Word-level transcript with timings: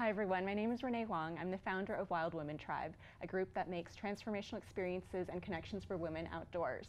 Hi 0.00 0.08
everyone, 0.08 0.44
my 0.44 0.54
name 0.54 0.72
is 0.72 0.82
Renee 0.82 1.04
Huang. 1.04 1.36
I'm 1.40 1.50
the 1.50 1.58
founder 1.58 1.94
of 1.94 2.10
Wild 2.10 2.34
Women 2.34 2.56
Tribe, 2.56 2.94
a 3.22 3.26
group 3.26 3.52
that 3.54 3.68
makes 3.68 3.94
transformational 3.94 4.58
experiences 4.58 5.28
and 5.28 5.42
connections 5.42 5.84
for 5.84 5.96
women 5.96 6.28
outdoors. 6.32 6.86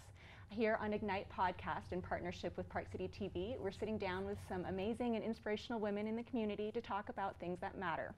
Here 0.53 0.77
on 0.81 0.91
Ignite 0.91 1.27
Podcast, 1.29 1.93
in 1.93 2.01
partnership 2.01 2.57
with 2.57 2.67
Park 2.67 2.87
City 2.91 3.09
TV, 3.09 3.57
we're 3.57 3.71
sitting 3.71 3.97
down 3.97 4.25
with 4.25 4.37
some 4.49 4.65
amazing 4.65 5.15
and 5.15 5.23
inspirational 5.23 5.79
women 5.79 6.07
in 6.07 6.17
the 6.17 6.23
community 6.23 6.73
to 6.73 6.81
talk 6.81 7.07
about 7.07 7.39
things 7.39 7.57
that 7.61 7.77
matter. 7.77 8.13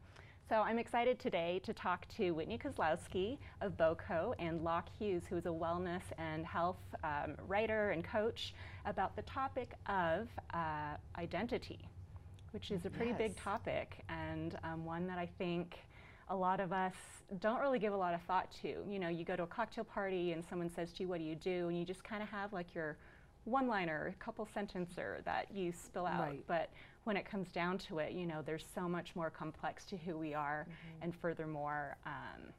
So 0.50 0.56
I'm 0.56 0.80
excited 0.80 1.20
today 1.20 1.62
to 1.64 1.74
talk 1.74 2.08
to 2.18 2.32
Whitney 2.32 2.58
Kozlowski 2.58 3.38
of 3.62 3.78
BOCO 3.78 4.34
and 4.40 4.64
Locke 4.64 4.90
Hughes, 4.98 5.22
who 5.30 5.38
is 5.38 5.46
a 5.46 5.50
wellness 5.50 6.02
and 6.18 6.44
health 6.44 6.82
um, 7.04 7.36
writer 7.48 7.92
and 7.92 8.04
coach, 8.04 8.56
about 8.88 9.16
the 9.16 9.22
topic 9.22 9.76
of 9.86 10.28
uh, 10.56 10.98
identity 11.20 11.88
which 12.54 12.70
is 12.70 12.86
a 12.86 12.90
pretty 12.90 13.12
yes. 13.12 13.18
big 13.18 13.36
topic 13.36 14.04
and 14.10 14.58
um, 14.64 14.86
one 14.86 15.08
that 15.08 15.18
I 15.18 15.28
think 15.40 15.80
a 16.34 16.36
lot 16.36 16.60
of 16.60 16.74
us 16.74 16.96
don't 17.40 17.62
really 17.62 17.80
give 17.80 17.94
a 17.94 17.98
lot 17.98 18.14
of 18.14 18.22
thought 18.24 18.52
to. 18.64 18.84
You 18.90 19.00
know, 19.00 19.08
you 19.08 19.24
go 19.24 19.36
to 19.36 19.44
a 19.44 19.48
cocktail 19.48 19.84
party 19.84 20.34
and 20.34 20.44
someone 20.44 20.70
says 20.70 20.92
to 20.94 21.04
you, 21.04 21.08
What 21.08 21.20
do 21.20 21.24
you 21.24 21.36
do? 21.36 21.70
And 21.70 21.78
you 21.78 21.86
just 21.86 22.04
kind 22.04 22.22
of 22.22 22.30
have 22.30 22.52
like 22.52 22.74
your 22.74 22.98
one 23.46 23.68
liner, 23.68 24.14
a 24.20 24.24
couple 24.24 24.48
sentencer 24.56 25.24
that 25.26 25.48
you 25.54 25.72
spill 25.72 26.08
out. 26.08 26.30
Right. 26.30 26.44
But 26.48 26.70
when 27.04 27.18
it 27.18 27.26
comes 27.26 27.52
down 27.52 27.78
to 27.78 28.00
it, 28.00 28.14
you 28.14 28.26
know, 28.26 28.42
there's 28.42 28.66
so 28.74 28.90
much 28.90 29.16
more 29.16 29.30
complex 29.30 29.86
to 29.86 29.98
who 29.98 30.18
we 30.18 30.34
are. 30.34 30.66
Mm-hmm. 30.68 31.04
And 31.04 31.16
furthermore, 31.16 31.98
um, 32.06 32.52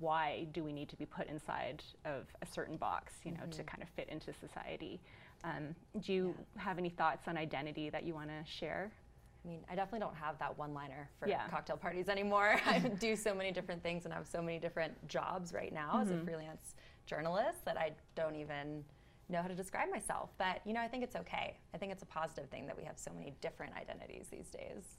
why 0.00 0.46
do 0.52 0.62
we 0.62 0.72
need 0.72 0.88
to 0.90 0.96
be 0.96 1.06
put 1.06 1.28
inside 1.28 1.82
of 2.04 2.26
a 2.42 2.46
certain 2.46 2.76
box, 2.76 3.14
you 3.24 3.30
know, 3.30 3.38
mm-hmm. 3.38 3.50
to 3.50 3.62
kind 3.62 3.82
of 3.82 3.88
fit 3.90 4.08
into 4.08 4.34
society? 4.34 5.00
Um, 5.44 5.74
do 6.00 6.12
you 6.12 6.34
yeah. 6.56 6.62
have 6.62 6.78
any 6.78 6.90
thoughts 6.90 7.26
on 7.26 7.38
identity 7.38 7.88
that 7.90 8.04
you 8.04 8.12
want 8.12 8.28
to 8.28 8.50
share? 8.50 8.90
I 9.48 9.50
mean, 9.50 9.60
I 9.70 9.74
definitely 9.74 10.00
don't 10.00 10.16
have 10.16 10.38
that 10.40 10.58
one 10.58 10.74
liner 10.74 11.08
for 11.18 11.26
yeah. 11.26 11.48
cocktail 11.48 11.76
parties 11.76 12.08
anymore. 12.08 12.60
I 12.66 12.78
do 12.78 13.16
so 13.16 13.34
many 13.34 13.50
different 13.50 13.82
things 13.82 14.04
and 14.04 14.12
have 14.12 14.26
so 14.26 14.42
many 14.42 14.58
different 14.58 15.08
jobs 15.08 15.54
right 15.54 15.72
now 15.72 15.92
mm-hmm. 15.92 16.02
as 16.02 16.10
a 16.10 16.14
mm-hmm. 16.14 16.24
freelance 16.24 16.74
journalist 17.06 17.64
that 17.64 17.78
I 17.78 17.92
don't 18.14 18.36
even 18.36 18.84
know 19.30 19.40
how 19.40 19.48
to 19.48 19.54
describe 19.54 19.90
myself. 19.90 20.30
But, 20.36 20.60
you 20.66 20.74
know, 20.74 20.80
I 20.80 20.88
think 20.88 21.02
it's 21.02 21.16
okay. 21.16 21.56
I 21.74 21.78
think 21.78 21.92
it's 21.92 22.02
a 22.02 22.06
positive 22.06 22.50
thing 22.50 22.66
that 22.66 22.76
we 22.76 22.84
have 22.84 22.98
so 22.98 23.10
many 23.14 23.34
different 23.40 23.74
identities 23.74 24.26
these 24.30 24.48
days. 24.50 24.98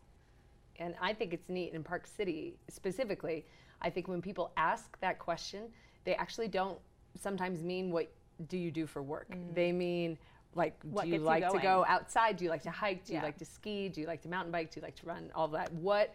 And 0.77 0.95
I 0.99 1.13
think 1.13 1.33
it's 1.33 1.49
neat 1.49 1.73
in 1.73 1.83
Park 1.83 2.07
City 2.07 2.57
specifically. 2.69 3.45
I 3.81 3.91
think 3.91 4.07
when 4.07 4.21
people 4.21 4.51
ask 4.57 4.99
that 4.99 5.19
question, 5.19 5.65
they 6.05 6.15
actually 6.15 6.47
don't 6.47 6.79
sometimes 7.19 7.61
mean 7.61 7.91
what 7.91 8.11
do 8.47 8.57
you 8.57 8.71
do 8.71 8.87
for 8.87 9.03
work? 9.03 9.29
Mm-hmm. 9.29 9.53
They 9.53 9.71
mean 9.71 10.17
like 10.55 10.75
what 10.83 11.05
do 11.05 11.11
you 11.11 11.19
like 11.19 11.43
you 11.43 11.51
to 11.51 11.59
go 11.59 11.85
outside? 11.87 12.37
Do 12.37 12.43
you 12.43 12.49
like 12.49 12.63
to 12.63 12.71
hike? 12.71 13.05
Do 13.05 13.13
yeah. 13.13 13.19
you 13.19 13.25
like 13.25 13.37
to 13.37 13.45
ski? 13.45 13.89
Do 13.89 14.01
you 14.01 14.07
like 14.07 14.21
to 14.23 14.29
mountain 14.29 14.51
bike? 14.51 14.71
Do 14.71 14.79
you 14.79 14.83
like 14.83 14.95
to 14.95 15.05
run? 15.05 15.29
All 15.35 15.47
that. 15.49 15.71
What 15.73 16.13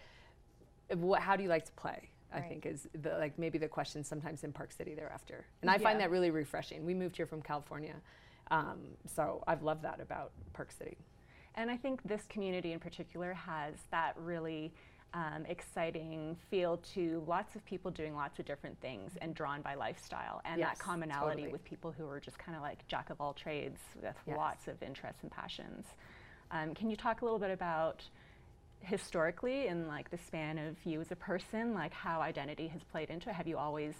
what 0.92 1.20
how 1.20 1.36
do 1.36 1.42
you 1.42 1.48
like 1.48 1.64
to 1.64 1.72
play 1.72 2.10
I 2.34 2.40
think 2.40 2.66
is 2.66 2.88
the 3.00 3.10
like 3.18 3.38
maybe 3.38 3.58
the 3.58 3.68
question 3.68 4.02
sometimes 4.04 4.44
in 4.44 4.52
Park 4.52 4.72
City 4.72 4.94
thereafter, 4.94 5.46
and 5.62 5.70
I 5.70 5.74
yeah. 5.74 5.78
find 5.78 6.00
that 6.00 6.10
really 6.10 6.30
refreshing. 6.30 6.84
We 6.84 6.94
moved 6.94 7.16
here 7.16 7.26
from 7.26 7.40
California, 7.42 7.94
um, 8.50 8.80
so 9.06 9.42
I've 9.46 9.62
loved 9.62 9.82
that 9.82 10.00
about 10.00 10.32
Park 10.52 10.72
City. 10.72 10.96
And 11.54 11.70
I 11.70 11.76
think 11.76 12.02
this 12.02 12.22
community 12.28 12.72
in 12.72 12.80
particular 12.80 13.32
has 13.32 13.74
that 13.92 14.14
really 14.18 14.72
um, 15.14 15.46
exciting 15.46 16.36
feel 16.50 16.78
to 16.94 17.22
lots 17.26 17.54
of 17.54 17.64
people 17.64 17.90
doing 17.90 18.14
lots 18.14 18.38
of 18.40 18.44
different 18.44 18.78
things 18.80 19.12
and 19.22 19.34
drawn 19.34 19.62
by 19.62 19.74
lifestyle 19.74 20.42
and 20.44 20.58
yes, 20.58 20.70
that 20.70 20.78
commonality 20.80 21.42
totally. 21.42 21.52
with 21.52 21.64
people 21.64 21.94
who 21.96 22.06
are 22.08 22.18
just 22.18 22.36
kind 22.36 22.56
of 22.56 22.62
like 22.62 22.86
jack 22.88 23.10
of 23.10 23.20
all 23.20 23.32
trades 23.32 23.78
with 24.02 24.16
yes. 24.26 24.36
lots 24.36 24.66
of 24.66 24.82
interests 24.82 25.22
and 25.22 25.30
passions. 25.30 25.86
Um, 26.50 26.74
can 26.74 26.90
you 26.90 26.96
talk 26.96 27.22
a 27.22 27.24
little 27.24 27.38
bit 27.38 27.52
about 27.52 28.02
historically 28.80 29.68
in 29.68 29.86
like 29.86 30.10
the 30.10 30.18
span 30.18 30.58
of 30.58 30.76
you 30.84 31.00
as 31.00 31.12
a 31.12 31.16
person, 31.16 31.74
like 31.74 31.92
how 31.92 32.20
identity 32.20 32.66
has 32.68 32.82
played 32.82 33.08
into 33.08 33.30
it? 33.30 33.34
Have 33.34 33.46
you 33.46 33.56
always 33.56 33.94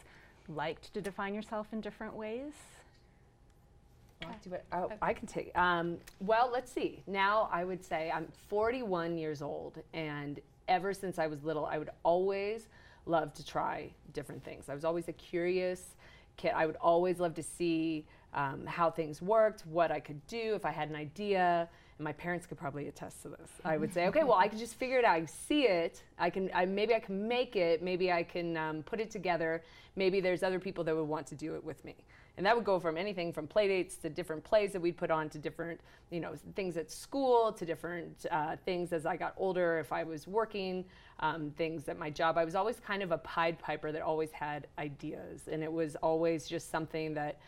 liked 0.48 0.92
to 0.94 1.00
define 1.00 1.32
yourself 1.32 1.68
in 1.72 1.80
different 1.80 2.14
ways? 2.14 2.52
Oh, 4.72 4.90
I 5.02 5.12
can 5.12 5.26
take. 5.26 5.56
Um, 5.56 5.98
well, 6.20 6.50
let's 6.52 6.72
see. 6.72 7.02
Now 7.06 7.48
I 7.52 7.64
would 7.64 7.84
say 7.84 8.10
I'm 8.12 8.28
41 8.48 9.18
years 9.18 9.42
old, 9.42 9.78
and 9.92 10.40
ever 10.68 10.92
since 10.92 11.18
I 11.18 11.26
was 11.26 11.42
little, 11.44 11.66
I 11.66 11.78
would 11.78 11.90
always 12.02 12.68
love 13.06 13.32
to 13.34 13.44
try 13.44 13.90
different 14.12 14.44
things. 14.44 14.68
I 14.68 14.74
was 14.74 14.84
always 14.84 15.08
a 15.08 15.12
curious 15.12 15.94
kid. 16.36 16.52
I 16.54 16.66
would 16.66 16.76
always 16.76 17.20
love 17.20 17.34
to 17.34 17.42
see 17.42 18.06
um, 18.32 18.66
how 18.66 18.90
things 18.90 19.22
worked, 19.22 19.64
what 19.66 19.90
I 19.90 20.00
could 20.00 20.26
do 20.26 20.54
if 20.54 20.64
I 20.64 20.70
had 20.70 20.88
an 20.88 20.96
idea. 20.96 21.68
And 21.98 22.04
my 22.04 22.12
parents 22.12 22.46
could 22.46 22.58
probably 22.58 22.88
attest 22.88 23.22
to 23.22 23.28
this. 23.28 23.50
I 23.64 23.76
would 23.76 23.92
say, 23.94 24.06
okay, 24.08 24.24
well, 24.24 24.38
I 24.38 24.48
can 24.48 24.58
just 24.58 24.74
figure 24.74 24.98
it 24.98 25.04
out. 25.04 25.14
I 25.14 25.24
see 25.26 25.62
it. 25.64 26.02
I 26.18 26.30
can. 26.30 26.50
I, 26.52 26.64
maybe 26.64 26.94
I 26.94 26.98
can 26.98 27.28
make 27.28 27.54
it. 27.54 27.82
Maybe 27.82 28.10
I 28.10 28.24
can 28.24 28.56
um, 28.56 28.82
put 28.82 29.00
it 29.00 29.10
together. 29.10 29.62
Maybe 29.94 30.20
there's 30.20 30.42
other 30.42 30.58
people 30.58 30.82
that 30.84 30.96
would 30.96 31.04
want 31.04 31.26
to 31.28 31.36
do 31.36 31.54
it 31.54 31.62
with 31.62 31.84
me. 31.84 31.94
And 32.36 32.44
that 32.46 32.56
would 32.56 32.64
go 32.64 32.80
from 32.80 32.96
anything 32.96 33.32
from 33.32 33.46
play 33.46 33.68
dates 33.68 33.96
to 33.98 34.10
different 34.10 34.42
plays 34.42 34.72
that 34.72 34.80
we'd 34.80 34.96
put 34.96 35.10
on 35.10 35.28
to 35.30 35.38
different, 35.38 35.80
you 36.10 36.18
know, 36.18 36.34
things 36.56 36.76
at 36.76 36.90
school 36.90 37.52
to 37.52 37.64
different 37.64 38.26
uh, 38.30 38.56
things 38.64 38.92
as 38.92 39.06
I 39.06 39.16
got 39.16 39.34
older. 39.36 39.78
If 39.78 39.92
I 39.92 40.02
was 40.02 40.26
working, 40.26 40.84
um, 41.20 41.52
things 41.56 41.88
at 41.88 41.98
my 41.98 42.10
job, 42.10 42.36
I 42.36 42.44
was 42.44 42.56
always 42.56 42.80
kind 42.80 43.02
of 43.02 43.12
a 43.12 43.18
Pied 43.18 43.58
Piper 43.60 43.92
that 43.92 44.02
always 44.02 44.32
had 44.32 44.66
ideas, 44.78 45.42
and 45.50 45.62
it 45.62 45.72
was 45.72 45.94
always 45.96 46.48
just 46.48 46.70
something 46.70 47.14
that 47.14 47.38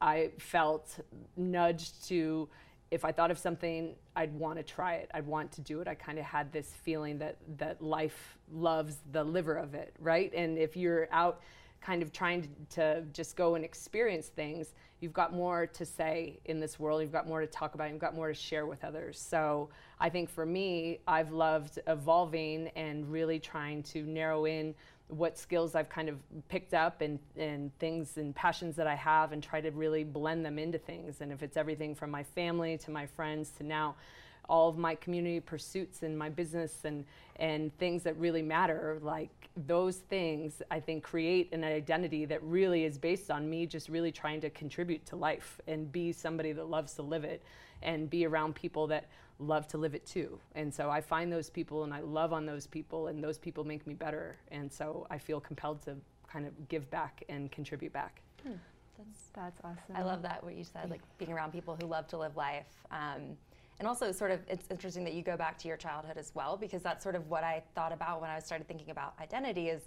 I 0.00 0.30
felt 0.38 1.00
nudged 1.36 2.06
to 2.08 2.48
if 2.90 3.04
I 3.04 3.12
thought 3.12 3.30
of 3.30 3.38
something, 3.38 3.94
I'd 4.14 4.32
want 4.32 4.58
to 4.58 4.62
try 4.62 4.94
it. 4.94 5.10
I'd 5.12 5.26
want 5.26 5.52
to 5.52 5.60
do 5.60 5.80
it. 5.80 5.88
I 5.88 5.94
kind 5.94 6.18
of 6.18 6.24
had 6.24 6.52
this 6.52 6.68
feeling 6.84 7.18
that 7.18 7.36
that 7.58 7.82
life 7.82 8.38
loves 8.52 8.96
the 9.10 9.24
liver 9.24 9.56
of 9.56 9.74
it, 9.74 9.94
right? 9.98 10.32
And 10.32 10.56
if 10.56 10.76
you're 10.76 11.08
out 11.10 11.40
kind 11.86 12.02
of 12.02 12.12
trying 12.12 12.42
to, 12.42 12.48
to, 12.74 13.02
just 13.12 13.36
go 13.36 13.54
and 13.54 13.64
experience 13.64 14.26
things, 14.26 14.74
you've 14.98 15.12
got 15.12 15.32
more 15.32 15.66
to 15.68 15.86
say 15.86 16.40
in 16.46 16.58
this 16.58 16.80
world. 16.80 17.00
You've 17.00 17.12
got 17.12 17.28
more 17.28 17.40
to 17.40 17.46
talk 17.46 17.76
about. 17.76 17.90
You've 17.90 18.00
got 18.00 18.16
more 18.16 18.28
to 18.28 18.34
share 18.34 18.66
with 18.66 18.82
others. 18.82 19.20
So 19.20 19.68
I 20.00 20.08
think 20.08 20.28
for 20.28 20.44
me, 20.44 20.98
I've 21.06 21.30
loved 21.30 21.78
evolving 21.86 22.68
and 22.74 23.10
really 23.10 23.38
trying 23.38 23.84
to 23.84 24.02
narrow 24.02 24.46
in 24.46 24.74
what 25.06 25.38
skills 25.38 25.76
I've 25.76 25.88
kind 25.88 26.08
of 26.08 26.16
picked 26.48 26.74
up 26.74 27.02
and, 27.02 27.20
and 27.36 27.70
things 27.78 28.16
and 28.16 28.34
passions 28.34 28.74
that 28.74 28.88
I 28.88 28.96
have 28.96 29.30
and 29.30 29.40
try 29.40 29.60
to 29.60 29.70
really 29.70 30.02
blend 30.02 30.44
them 30.44 30.58
into 30.58 30.78
things. 30.78 31.20
And 31.20 31.30
if 31.30 31.44
it's 31.44 31.56
everything 31.56 31.94
from 31.94 32.10
my 32.10 32.24
family 32.24 32.78
to 32.78 32.90
my 32.90 33.06
friends 33.06 33.50
to 33.58 33.62
now 33.62 33.94
all 34.48 34.68
of 34.68 34.78
my 34.78 34.94
community 34.94 35.40
pursuits 35.40 36.02
and 36.02 36.18
my 36.18 36.28
business 36.28 36.84
and 36.84 37.04
and 37.36 37.76
things 37.78 38.02
that 38.02 38.16
really 38.18 38.42
matter 38.42 38.98
like 39.02 39.48
those 39.66 39.96
things 39.96 40.62
i 40.70 40.78
think 40.78 41.02
create 41.02 41.52
an 41.52 41.64
identity 41.64 42.24
that 42.24 42.42
really 42.42 42.84
is 42.84 42.98
based 42.98 43.30
on 43.30 43.48
me 43.48 43.66
just 43.66 43.88
really 43.88 44.12
trying 44.12 44.40
to 44.40 44.50
contribute 44.50 45.04
to 45.06 45.16
life 45.16 45.60
and 45.66 45.90
be 45.92 46.12
somebody 46.12 46.52
that 46.52 46.68
loves 46.68 46.94
to 46.94 47.02
live 47.02 47.24
it 47.24 47.42
and 47.82 48.08
be 48.10 48.26
around 48.26 48.54
people 48.54 48.86
that 48.86 49.08
love 49.38 49.66
to 49.68 49.76
live 49.76 49.94
it 49.94 50.06
too 50.06 50.38
and 50.54 50.72
so 50.72 50.90
i 50.90 51.00
find 51.00 51.30
those 51.32 51.50
people 51.50 51.84
and 51.84 51.92
i 51.92 52.00
love 52.00 52.32
on 52.32 52.46
those 52.46 52.66
people 52.66 53.08
and 53.08 53.22
those 53.22 53.38
people 53.38 53.64
make 53.64 53.86
me 53.86 53.94
better 53.94 54.36
and 54.50 54.72
so 54.72 55.06
i 55.10 55.18
feel 55.18 55.40
compelled 55.40 55.82
to 55.82 55.94
kind 56.30 56.46
of 56.46 56.68
give 56.68 56.88
back 56.90 57.22
and 57.28 57.52
contribute 57.52 57.92
back 57.92 58.22
hmm. 58.42 58.54
That's, 58.98 59.28
that's 59.34 59.60
awesome. 59.62 59.94
I 59.94 60.02
love 60.02 60.22
that 60.22 60.42
what 60.42 60.54
you 60.54 60.64
said, 60.64 60.90
like 60.90 61.02
being 61.18 61.32
around 61.32 61.52
people 61.52 61.76
who 61.80 61.86
love 61.86 62.06
to 62.08 62.18
live 62.18 62.36
life. 62.36 62.66
Um, 62.90 63.36
and 63.78 63.86
also, 63.86 64.10
sort 64.10 64.30
of, 64.30 64.40
it's 64.48 64.66
interesting 64.70 65.04
that 65.04 65.12
you 65.12 65.22
go 65.22 65.36
back 65.36 65.58
to 65.58 65.68
your 65.68 65.76
childhood 65.76 66.16
as 66.16 66.32
well, 66.34 66.56
because 66.56 66.82
that's 66.82 67.02
sort 67.02 67.14
of 67.14 67.28
what 67.28 67.44
I 67.44 67.62
thought 67.74 67.92
about 67.92 68.20
when 68.20 68.30
I 68.30 68.38
started 68.38 68.66
thinking 68.66 68.90
about 68.90 69.14
identity. 69.20 69.68
Is 69.68 69.82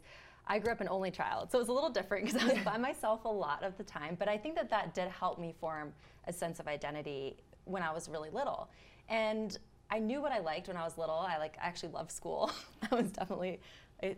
I 0.47 0.59
grew 0.59 0.71
up 0.71 0.81
an 0.81 0.89
only 0.89 1.09
child, 1.09 1.51
so 1.51 1.57
it 1.57 1.62
was 1.62 1.69
a 1.69 1.74
little 1.74 1.89
different 1.89 2.25
because 2.25 2.41
I 2.41 2.53
was 2.53 2.63
by 2.63 2.77
myself 2.77 3.25
a 3.25 3.30
lot 3.30 3.63
of 3.63 3.77
the 3.77 3.83
time. 3.83 4.15
But 4.18 4.27
I 4.27 4.38
think 4.38 4.56
that 4.56 4.69
that 4.69 4.94
did 4.94 5.09
help 5.09 5.39
me 5.39 5.56
form 5.59 5.91
a 6.27 6.33
sense 6.33 6.59
of 6.59 6.68
identity 6.68 7.38
when 7.65 7.81
I 7.81 7.91
was 7.91 8.07
really 8.09 8.30
little, 8.30 8.69
and 9.09 9.57
I 9.89 9.97
knew 9.97 10.21
what 10.21 10.31
I 10.31 10.39
liked 10.39 10.68
when 10.68 10.77
I 10.77 10.83
was 10.83 10.97
little. 10.97 11.15
I 11.15 11.38
like 11.38 11.57
I 11.62 11.65
actually 11.65 11.94
loved 11.94 12.12
school. 12.12 12.51
I 12.92 12.95
was 12.95 13.09
definitely 13.12 13.59
a, 14.03 14.15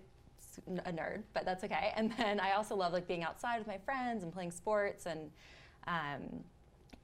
a 0.86 0.92
nerd, 0.92 1.24
but 1.34 1.46
that's 1.46 1.64
okay. 1.64 1.94
And 1.96 2.12
then 2.18 2.42
I 2.42 2.54
also 2.54 2.76
love 2.76 2.92
like 2.92 3.08
being 3.08 3.24
outside 3.24 3.60
with 3.60 3.68
my 3.68 3.78
friends 3.78 4.24
and 4.24 4.34
playing 4.34 4.52
sports 4.52 5.06
and. 5.06 5.32
Um, 5.88 6.44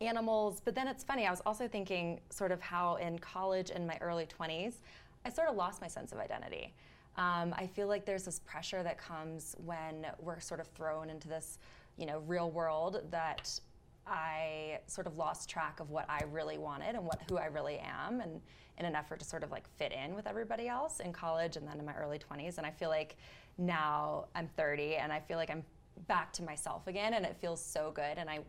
animals. 0.01 0.61
But 0.63 0.75
then 0.75 0.87
it's 0.87 1.03
funny, 1.03 1.25
I 1.25 1.31
was 1.31 1.41
also 1.45 1.67
thinking 1.67 2.19
sort 2.29 2.51
of 2.51 2.61
how 2.61 2.95
in 2.95 3.19
college 3.19 3.69
in 3.69 3.85
my 3.87 3.97
early 4.01 4.25
20s, 4.25 4.75
I 5.25 5.29
sort 5.29 5.49
of 5.49 5.55
lost 5.55 5.81
my 5.81 5.87
sense 5.87 6.11
of 6.11 6.19
identity. 6.19 6.73
Um, 7.17 7.53
I 7.57 7.67
feel 7.67 7.87
like 7.87 8.05
there's 8.05 8.23
this 8.23 8.39
pressure 8.45 8.83
that 8.83 8.97
comes 8.97 9.55
when 9.65 10.05
we're 10.19 10.39
sort 10.39 10.59
of 10.59 10.67
thrown 10.67 11.09
into 11.09 11.27
this, 11.27 11.57
you 11.97 12.05
know, 12.05 12.19
real 12.27 12.51
world 12.51 13.01
that 13.09 13.59
I 14.05 14.79
sort 14.87 15.07
of 15.07 15.17
lost 15.17 15.49
track 15.49 15.79
of 15.79 15.89
what 15.89 16.09
I 16.09 16.21
really 16.31 16.57
wanted 16.57 16.95
and 16.95 17.03
what 17.03 17.19
who 17.27 17.37
I 17.37 17.47
really 17.47 17.79
am, 17.79 18.21
and 18.21 18.39
in 18.77 18.85
an 18.85 18.95
effort 18.95 19.19
to 19.19 19.25
sort 19.25 19.43
of 19.43 19.51
like 19.51 19.67
fit 19.77 19.91
in 19.91 20.15
with 20.15 20.27
everybody 20.27 20.67
else 20.67 20.99
in 20.99 21.11
college 21.11 21.57
and 21.57 21.67
then 21.67 21.79
in 21.79 21.85
my 21.85 21.95
early 21.95 22.19
20s. 22.19 22.59
And 22.59 22.65
I 22.65 22.71
feel 22.71 22.89
like 22.89 23.17
now 23.57 24.25
I'm 24.35 24.47
30 24.55 24.97
and 24.97 25.11
I 25.11 25.19
feel 25.19 25.37
like 25.37 25.49
I'm 25.49 25.63
back 26.07 26.31
to 26.33 26.43
myself 26.43 26.87
again, 26.87 27.15
and 27.15 27.25
it 27.25 27.35
feels 27.41 27.63
so 27.63 27.91
good. 27.93 28.17
And 28.17 28.29
I, 28.29 28.39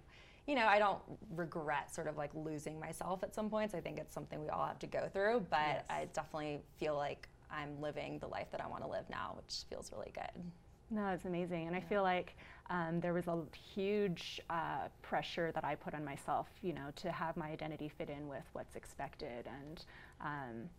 you 0.49 0.55
know, 0.55 0.67
I 0.67 0.79
don't 0.79 0.99
regret 1.37 1.95
sort 1.95 2.07
of 2.09 2.17
like 2.17 2.31
losing 2.35 2.81
myself 2.81 3.23
at 3.23 3.35
some 3.35 3.51
points. 3.51 3.75
I 3.75 3.81
think 3.81 3.99
it's 3.99 4.15
something 4.15 4.41
we 4.41 4.49
all 4.49 4.67
have 4.67 4.79
to 4.79 4.87
go 4.87 5.09
through, 5.13 5.47
but 5.51 5.59
Yes. 5.61 5.85
I 5.91 6.07
definitely 6.15 6.61
feel 6.79 6.97
like 6.97 7.29
I'm 7.51 7.81
living 7.83 8.19
the 8.19 8.29
life 8.29 8.51
that 8.53 8.61
I 8.63 8.67
want 8.67 8.83
to 8.83 8.89
live 8.89 9.05
now, 9.11 9.35
which 9.37 9.65
feels 9.69 9.93
really 9.93 10.11
good. 10.15 10.43
No, 10.91 11.09
it's 11.09 11.27
amazing. 11.27 11.67
And 11.67 11.77
I 11.77 11.81
feel 11.81 12.03
like 12.03 12.35
um, 12.71 12.99
there 13.01 13.13
was 13.13 13.27
a 13.29 13.43
huge 13.75 14.41
uh, 14.49 14.89
pressure 15.03 15.53
that 15.53 15.65
I 15.65 15.75
put 15.75 15.93
on 15.93 16.03
myself, 16.03 16.49
you 16.63 16.73
know, 16.73 16.89
to 16.97 17.13
have 17.13 17.37
my 17.37 17.49
identity 17.49 17.91
fit 17.91 18.09
in 18.09 18.27
with 18.27 18.45
what's 18.55 18.75
expected. 18.75 19.47
And 19.47 19.85
um, 20.23 20.71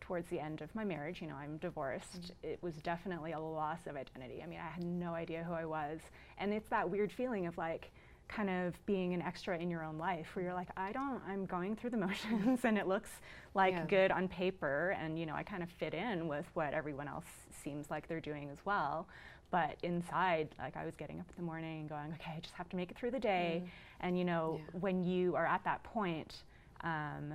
towards 0.00 0.28
the 0.30 0.40
end 0.40 0.62
of 0.62 0.74
my 0.74 0.82
marriage, 0.82 1.20
you 1.22 1.28
know, 1.28 1.36
I'm 1.36 1.58
divorced, 1.58 2.32
it 2.42 2.58
was 2.60 2.74
definitely 2.78 3.30
a 3.30 3.38
loss 3.38 3.86
of 3.86 3.94
identity. 3.94 4.42
I 4.42 4.46
mean, 4.46 4.58
I 4.58 4.68
had 4.68 4.82
no 4.82 5.14
idea 5.14 5.44
who 5.44 5.52
I 5.52 5.64
was. 5.64 6.00
And 6.38 6.52
it's 6.52 6.68
that 6.70 6.90
weird 6.90 7.12
feeling 7.12 7.46
of 7.46 7.56
like, 7.56 7.92
kind 8.30 8.48
of 8.48 8.74
being 8.86 9.12
an 9.12 9.20
extra 9.20 9.58
in 9.58 9.68
your 9.70 9.82
own 9.84 9.98
life 9.98 10.28
where 10.34 10.44
you're 10.44 10.54
like 10.54 10.68
i 10.76 10.92
don't 10.92 11.20
i'm 11.28 11.44
going 11.46 11.74
through 11.74 11.90
the 11.90 11.96
motions 12.06 12.60
and 12.64 12.78
it 12.78 12.86
looks 12.86 13.10
like 13.54 13.74
Yeah. 13.74 13.84
good 13.86 14.10
on 14.12 14.28
paper 14.28 14.96
and 15.02 15.18
you 15.18 15.26
know 15.26 15.34
i 15.34 15.42
kind 15.42 15.62
of 15.64 15.68
fit 15.68 15.94
in 15.94 16.28
with 16.28 16.46
what 16.54 16.72
everyone 16.72 17.08
else 17.08 17.24
seems 17.64 17.90
like 17.90 18.06
they're 18.06 18.20
doing 18.20 18.48
as 18.50 18.58
well 18.64 19.08
but 19.50 19.76
inside 19.82 20.48
like 20.60 20.76
i 20.76 20.84
was 20.84 20.94
getting 20.94 21.18
up 21.18 21.26
in 21.28 21.34
the 21.36 21.46
morning 21.46 21.80
and 21.80 21.88
going 21.88 22.12
okay 22.12 22.34
i 22.36 22.40
just 22.40 22.54
have 22.54 22.68
to 22.68 22.76
make 22.76 22.90
it 22.92 22.96
through 22.96 23.10
the 23.10 23.18
day 23.18 23.64
and 24.00 24.16
you 24.16 24.24
know 24.24 24.60
Yeah. 24.60 24.78
when 24.80 25.02
you 25.02 25.34
are 25.34 25.46
at 25.46 25.64
that 25.64 25.82
point 25.82 26.44
um, 26.82 27.34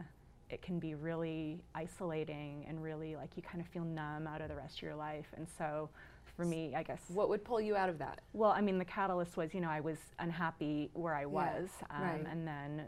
it 0.50 0.62
can 0.62 0.80
be 0.80 0.96
really 0.96 1.62
isolating 1.76 2.66
and 2.70 2.82
really 2.82 3.16
like 3.16 3.32
you 3.36 3.44
kind 3.44 3.60
of 3.62 3.68
feel 3.68 3.84
numb 3.84 4.28
out 4.28 4.42
of 4.42 4.48
the 4.48 4.56
rest 4.56 4.78
of 4.78 4.82
your 4.84 4.96
life 4.96 5.28
and 5.36 5.46
so 5.58 5.90
for 6.36 6.46
me 6.46 6.74
i 6.76 6.84
guess 6.84 7.02
What 7.14 7.30
would 7.30 7.44
pull 7.44 7.62
you 7.62 7.76
out 7.76 7.90
of 7.90 7.98
that? 8.00 8.22
well, 8.34 8.52
I 8.52 8.62
mean, 8.62 8.78
the 8.78 8.86
catalyst 8.86 9.38
was, 9.38 9.54
you 9.54 9.62
know, 9.62 9.70
I 9.70 9.80
was 9.80 9.98
unhappy 10.20 10.90
where 10.94 11.16
I 11.16 11.26
was, 11.26 11.70
um, 11.90 12.02
right. 12.02 12.26
and 12.30 12.48
then 12.48 12.88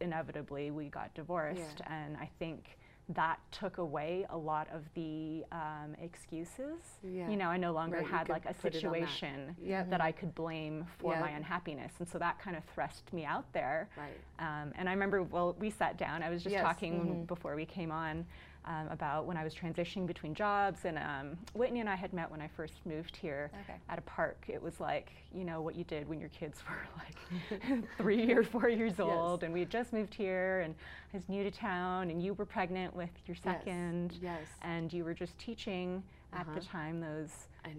inevitably 0.00 0.70
we 0.70 0.88
got 0.88 1.12
divorced, 1.14 1.80
and 1.88 2.16
I 2.16 2.28
think 2.38 2.78
that 3.10 3.38
took 3.52 3.78
away 3.78 4.26
a 4.30 4.36
lot 4.36 4.66
of 4.74 4.82
the 4.94 5.44
um, 5.52 5.94
excuses. 6.02 6.80
Yeah. 7.04 7.30
You 7.30 7.36
know, 7.36 7.46
I 7.48 7.56
no 7.56 7.72
longer 7.72 7.98
Right, 7.98 8.06
had 8.06 8.28
like 8.28 8.44
a 8.46 8.48
put 8.54 8.72
that. 8.72 8.72
situation 8.72 9.54
Yep. 9.62 9.90
that 9.90 10.00
I 10.00 10.10
could 10.10 10.34
blame 10.34 10.84
for 10.98 11.12
Yep. 11.12 11.20
my 11.20 11.30
unhappiness, 11.30 11.92
and 12.00 12.08
so 12.08 12.18
that 12.18 12.38
kind 12.40 12.56
of 12.56 12.64
thrust 12.74 13.12
me 13.12 13.24
out 13.24 13.50
there. 13.52 13.88
Right. 13.96 14.18
Um, 14.40 14.72
and 14.76 14.88
I 14.88 14.92
remember, 14.92 15.22
well, 15.22 15.54
we 15.60 15.70
sat 15.70 15.96
down. 15.98 16.22
I 16.24 16.30
was 16.30 16.42
just 16.42 16.52
Yes. 16.52 16.62
talking 16.64 16.94
Mm-hmm. 17.00 17.24
before 17.24 17.54
we 17.54 17.64
came 17.64 17.92
on 17.92 18.26
um, 18.66 18.88
about 18.90 19.26
when 19.26 19.36
I 19.36 19.44
was 19.44 19.54
transitioning 19.54 20.06
between 20.06 20.34
jobs. 20.34 20.84
And 20.84 20.98
um, 20.98 21.36
Whitney 21.54 21.80
and 21.80 21.88
I 21.88 21.94
had 21.94 22.12
met 22.12 22.30
when 22.30 22.40
I 22.40 22.48
first 22.48 22.74
moved 22.84 23.16
here 23.16 23.50
Okay. 23.64 23.78
at 23.88 23.98
a 23.98 24.02
park. 24.02 24.44
It 24.48 24.60
was 24.62 24.80
like, 24.80 25.10
you 25.34 25.44
know, 25.44 25.60
what 25.60 25.76
you 25.76 25.84
did 25.84 26.08
when 26.08 26.18
your 26.20 26.28
kids 26.30 26.62
were 26.68 27.60
like 27.70 27.84
three 27.98 28.32
or 28.32 28.42
four 28.42 28.68
years 28.68 28.98
old. 29.00 29.42
And 29.44 29.52
we 29.52 29.60
had 29.60 29.70
just 29.70 29.92
moved 29.92 30.14
here, 30.14 30.60
and 30.60 30.74
I 31.12 31.16
was 31.16 31.28
new 31.28 31.44
to 31.44 31.50
town, 31.50 32.10
and 32.10 32.22
you 32.22 32.34
were 32.34 32.46
pregnant 32.46 32.94
with 32.94 33.10
your 33.26 33.36
second. 33.36 34.18
Yes. 34.20 34.42
And 34.62 34.92
you 34.92 35.04
were 35.04 35.14
just 35.14 35.38
teaching 35.38 36.02
at 36.32 36.44
the 36.46 36.52
Uh-huh. 36.60 36.60
time 36.72 37.00
those 37.00 37.30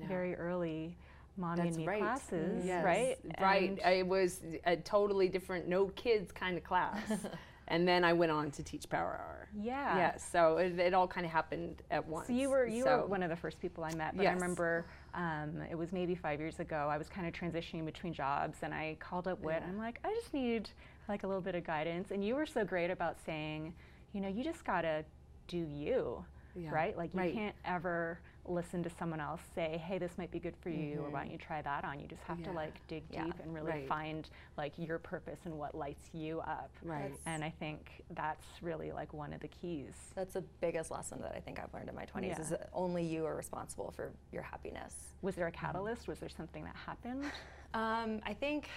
very 0.08 0.36
early 0.36 0.96
mommy 1.38 1.64
That's 1.64 1.76
and 1.78 1.86
me 1.86 1.88
right. 1.88 2.02
classes, 2.02 2.66
Yes. 2.66 2.84
right? 2.84 3.18
Right. 3.40 3.70
And- 3.70 3.80
It 3.80 4.08
was 4.08 4.42
a 4.66 4.76
totally 4.78 5.30
different, 5.30 5.68
no 5.68 5.88
kids 5.90 6.32
kind 6.32 6.58
of 6.58 6.64
class. 6.64 6.98
and 7.70 7.88
then 7.88 8.04
I 8.04 8.14
went 8.14 8.32
on 8.32 8.52
to 8.52 8.64
teach 8.64 8.88
Power 8.90 9.20
Hour. 9.22 9.50
yeah. 9.60 9.98
Yes. 9.98 10.28
So 10.32 10.58
it, 10.58 10.78
it 10.80 10.94
all 10.94 11.08
kind 11.08 11.26
of 11.26 11.32
happened 11.32 11.82
at 11.92 12.06
once. 12.06 12.28
So 12.28 12.34
you 12.34 12.50
were 12.50 12.66
you 12.66 12.84
So- 12.84 13.00
were 13.02 13.06
one 13.08 13.24
of 13.24 13.30
the 13.30 13.36
first 13.36 13.60
people 13.60 13.84
I 13.84 13.94
met, 13.94 14.16
but 14.16 14.26
I 14.26 14.32
remember 14.32 14.86
um, 15.14 15.62
it 15.70 15.76
was 15.76 15.92
maybe 15.92 16.16
five 16.16 16.40
years 16.40 16.60
ago. 16.60 16.88
I 16.90 16.98
was 16.98 17.10
kind 17.10 17.28
of 17.28 17.34
transitioning 17.34 17.86
between 17.86 18.14
jobs, 18.14 18.60
and 18.62 18.74
I 18.74 18.98
called 19.00 19.28
up 19.28 19.40
Wit. 19.42 19.62
Yeah. 19.62 19.68
I'm 19.70 19.78
like, 19.78 20.00
I 20.04 20.14
just 20.14 20.34
need 20.34 20.70
like 21.10 21.24
a 21.24 21.28
little 21.28 21.42
bit 21.42 21.56
of 21.56 21.64
guidance, 21.66 22.12
and 22.12 22.24
you 22.24 22.36
were 22.36 22.46
so 22.46 22.64
great 22.66 22.92
about 22.92 23.18
saying, 23.26 23.74
you 24.14 24.22
know, 24.22 24.28
you 24.28 24.44
just 24.44 24.64
gotta 24.66 25.04
do 25.48 25.58
you, 25.58 26.24
Yeah. 26.56 26.70
right? 26.72 26.98
Like 26.98 27.14
you 27.14 27.20
Right. 27.20 27.34
can't 27.34 27.56
ever 27.66 28.20
listen 28.48 28.82
to 28.84 28.90
someone 28.98 29.20
else 29.20 29.42
say, 29.56 29.82
hey, 29.86 29.98
this 29.98 30.12
might 30.18 30.32
be 30.32 30.40
good 30.40 30.56
for 30.62 30.70
you, 30.70 31.02
or 31.04 31.10
why 31.10 31.24
don't 31.24 31.32
you 31.32 31.38
try 31.38 31.62
that 31.62 31.84
on? 31.84 32.00
You 32.00 32.08
just 32.08 32.24
have 32.24 32.38
to 32.44 32.44
Mm-hmm. 32.50 32.56
Like 32.56 32.88
dig 32.88 33.04
Yeah. 33.12 33.26
deep 33.26 33.36
and 33.44 33.54
really 33.54 33.72
Right. 33.72 33.88
find 33.88 34.30
like 34.58 34.74
your 34.78 35.00
purpose 35.00 35.40
and 35.46 35.58
what 35.58 35.76
lights 35.76 36.10
you 36.14 36.40
up. 36.42 36.72
Right. 36.82 37.12
And 37.26 37.44
I 37.44 37.50
think 37.50 38.04
that's 38.12 38.46
really 38.62 38.92
like 38.92 39.14
one 39.14 39.34
of 39.34 39.42
the 39.42 39.48
keys. 39.50 39.94
That's 40.16 40.34
the 40.34 40.44
biggest 40.62 40.90
lesson 40.92 41.22
that 41.22 41.34
I 41.36 41.40
think 41.40 41.60
I've 41.60 41.74
learned 41.74 41.90
in 41.90 41.96
my 41.96 42.06
20s 42.06 42.28
Yeah. 42.30 42.40
is 42.42 42.50
that 42.50 42.70
only 42.74 43.04
you 43.04 43.26
are 43.26 43.36
responsible 43.36 43.92
for 43.96 44.12
your 44.32 44.44
happiness. 44.44 44.94
Was 45.22 45.36
there 45.36 45.48
a 45.48 45.52
catalyst? 45.52 46.08
Was 46.08 46.20
there 46.20 46.30
something 46.30 46.64
that 46.64 46.76
happened? 46.76 47.26
Um, 47.74 48.22
I 48.26 48.34
think 48.34 48.70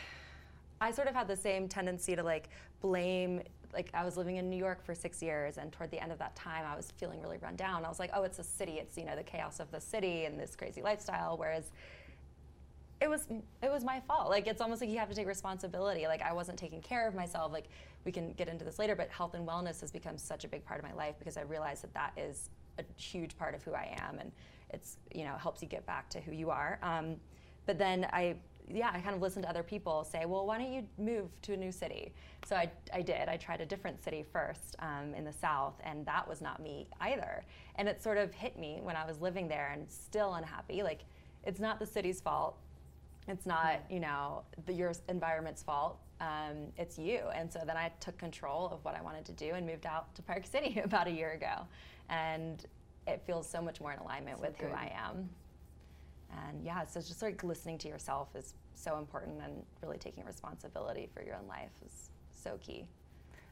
I 0.80 0.90
sort 0.90 1.08
of 1.08 1.14
had 1.14 1.28
the 1.28 1.36
same 1.36 1.68
tendency 1.68 2.16
to 2.16 2.22
like 2.22 2.48
blame. 2.80 3.42
Like 3.72 3.90
I 3.94 4.04
was 4.04 4.16
living 4.16 4.36
in 4.36 4.50
New 4.50 4.56
York 4.56 4.84
for 4.84 4.94
six 4.94 5.22
years, 5.22 5.58
and 5.58 5.72
toward 5.72 5.90
the 5.90 6.02
end 6.02 6.12
of 6.12 6.18
that 6.18 6.34
time, 6.36 6.64
I 6.66 6.76
was 6.76 6.90
feeling 6.90 7.20
really 7.20 7.38
run 7.38 7.56
down. 7.56 7.84
I 7.84 7.88
was 7.88 7.98
like, 7.98 8.10
"Oh, 8.12 8.22
it's 8.24 8.38
a 8.38 8.44
city. 8.44 8.72
It's 8.72 8.96
you 8.96 9.04
know 9.04 9.16
the 9.16 9.22
chaos 9.22 9.60
of 9.60 9.70
the 9.70 9.80
city 9.80 10.24
and 10.24 10.38
this 10.38 10.56
crazy 10.56 10.82
lifestyle." 10.82 11.36
Whereas 11.36 11.70
it 13.00 13.08
was 13.08 13.26
it 13.62 13.70
was 13.70 13.84
my 13.84 14.00
fault. 14.00 14.28
Like 14.28 14.46
it's 14.46 14.60
almost 14.60 14.80
like 14.80 14.90
you 14.90 14.98
have 14.98 15.08
to 15.08 15.14
take 15.14 15.26
responsibility. 15.26 16.06
Like 16.06 16.22
I 16.22 16.32
wasn't 16.32 16.58
taking 16.58 16.82
care 16.82 17.08
of 17.08 17.14
myself. 17.14 17.52
Like 17.52 17.66
we 18.04 18.12
can 18.12 18.32
get 18.32 18.48
into 18.48 18.64
this 18.64 18.78
later, 18.78 18.94
but 18.94 19.08
health 19.08 19.34
and 19.34 19.46
wellness 19.46 19.80
has 19.80 19.90
become 19.90 20.18
such 20.18 20.44
a 20.44 20.48
big 20.48 20.64
part 20.64 20.80
of 20.80 20.86
my 20.86 20.94
life 20.94 21.14
because 21.18 21.36
I 21.36 21.42
realized 21.42 21.82
that 21.82 21.94
that 21.94 22.12
is 22.16 22.50
a 22.78 22.84
huge 23.00 23.36
part 23.38 23.54
of 23.54 23.62
who 23.62 23.72
I 23.72 23.96
am, 24.00 24.18
and 24.18 24.30
it's 24.70 24.98
you 25.14 25.24
know 25.24 25.34
helps 25.36 25.62
you 25.62 25.68
get 25.68 25.86
back 25.86 26.10
to 26.10 26.20
who 26.20 26.32
you 26.32 26.50
are. 26.50 26.78
Um, 26.82 27.16
but 27.66 27.78
then 27.78 28.06
I 28.12 28.36
yeah 28.72 28.90
I 28.92 29.00
kind 29.00 29.14
of 29.14 29.22
listened 29.22 29.44
to 29.44 29.48
other 29.48 29.62
people 29.62 30.04
say, 30.04 30.24
well, 30.26 30.46
why 30.46 30.58
don't 30.58 30.72
you 30.72 30.84
move 30.98 31.28
to 31.42 31.54
a 31.54 31.56
new 31.56 31.72
city? 31.72 32.12
So 32.46 32.56
I 32.56 32.70
I 32.92 33.02
did. 33.02 33.28
I 33.28 33.36
tried 33.36 33.60
a 33.60 33.66
different 33.66 34.02
city 34.02 34.24
first 34.32 34.76
um, 34.78 35.14
in 35.14 35.24
the 35.24 35.32
south, 35.32 35.74
and 35.84 36.04
that 36.06 36.26
was 36.28 36.40
not 36.40 36.60
me 36.60 36.88
either. 37.00 37.44
And 37.76 37.88
it 37.88 38.02
sort 38.02 38.18
of 38.18 38.32
hit 38.32 38.58
me 38.58 38.80
when 38.82 38.96
I 38.96 39.06
was 39.06 39.20
living 39.20 39.48
there 39.48 39.70
and 39.72 39.90
still 39.90 40.34
unhappy. 40.34 40.82
Like 40.82 41.00
it's 41.44 41.60
not 41.60 41.78
the 41.78 41.86
city's 41.86 42.20
fault 42.20 42.56
it's 43.28 43.46
not, 43.46 43.80
you 43.88 44.00
know, 44.00 44.42
the, 44.66 44.72
your 44.72 44.92
environment's 45.08 45.62
fault. 45.62 45.98
Um, 46.20 46.72
it's 46.76 46.98
you. 46.98 47.20
And 47.34 47.50
so 47.50 47.60
then 47.64 47.76
I 47.76 47.90
took 48.00 48.18
control 48.18 48.68
of 48.68 48.84
what 48.84 48.94
I 48.94 49.02
wanted 49.02 49.24
to 49.26 49.32
do 49.32 49.52
and 49.54 49.66
moved 49.66 49.86
out 49.86 50.14
to 50.16 50.22
Park 50.22 50.44
City 50.50 50.80
about 50.84 51.06
a 51.06 51.10
year 51.10 51.32
ago. 51.32 51.66
And 52.08 52.64
it 53.06 53.22
feels 53.26 53.48
so 53.48 53.62
much 53.62 53.80
more 53.80 53.92
in 53.92 53.98
alignment 54.00 54.38
So 54.38 54.46
with 54.46 54.58
who. 54.58 54.66
I 54.74 54.92
am. 54.96 55.28
And 56.48 56.64
yeah, 56.64 56.84
so 56.84 57.00
just 57.00 57.22
like 57.22 57.42
listening 57.42 57.78
to 57.78 57.88
yourself 57.88 58.28
is 58.36 58.54
so 58.80 58.98
important 58.98 59.40
and 59.42 59.62
really 59.82 59.98
taking 59.98 60.24
responsibility 60.24 61.08
for 61.12 61.22
your 61.22 61.36
own 61.36 61.46
life 61.46 61.70
is 61.84 62.10
so 62.30 62.58
key. 62.60 62.86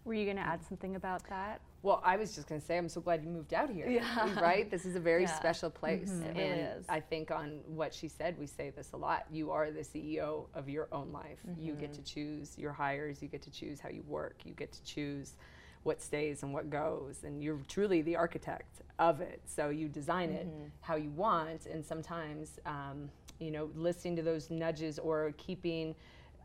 Were 0.04 0.14
you 0.14 0.24
going 0.24 0.36
to 0.38 0.42
add 0.42 0.60
mm. 0.60 0.68
something 0.68 0.96
about 0.96 1.28
that? 1.28 1.60
Well, 1.82 2.00
I 2.04 2.16
was 2.16 2.34
just 2.34 2.48
going 2.48 2.60
to 2.60 2.66
say, 2.66 2.78
I'm 2.78 2.88
so 2.88 3.00
glad 3.00 3.22
you 3.22 3.28
moved 3.28 3.52
out 3.52 3.70
here. 3.70 3.88
Yeah. 3.88 4.34
Right? 4.40 4.70
This 4.70 4.84
is 4.84 4.96
a 4.96 5.00
very 5.00 5.22
Yeah. 5.22 5.36
special 5.36 5.70
mm-hmm. 5.70 5.78
place. 5.78 6.10
It 6.10 6.34
really 6.34 6.48
and 6.48 6.78
is. 6.78 6.86
I 6.88 7.00
think 7.00 7.30
on 7.30 7.60
what 7.66 7.92
she 7.92 8.08
said, 8.08 8.38
we 8.38 8.46
say 8.46 8.70
this 8.70 8.92
a 8.92 8.96
lot. 8.96 9.26
You 9.30 9.50
are 9.50 9.70
the 9.70 9.80
CEO 9.80 10.46
of 10.54 10.68
your 10.68 10.88
own 10.92 11.12
life. 11.12 11.38
You 11.58 11.74
get 11.74 11.92
to 11.92 12.00
mm-hmm. 12.00 12.04
choose 12.04 12.58
your 12.58 12.72
hires, 12.72 13.22
you 13.22 13.28
get 13.28 13.42
to 13.42 13.50
choose 13.50 13.80
how 13.80 13.90
you 13.90 14.02
work, 14.08 14.36
you 14.44 14.54
get 14.54 14.72
to 14.72 14.82
choose 14.82 15.34
what 15.82 16.00
stays 16.00 16.42
and 16.42 16.52
what 16.52 16.70
goes. 16.70 17.22
And 17.24 17.42
you're 17.42 17.60
truly 17.68 18.02
the 18.02 18.16
architect 18.16 18.82
of 18.98 19.20
it. 19.20 19.42
So 19.46 19.68
you 19.68 19.88
design 19.88 20.30
it 20.30 20.46
mm-hmm. 20.48 20.68
how 20.80 20.96
you 20.96 21.10
want. 21.10 21.66
And 21.66 21.84
sometimes, 21.84 22.58
um, 22.66 23.10
you 23.38 23.50
know, 23.50 23.70
listening 23.74 24.16
to 24.16 24.22
those 24.22 24.50
nudges 24.50 24.98
or 24.98 25.32
keeping 25.36 25.94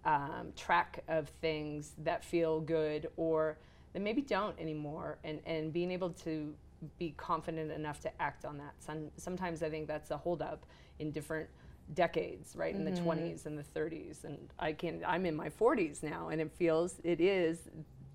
um, 0.05 0.53
track 0.55 1.03
of 1.07 1.29
things 1.41 1.93
that 1.99 2.23
feel 2.23 2.59
good 2.59 3.07
or 3.17 3.57
that 3.93 4.01
maybe 4.01 4.21
don't 4.21 4.59
anymore 4.59 5.17
and, 5.23 5.39
and 5.45 5.71
being 5.71 5.91
able 5.91 6.09
to 6.09 6.53
be 6.97 7.13
confident 7.15 7.71
enough 7.71 8.01
to 8.01 8.21
act 8.21 8.45
on 8.45 8.57
that. 8.57 8.73
Some, 8.79 9.09
sometimes 9.17 9.63
I 9.63 9.69
think 9.69 9.87
that's 9.87 10.11
a 10.11 10.17
holdup 10.17 10.65
in 10.99 11.11
different 11.11 11.49
decades, 11.93 12.55
right? 12.55 12.75
In 12.75 12.83
the 12.83 12.91
20s 12.91 13.45
and 13.45 13.57
the 13.57 13.63
30s. 13.63 14.23
And 14.25 14.49
I 14.59 14.73
can 14.73 15.03
I'm 15.05 15.25
in 15.25 15.35
my 15.35 15.49
40s 15.49 16.03
now 16.03 16.29
and 16.29 16.41
it 16.41 16.51
feels 16.51 16.95
it 17.03 17.21
is 17.21 17.59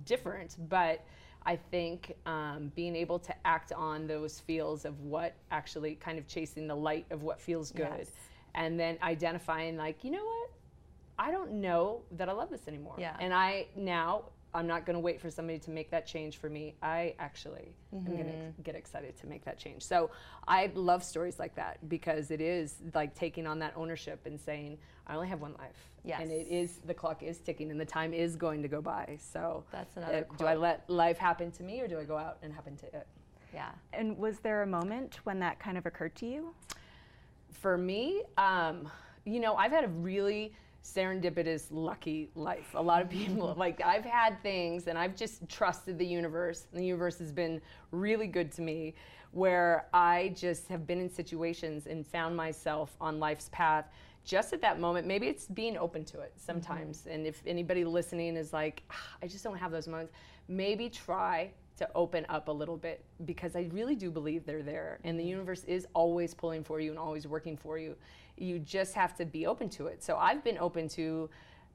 different, 0.04 0.56
but 0.68 1.04
I 1.44 1.56
think 1.56 2.14
um, 2.26 2.72
being 2.74 2.94
able 2.96 3.18
to 3.20 3.34
act 3.46 3.72
on 3.72 4.06
those 4.06 4.40
feels 4.40 4.84
of 4.84 5.00
what 5.00 5.34
actually 5.50 5.94
kind 5.94 6.18
of 6.18 6.26
chasing 6.26 6.66
the 6.66 6.74
light 6.74 7.06
of 7.10 7.22
what 7.22 7.40
feels 7.40 7.70
good 7.70 7.88
Yes. 8.00 8.10
And 8.54 8.78
then 8.78 8.98
identifying 9.02 9.76
like, 9.76 10.04
you 10.04 10.10
know 10.10 10.24
what? 10.24 10.50
I 11.18 11.30
don't 11.30 11.54
know 11.54 12.02
that 12.12 12.28
I 12.28 12.32
love 12.32 12.50
this 12.50 12.68
anymore. 12.68 12.94
Yeah. 12.98 13.16
And 13.18 13.34
I 13.34 13.66
now 13.76 14.26
I'm 14.54 14.66
not 14.66 14.86
going 14.86 14.94
to 14.94 15.00
wait 15.00 15.20
for 15.20 15.30
somebody 15.30 15.58
to 15.60 15.70
make 15.70 15.90
that 15.90 16.06
change 16.06 16.38
for 16.38 16.48
me. 16.48 16.74
I 16.82 17.14
actually 17.18 17.74
am 17.92 18.04
going 18.04 18.24
to 18.24 18.62
get 18.62 18.74
excited 18.74 19.16
to 19.18 19.26
make 19.26 19.44
that 19.44 19.58
change. 19.58 19.82
So 19.82 20.10
I 20.46 20.70
love 20.74 21.04
stories 21.04 21.38
like 21.38 21.54
that 21.56 21.86
because 21.88 22.30
it 22.30 22.40
is 22.40 22.76
like 22.94 23.14
taking 23.14 23.46
on 23.46 23.58
that 23.58 23.74
ownership 23.76 24.20
and 24.24 24.40
saying, 24.40 24.78
I 25.06 25.16
only 25.16 25.28
have 25.28 25.40
one 25.40 25.54
life. 25.58 25.90
Yes. 26.02 26.20
And 26.22 26.30
it 26.30 26.48
is, 26.48 26.78
the 26.86 26.94
clock 26.94 27.22
is 27.22 27.38
ticking 27.38 27.70
and 27.70 27.78
the 27.78 27.84
time 27.84 28.14
is 28.14 28.36
going 28.36 28.62
to 28.62 28.68
go 28.68 28.80
by. 28.80 29.18
So 29.20 29.64
That's 29.70 29.96
another 29.96 30.26
uh, 30.30 30.36
do 30.36 30.46
I 30.46 30.54
let 30.54 30.88
life 30.88 31.18
happen 31.18 31.50
to 31.52 31.62
me 31.62 31.80
or 31.80 31.88
do 31.88 31.98
I 31.98 32.04
go 32.04 32.16
out 32.16 32.38
and 32.42 32.52
happen 32.52 32.76
to 32.78 32.86
it? 32.86 33.06
Yeah. 33.52 33.70
And 33.92 34.16
was 34.16 34.38
there 34.38 34.62
a 34.62 34.66
moment 34.66 35.20
when 35.24 35.40
that 35.40 35.58
kind 35.58 35.76
of 35.76 35.84
occurred 35.84 36.14
to 36.16 36.26
you? 36.26 36.54
For 37.52 37.76
me, 37.76 38.22
um, 38.36 38.88
you 39.24 39.40
know, 39.40 39.56
I've 39.56 39.72
had 39.72 39.84
a 39.84 39.88
really 39.88 40.52
serendipitous, 40.82 41.66
lucky 41.70 42.30
life. 42.34 42.74
A 42.74 42.82
lot 42.82 43.02
of 43.02 43.10
people, 43.10 43.54
like, 43.58 43.80
I've 43.84 44.04
had 44.04 44.42
things 44.42 44.86
and 44.86 44.96
I've 44.98 45.16
just 45.16 45.48
trusted 45.48 45.98
the 45.98 46.06
universe, 46.06 46.66
and 46.72 46.80
the 46.80 46.86
universe 46.86 47.18
has 47.18 47.32
been 47.32 47.60
really 47.90 48.26
good 48.26 48.52
to 48.52 48.62
me 48.62 48.94
where 49.32 49.86
I 49.92 50.32
just 50.34 50.68
have 50.68 50.86
been 50.86 51.00
in 51.00 51.10
situations 51.10 51.86
and 51.86 52.06
found 52.06 52.36
myself 52.36 52.96
on 53.00 53.18
life's 53.20 53.50
path 53.52 53.86
just 54.24 54.52
at 54.52 54.60
that 54.62 54.80
moment. 54.80 55.06
Maybe 55.06 55.26
it's 55.26 55.46
being 55.46 55.76
open 55.76 56.04
to 56.06 56.20
it 56.20 56.32
sometimes. 56.36 57.06
And 57.10 57.26
if 57.26 57.42
anybody 57.46 57.84
listening 57.84 58.36
is 58.36 58.52
like, 58.52 58.82
"Ah, 58.90 59.16
I 59.22 59.26
just 59.26 59.44
don't 59.44 59.56
have 59.56 59.70
those 59.70 59.86
moments, 59.86 60.12
maybe 60.48 60.88
try 60.88 61.50
to 61.78 61.88
open 61.94 62.26
up 62.28 62.48
a 62.48 62.52
little 62.52 62.76
bit 62.76 63.04
because 63.24 63.54
I 63.56 63.68
really 63.72 63.94
do 63.94 64.10
believe 64.10 64.44
they're 64.44 64.62
there 64.62 64.98
and 65.04 65.18
the 65.18 65.24
universe 65.24 65.64
is 65.64 65.86
always 65.94 66.34
pulling 66.34 66.64
for 66.64 66.80
you 66.80 66.90
and 66.90 66.98
always 66.98 67.26
working 67.26 67.56
for 67.56 67.78
you. 67.78 67.96
You 68.36 68.58
just 68.58 68.94
have 68.94 69.16
to 69.16 69.24
be 69.24 69.46
open 69.46 69.68
to 69.70 69.86
it. 69.86 70.02
So 70.02 70.16
I've 70.16 70.42
been 70.42 70.58
open 70.58 70.88
to 70.90 71.30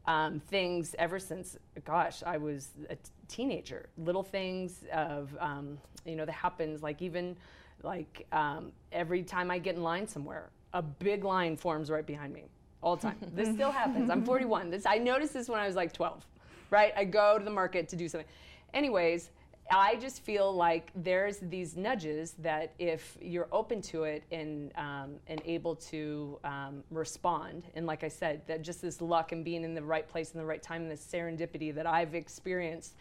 um, 0.05 0.41
things 0.50 0.95
ever 1.00 1.19
since, 1.19 1.57
gosh, 1.86 2.22
I 2.25 2.38
was 2.38 2.69
a 2.89 2.95
t- 2.95 3.01
teenager. 3.29 3.88
Little 3.98 4.24
things 4.24 4.83
of, 4.91 5.36
um, 5.39 5.77
you 6.05 6.15
know, 6.15 6.25
that 6.25 6.33
happens 6.33 6.83
like 6.83 7.01
even 7.01 7.38
like 7.81 8.25
um, 8.31 8.72
every 8.91 9.24
time 9.24 9.50
I 9.50 9.60
get 9.60 9.75
in 9.75 9.83
line 9.83 10.07
somewhere, 10.07 10.50
a 10.74 10.81
big 10.81 11.24
line 11.24 11.55
forms 11.55 11.89
right 11.89 12.05
behind 12.05 12.33
me 12.33 12.43
all 12.81 12.98
the 12.98 13.03
time. 13.03 13.17
this 13.33 13.53
still 13.53 13.72
happens. 13.81 14.10
I'm 14.10 14.25
41. 14.25 14.69
This 14.69 14.86
I 14.86 14.98
noticed 14.98 15.33
this 15.33 15.48
when 15.48 15.62
I 15.62 15.67
was 15.67 15.75
like 15.75 15.93
12, 15.93 16.25
right? 16.69 16.93
I 16.98 17.05
go 17.05 17.38
to 17.38 17.45
the 17.45 17.51
market 17.51 17.88
to 17.89 17.95
do 17.95 18.10
something. 18.10 18.27
Anyways, 18.74 19.29
I 19.72 19.96
just 19.96 20.22
feel 20.24 20.53
like 20.53 20.91
there's 20.96 21.38
these 21.38 21.75
nudges 21.75 22.36
that 22.39 22.74
if 22.79 23.17
you're 23.22 23.48
open 23.51 23.82
to 23.84 24.03
it 24.03 24.24
and 24.32 24.72
um, 24.75 25.15
and 25.27 25.41
able 25.46 25.75
to 25.75 26.39
um, 26.43 26.84
respond, 26.91 27.63
and 27.75 27.86
like 27.86 28.03
I 28.03 28.08
said, 28.08 28.41
that 28.48 28.62
just 28.62 28.82
this 28.82 29.01
luck 29.01 29.32
and 29.32 29.43
being 29.43 29.63
in 29.63 29.74
the 29.74 29.82
right 29.82 30.08
place 30.08 30.32
in 30.32 30.39
the 30.39 30.46
right 30.46 30.62
time, 30.62 30.84
and 30.84 30.91
this 30.91 31.05
serendipity 31.05 31.74
that 31.75 31.88
I've 31.88 32.13
experienced, 32.13 32.96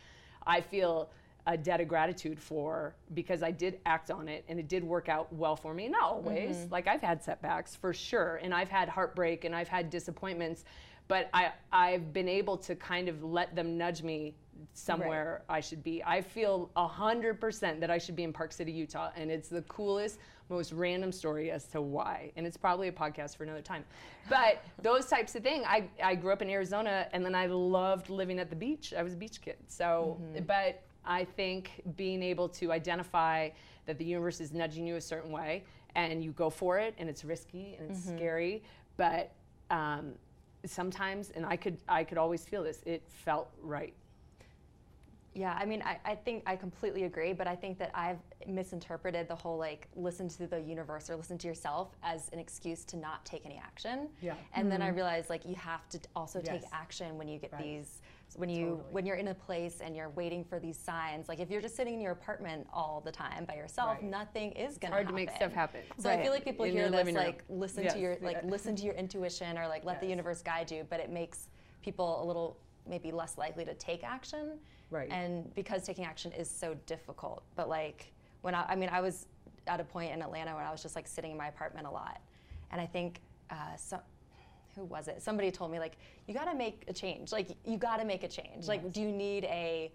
I 0.47 0.61
feel 0.61 1.11
a 1.47 1.57
debt 1.57 1.81
of 1.81 1.89
gratitude 1.89 2.39
for 2.39 2.95
because 3.15 3.43
I 3.43 3.51
did 3.51 3.81
act 3.85 4.13
on 4.13 4.29
it 4.29 4.45
and 4.49 4.61
it 4.61 4.69
did 4.69 4.85
work 4.85 5.09
out 5.09 5.33
well 5.33 5.57
for 5.57 5.75
me. 5.75 5.89
Not 5.89 6.03
always, 6.03 6.69
like 6.71 6.87
I've 6.87 7.01
had 7.03 7.23
setbacks 7.25 7.75
for 7.75 7.93
sure, 7.93 8.39
and 8.43 8.55
I've 8.55 8.69
had 8.69 8.89
heartbreak 8.89 9.45
and 9.45 9.55
I've 9.55 9.69
had 9.69 9.91
disappointments, 9.91 10.65
but 11.09 11.29
I 11.35 11.53
I've 11.73 12.13
been 12.13 12.29
able 12.29 12.57
to 12.59 12.77
kind 12.77 13.09
of 13.09 13.25
let 13.25 13.57
them 13.57 13.77
nudge 13.77 14.03
me 14.03 14.35
somewhere 14.75 15.43
I 15.49 15.61
should 15.61 15.83
be. 15.83 16.03
I 16.05 16.21
feel 16.21 16.71
hundred 16.77 17.41
percent 17.41 17.81
that 17.81 17.91
I 17.91 17.99
should 17.99 18.17
be 18.17 18.25
in 18.25 18.33
Park 18.33 18.53
City, 18.53 18.73
Utah, 18.73 19.11
and 19.17 19.31
it's 19.31 19.49
the 19.49 19.63
coolest, 19.63 20.19
most 20.49 20.73
random 20.73 21.13
story 21.13 21.51
as 21.51 21.65
to 21.69 21.81
why. 21.81 22.33
And 22.37 22.47
it's 22.47 22.57
probably 22.57 22.89
a 22.89 22.93
podcast 22.93 23.37
for 23.37 23.45
another 23.45 23.63
time. 23.63 23.85
But 24.29 24.65
those 24.83 25.07
types 25.07 25.35
of 25.35 25.43
things. 25.43 25.65
I 25.69 25.89
I 26.03 26.15
grew 26.15 26.33
up 26.33 26.43
in 26.43 26.51
Arizona, 26.51 27.09
and 27.13 27.25
then 27.25 27.35
I 27.35 27.47
loved 27.47 28.11
living 28.11 28.39
at 28.39 28.51
the 28.51 28.57
beach. 28.57 28.95
I 28.97 29.03
was 29.03 29.15
a 29.15 29.17
beach 29.17 29.41
kid. 29.41 29.57
So, 29.69 30.21
but 30.47 30.83
I 31.05 31.25
think 31.25 31.83
being 31.97 32.23
able 32.23 32.49
to 32.51 32.73
identify 32.73 33.51
that 33.87 33.99
the 33.99 34.05
universe 34.05 34.41
is 34.41 34.53
nudging 34.53 34.87
you 34.87 34.97
a 34.97 35.01
certain 35.01 35.33
way, 35.33 35.65
and 35.95 36.23
you 36.23 36.33
go 36.33 36.51
for 36.51 36.79
it, 36.79 36.95
and 36.99 37.09
it's 37.09 37.25
risky 37.25 37.77
and 37.79 37.91
it's 37.91 38.05
scary, 38.05 38.63
but 38.97 39.33
um, 39.71 40.13
sometimes, 40.67 41.31
and 41.31 41.45
I 41.45 41.57
could 41.57 41.79
I 41.89 42.05
could 42.05 42.19
always 42.19 42.45
feel 42.45 42.63
this. 42.63 42.83
It 42.87 43.03
felt 43.09 43.51
right. 43.61 43.95
Yeah, 45.35 45.57
I 45.59 45.65
mean, 45.65 45.83
I, 45.83 45.99
I 46.05 46.15
think 46.15 46.43
I 46.47 46.57
completely 46.57 47.05
agree, 47.05 47.33
but 47.33 47.47
I 47.47 47.57
think 47.57 47.79
that 47.79 47.91
I've 47.95 48.19
misinterpreted 48.47 49.29
the 49.29 49.35
whole 49.35 49.57
like 49.57 49.89
listen 49.97 50.29
to 50.29 50.47
the 50.47 50.61
universe 50.61 51.09
or 51.09 51.17
listen 51.17 51.39
to 51.39 51.47
yourself 51.47 51.97
as 52.03 52.29
an 52.33 52.39
excuse 52.39 52.85
to 52.87 52.97
not 52.97 53.25
take 53.25 53.47
any 53.47 53.57
action. 53.57 54.09
Yeah. 54.21 54.35
And 54.55 54.71
then 54.71 54.83
I 54.83 54.89
mm-hmm. 54.89 54.97
realized 54.97 55.31
like 55.31 55.47
you 55.47 55.55
have 55.55 55.89
to 55.91 56.01
also 56.15 56.41
take 56.41 56.63
action 56.73 57.17
when 57.17 57.29
you 57.29 57.39
get 57.39 57.53
Right. 57.53 57.63
these 57.63 58.03
when 58.37 58.49
you 58.49 58.65
Totally. 58.67 58.83
when 58.93 59.07
you're 59.07 59.17
in 59.17 59.29
a 59.29 59.35
place 59.35 59.81
and 59.83 59.95
you're 59.95 60.09
waiting 60.11 60.43
for 60.45 60.59
these 60.59 60.79
signs. 60.79 61.29
Like 61.29 61.39
if 61.39 61.51
you're 61.51 61.61
just 61.61 61.77
sitting 61.77 61.95
in 61.95 62.01
your 62.01 62.13
apartment 62.13 62.67
all 62.73 63.03
the 63.05 63.13
time 63.13 63.45
by 63.47 63.55
yourself, 63.55 63.99
Right. 64.01 64.05
nothing 64.05 64.53
is 64.53 64.79
gonna 64.79 64.93
hard 64.95 65.07
happen. 65.07 65.17
to 65.19 65.27
make 65.27 65.37
stuff 65.37 65.53
happen. 65.53 65.81
So 65.99 66.11
I 66.11 66.23
feel 66.23 66.33
like 66.33 66.45
people 66.45 66.65
In 66.67 66.73
hear 66.73 66.91
this 66.91 67.07
room. 67.07 67.15
like 67.15 67.45
listen 67.49 67.85
Yes. 67.85 67.95
to 67.95 67.99
your 68.01 68.17
like 68.21 68.39
Yeah. 68.43 68.51
listen 68.51 68.77
to 68.77 68.85
your 68.85 68.95
intuition 68.95 69.57
or 69.59 69.67
like 69.69 69.85
let 69.85 70.01
the 70.01 70.07
universe 70.07 70.43
guide 70.43 70.71
you, 70.71 70.85
but 70.91 71.01
it 71.01 71.11
makes 71.11 71.49
people 71.83 72.23
a 72.23 72.25
little 72.25 72.59
maybe 72.87 73.13
less 73.13 73.39
likely 73.39 73.65
to 73.65 73.75
take 73.75 74.03
action. 74.05 74.59
Right. 74.93 75.11
And 75.11 75.53
because 75.55 75.83
taking 75.85 76.05
action 76.05 76.31
is 76.33 76.49
so 76.51 76.77
difficult, 76.87 77.43
but 77.57 77.69
like 77.69 78.13
when 78.43 78.55
I, 78.55 78.65
I 78.69 78.77
mean, 78.77 78.91
I 78.91 79.01
was 79.01 79.27
at 79.67 79.81
a 79.81 79.85
point 79.85 80.13
in 80.13 80.23
Atlanta 80.23 80.55
when 80.55 80.65
I 80.65 80.71
was 80.71 80.83
just 80.83 80.95
like 80.95 81.09
sitting 81.09 81.33
in 81.33 81.37
my 81.37 81.49
apartment 81.49 81.87
a 81.87 81.91
lot, 81.91 82.21
and 82.71 82.81
I 82.81 82.87
think 82.87 83.21
uh, 83.51 83.77
so. 83.77 83.99
Who 84.75 84.85
was 84.85 85.07
it? 85.07 85.21
Somebody 85.21 85.51
told 85.51 85.71
me 85.71 85.79
like 85.79 85.99
you 86.27 86.33
got 86.33 86.47
to 86.51 86.55
make 86.55 86.85
a 86.89 86.95
change. 86.95 87.31
Like 87.31 87.49
you 87.67 87.77
got 87.77 87.99
to 87.99 88.07
make 88.07 88.23
a 88.23 88.29
change. 88.29 88.69
Like 88.69 88.91
do 88.91 89.03
you 89.03 89.13
need 89.13 89.45
a 89.45 89.93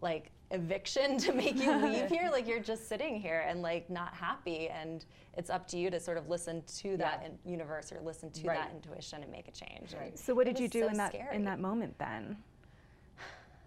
like 0.00 0.30
eviction 0.50 1.18
to 1.24 1.34
make 1.34 1.56
you 1.56 1.70
leave 1.76 2.08
here? 2.08 2.30
Like 2.32 2.48
you're 2.48 2.58
just 2.58 2.88
sitting 2.88 3.20
here 3.20 3.44
and 3.46 3.60
like 3.60 3.90
not 3.90 4.14
happy, 4.14 4.68
and 4.70 5.04
it's 5.36 5.50
up 5.50 5.68
to 5.68 5.76
you 5.76 5.90
to 5.90 6.00
sort 6.00 6.16
of 6.16 6.30
listen 6.30 6.62
to 6.78 6.96
that 6.96 7.20
Yeah. 7.22 7.28
in- 7.44 7.50
universe 7.52 7.92
or 7.92 8.00
listen 8.00 8.30
to 8.30 8.46
Right. 8.46 8.58
that 8.58 8.70
intuition 8.74 9.22
and 9.22 9.30
make 9.30 9.46
a 9.46 9.52
change. 9.52 9.92
Right. 9.94 10.18
So 10.18 10.34
what 10.34 10.46
did 10.46 10.58
you 10.58 10.68
do 10.68 10.80
so 10.84 10.88
in 10.88 10.96
that 10.96 11.12
scary. 11.12 11.36
in 11.36 11.44
that 11.44 11.60
moment 11.60 11.98
then? 11.98 12.38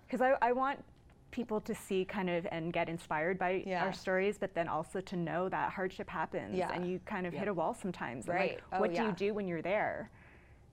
Because 0.07 0.21
I, 0.21 0.35
I 0.41 0.51
want 0.53 0.83
people 1.31 1.59
to 1.61 1.75
see 1.75 2.05
kind 2.05 2.29
of 2.29 2.47
and 2.51 2.71
get 2.71 2.87
inspired 2.87 3.37
by 3.37 3.63
Yeah. 3.65 3.83
our 3.83 3.93
stories, 3.93 4.37
but 4.37 4.53
then 4.53 4.67
also 4.67 5.01
to 5.01 5.15
know 5.15 5.49
that 5.49 5.71
hardship 5.73 6.09
happens 6.09 6.55
Yeah. 6.55 6.71
and 6.73 6.89
you 6.89 6.99
kind 7.05 7.27
of 7.27 7.33
hit 7.33 7.47
a 7.47 7.53
wall 7.53 7.73
sometimes. 7.73 8.27
Right. 8.27 8.53
Like, 8.55 8.63
Oh, 8.71 8.79
what 8.79 8.93
do 8.93 9.03
you 9.03 9.11
do 9.11 9.33
when 9.33 9.47
you're 9.47 9.61
there? 9.61 10.09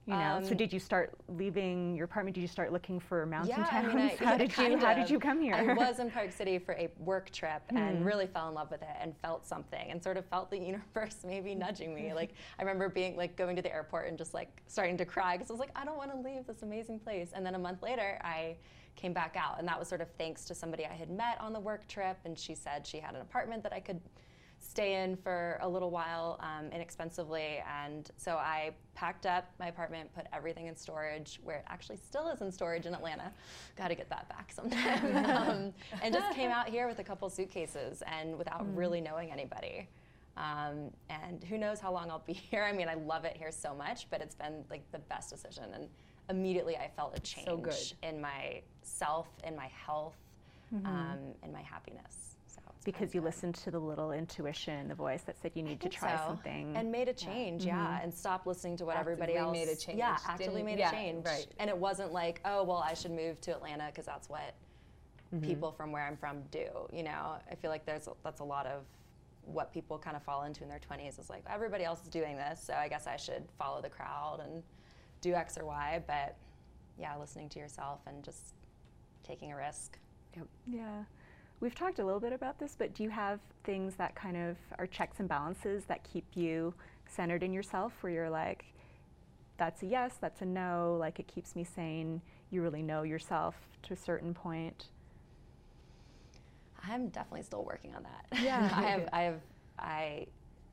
You 0.07 0.15
know. 0.15 0.39
so 0.43 0.51
Um, 0.51 0.57
did 0.59 0.71
you 0.71 0.79
start 0.79 1.15
leaving 1.29 1.97
your 1.97 2.05
apartment? 2.05 2.35
Did 2.35 2.43
you 2.43 2.47
start 2.47 2.71
looking 2.73 3.01
for 3.01 3.25
mountain 3.25 3.57
yeah, 3.59 3.65
towns? 3.67 3.89
I 3.89 3.95
mean, 3.97 4.11
I, 4.21 4.25
how 4.25 4.37
did 4.37 4.51
you 4.51 4.55
kind 4.55 4.81
How 4.81 4.91
of. 4.93 4.97
did 4.99 5.11
you 5.11 5.19
come 5.19 5.41
here? 5.41 5.55
I 5.55 5.73
was 5.73 5.99
in 5.99 6.11
Park 6.11 6.31
City 6.31 6.59
for 6.59 6.75
a 6.75 6.89
work 6.99 7.31
trip 7.31 7.63
and 7.71 8.05
really 8.05 8.27
fell 8.27 8.49
in 8.49 8.55
love 8.55 8.71
with 8.71 8.83
it 8.83 8.97
and 9.01 9.17
felt 9.23 9.47
something 9.47 9.91
and 9.91 10.03
sort 10.03 10.19
of 10.19 10.27
felt 10.27 10.51
the 10.51 10.59
universe 10.73 11.25
maybe 11.27 11.55
nudging 11.55 11.95
me. 11.95 12.13
Like 12.13 12.35
I 12.59 12.63
remember 12.63 12.91
being 12.91 13.17
like 13.17 13.35
going 13.35 13.57
to 13.57 13.63
the 13.63 13.73
airport 13.73 14.09
and 14.09 14.17
just 14.19 14.35
like 14.35 14.63
starting 14.67 14.99
to 14.99 15.07
cry 15.07 15.37
because 15.37 15.51
I 15.51 15.55
was 15.55 15.61
like, 15.61 15.73
I 15.75 15.85
don't 15.87 15.97
want 15.97 16.13
to 16.13 16.19
leave 16.19 16.47
this 16.47 16.63
amazing 16.63 17.01
place. 17.01 17.31
And 17.35 17.45
then 17.45 17.55
a 17.55 17.59
month 17.59 17.83
later, 17.83 18.21
I 18.23 18.57
came 18.97 19.13
back 19.13 19.37
out, 19.39 19.59
and 19.59 19.69
that 19.69 19.79
was 19.79 19.89
sort 19.89 20.01
of 20.01 20.09
thanks 20.19 20.45
to 20.47 20.55
somebody 20.55 20.87
I 20.87 20.95
had 20.95 21.11
met 21.11 21.41
on 21.41 21.53
the 21.53 21.61
work 21.61 21.87
trip, 21.89 22.19
and 22.25 22.39
she 22.39 22.55
said 22.55 22.87
she 22.87 22.99
had 22.99 23.15
an 23.15 23.21
apartment 23.21 23.63
that 23.63 23.73
I 23.73 23.81
could 23.81 24.01
stay 24.65 25.03
in 25.03 25.17
for 25.17 25.59
a 25.61 25.69
little 25.69 25.91
while 25.91 26.41
um, 26.41 26.71
inexpensively. 26.73 27.63
And 27.83 28.11
so 28.17 28.37
I 28.37 28.73
packed 28.95 29.27
up 29.27 29.51
my 29.61 29.69
apartment, 29.69 30.13
put 30.15 30.27
everything 30.33 30.67
in 30.67 30.77
storage, 30.77 31.39
where 31.45 31.59
it 31.59 31.65
actually 31.69 31.97
still 31.97 32.29
is 32.29 32.41
in 32.41 32.51
storage 32.51 32.87
in 32.87 32.95
Atlanta. 32.95 33.33
Got 33.77 33.89
to 33.89 33.95
get 33.95 34.09
that 34.11 34.29
back 34.29 34.53
sometime. 34.53 35.17
um, 35.49 35.75
and 36.03 36.15
just 36.15 36.35
came 36.35 36.51
out 36.51 36.69
here 36.69 36.89
with 36.89 36.99
a 36.99 37.05
couple 37.05 37.29
suitcases 37.29 38.03
and 38.07 38.37
without 38.37 38.65
really 38.75 39.01
knowing 39.01 39.31
anybody. 39.31 39.89
Um, 40.37 40.91
and 41.09 41.45
who 41.45 41.59
knows 41.59 41.79
how 41.79 41.93
long 41.93 42.11
I'll 42.11 42.25
be 42.27 42.33
here. 42.51 42.65
I 42.65 42.73
mean, 42.73 42.89
I 42.89 42.95
love 42.95 43.25
it 43.25 43.37
here 43.37 43.53
so 43.53 43.75
much, 43.75 44.09
but 44.11 44.21
it's 44.21 44.35
been 44.35 44.65
like 44.71 44.91
the 44.93 44.99
best 44.99 45.31
decision. 45.31 45.65
And 45.75 45.89
immediately 46.31 46.77
I 46.77 46.91
felt 46.97 47.17
a 47.17 47.21
change 47.21 47.47
So 47.47 47.95
in 48.03 48.21
myself, 48.21 49.29
in 49.47 49.55
my 49.57 49.69
health, 49.87 50.17
um, 50.85 51.19
in 51.43 51.53
my 51.53 51.63
happiness. 51.63 52.37
So 52.47 52.61
because 52.85 53.15
you 53.15 53.21
good. 53.21 53.27
listened 53.27 53.55
to 53.57 53.71
the 53.71 53.79
little 53.79 54.13
intuition, 54.13 54.89
the 54.89 54.95
voice 54.95 55.23
that 55.23 55.37
said 55.41 55.53
you 55.55 55.63
need 55.63 55.81
to 55.81 55.89
try 55.89 56.17
so. 56.17 56.23
something. 56.27 56.75
and 56.77 56.91
made 56.91 57.09
a 57.09 57.13
change 57.13 57.65
yeah, 57.65 58.01
and 58.03 58.13
stop 58.13 58.47
listening 58.47 58.77
to 58.79 58.85
what 58.85 58.97
everybody 58.97 59.35
Actively 59.35 59.61
else 59.61 59.67
made 59.69 59.73
a 59.73 59.77
change. 59.77 59.99
yeah 59.99 60.17
actively 60.27 60.63
Didn't- 60.63 60.67
made 60.67 60.79
yeah, 60.79 60.89
a 60.89 60.93
change 60.93 61.27
right. 61.27 61.47
and 61.59 61.69
it 61.71 61.77
wasn't 61.77 62.13
like 62.13 62.41
oh 62.45 62.65
well 62.65 62.83
i 62.85 62.95
should 62.95 63.11
move 63.13 63.41
to 63.43 63.53
atlanta 63.53 63.87
because 63.87 64.07
that's 64.07 64.29
what 64.29 64.55
Mm-hmm. 65.35 65.47
people 65.47 65.73
from 65.73 65.91
where 65.91 66.07
i'm 66.07 66.17
from 66.17 66.43
do 66.53 66.67
you 66.93 67.03
know 67.03 67.33
i 67.51 67.55
feel 67.57 67.71
like 67.71 67.85
there's 67.87 68.09
that's 68.23 68.41
a 68.41 68.45
lot 68.45 68.67
of 68.67 68.83
what 69.47 69.73
people 69.73 69.99
kind 69.99 70.17
of 70.17 70.23
fall 70.23 70.45
into 70.45 70.63
in 70.63 70.69
their 70.69 70.79
20s 70.79 71.19
is 71.19 71.29
like 71.29 71.43
everybody 71.51 71.83
else 71.83 72.03
is 72.03 72.09
doing 72.09 72.37
this 72.37 72.61
so 72.63 72.75
i 72.75 72.87
guess 72.89 73.07
i 73.09 73.17
should 73.17 73.43
follow 73.59 73.81
the 73.83 73.89
crowd 73.89 74.41
and 74.45 74.63
do 75.25 75.35
x 75.35 75.57
or 75.59 75.65
y 75.65 76.03
but 76.07 76.37
yeah 76.99 77.17
listening 77.17 77.49
to 77.49 77.59
yourself 77.59 78.01
and 78.07 78.23
just 78.23 78.55
taking 79.27 79.53
a 79.53 79.57
risk 79.57 79.99
Yeah. 80.67 81.05
We've 81.61 81.75
talked 81.75 81.99
a 81.99 82.05
little 82.05 82.21
bit 82.21 82.33
about 82.33 82.59
this, 82.59 82.75
but 82.77 82.95
do 82.95 83.03
you 83.03 83.11
have 83.11 83.41
things 83.63 83.95
that 83.95 84.15
kind 84.15 84.37
of 84.37 84.57
are 84.79 84.87
checks 84.87 85.21
and 85.21 85.29
balances 85.29 85.85
that 85.85 86.03
keep 86.05 86.25
you 86.35 86.75
centered 87.07 87.43
in 87.43 87.53
yourself 87.53 87.93
where 88.03 88.13
you're 88.13 88.31
like, 88.31 88.65
that's 89.57 89.83
a 89.83 89.87
yes, 89.87 90.17
that's 90.21 90.43
a 90.43 90.45
no, 90.45 90.97
like 90.99 91.21
it 91.21 91.27
keeps 91.29 91.55
me 91.55 91.65
sane, 91.65 92.21
you 92.51 92.61
really 92.61 92.83
know 92.83 93.03
yourself 93.03 93.55
to 93.85 93.93
a 93.95 93.97
certain 93.97 94.35
point? 94.35 94.87
I'm 96.87 97.09
definitely 97.09 97.43
still 97.45 97.65
working 97.65 97.95
on 97.95 98.03
that. 98.03 98.43
Yeah. 98.43 98.71
I 98.77 98.83
have, 98.83 99.09
I 99.13 99.21
have, 99.23 99.41
I, 99.79 100.27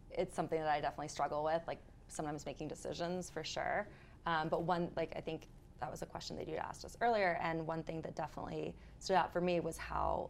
it's 0.10 0.36
something 0.36 0.60
that 0.60 0.70
I 0.70 0.81
definitely 0.81 1.08
struggle 1.10 1.43
with, 1.43 1.62
like 1.67 1.79
sometimes 2.10 2.46
making 2.46 2.67
decisions 2.67 3.29
for 3.29 3.43
sure. 3.43 3.88
Um, 4.25 4.49
but 4.49 4.63
one, 4.63 4.89
like, 4.95 5.13
I 5.15 5.21
think 5.21 5.47
that 5.79 5.89
was 5.89 6.01
a 6.01 6.05
question 6.05 6.37
that 6.37 6.47
you 6.47 6.55
asked 6.55 6.85
us 6.85 6.95
earlier. 7.01 7.39
And 7.41 7.65
one 7.65 7.83
thing 7.83 8.01
that 8.01 8.15
definitely 8.15 8.73
stood 8.99 9.15
out 9.15 9.33
for 9.33 9.41
me 9.41 9.59
was 9.59 9.77
how 9.77 10.29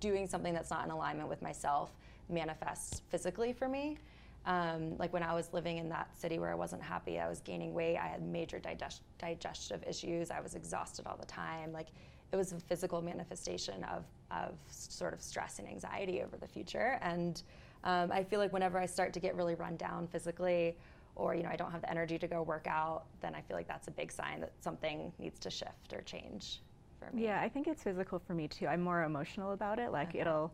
doing 0.00 0.26
something 0.26 0.54
that's 0.54 0.70
not 0.70 0.84
in 0.84 0.90
alignment 0.90 1.28
with 1.28 1.42
myself 1.42 1.90
manifests 2.28 3.02
physically 3.10 3.52
for 3.52 3.68
me. 3.68 3.98
Um, 4.46 4.96
like 4.98 5.12
when 5.12 5.24
I 5.24 5.34
was 5.34 5.52
living 5.52 5.78
in 5.78 5.88
that 5.88 6.16
city 6.16 6.38
where 6.38 6.50
I 6.50 6.54
wasn't 6.54 6.82
happy, 6.82 7.18
I 7.18 7.28
was 7.28 7.40
gaining 7.40 7.74
weight. 7.74 7.96
I 7.96 8.06
had 8.06 8.22
major 8.22 8.60
digest- 8.60 9.02
digestive 9.18 9.82
issues. 9.86 10.30
I 10.30 10.40
was 10.40 10.54
exhausted 10.54 11.06
all 11.06 11.16
the 11.16 11.26
time. 11.26 11.72
Like 11.72 11.88
it 12.32 12.36
was 12.36 12.52
a 12.52 12.60
physical 12.60 13.02
manifestation 13.02 13.82
of, 13.84 14.04
of 14.30 14.54
sort 14.70 15.14
of 15.14 15.20
stress 15.20 15.58
and 15.58 15.68
anxiety 15.68 16.22
over 16.22 16.36
the 16.36 16.46
future. 16.46 16.98
And 17.02 17.42
um, 17.82 18.12
I 18.12 18.22
feel 18.22 18.38
like 18.38 18.52
whenever 18.52 18.78
I 18.78 18.86
start 18.86 19.12
to 19.14 19.20
get 19.20 19.34
really 19.34 19.56
run 19.56 19.76
down 19.76 20.06
physically, 20.06 20.76
or 21.16 21.34
you 21.34 21.42
know 21.42 21.48
I 21.50 21.56
don't 21.56 21.72
have 21.72 21.80
the 21.80 21.90
energy 21.90 22.18
to 22.18 22.28
go 22.28 22.42
work 22.42 22.66
out, 22.68 23.04
then 23.20 23.34
I 23.34 23.40
feel 23.40 23.56
like 23.56 23.66
that's 23.68 23.88
a 23.88 23.90
big 23.90 24.12
sign 24.12 24.40
that 24.40 24.52
something 24.60 25.12
needs 25.18 25.38
to 25.40 25.50
shift 25.50 25.92
or 25.92 26.02
change 26.02 26.60
for 26.98 27.14
me. 27.14 27.24
Yeah, 27.24 27.40
I 27.40 27.48
think 27.48 27.66
it's 27.66 27.82
physical 27.82 28.18
for 28.18 28.34
me 28.34 28.48
too. 28.48 28.66
I'm 28.66 28.82
more 28.82 29.02
emotional 29.02 29.52
about 29.52 29.78
it. 29.78 29.90
Like 29.92 30.10
Okay. 30.10 30.20
it'll 30.20 30.52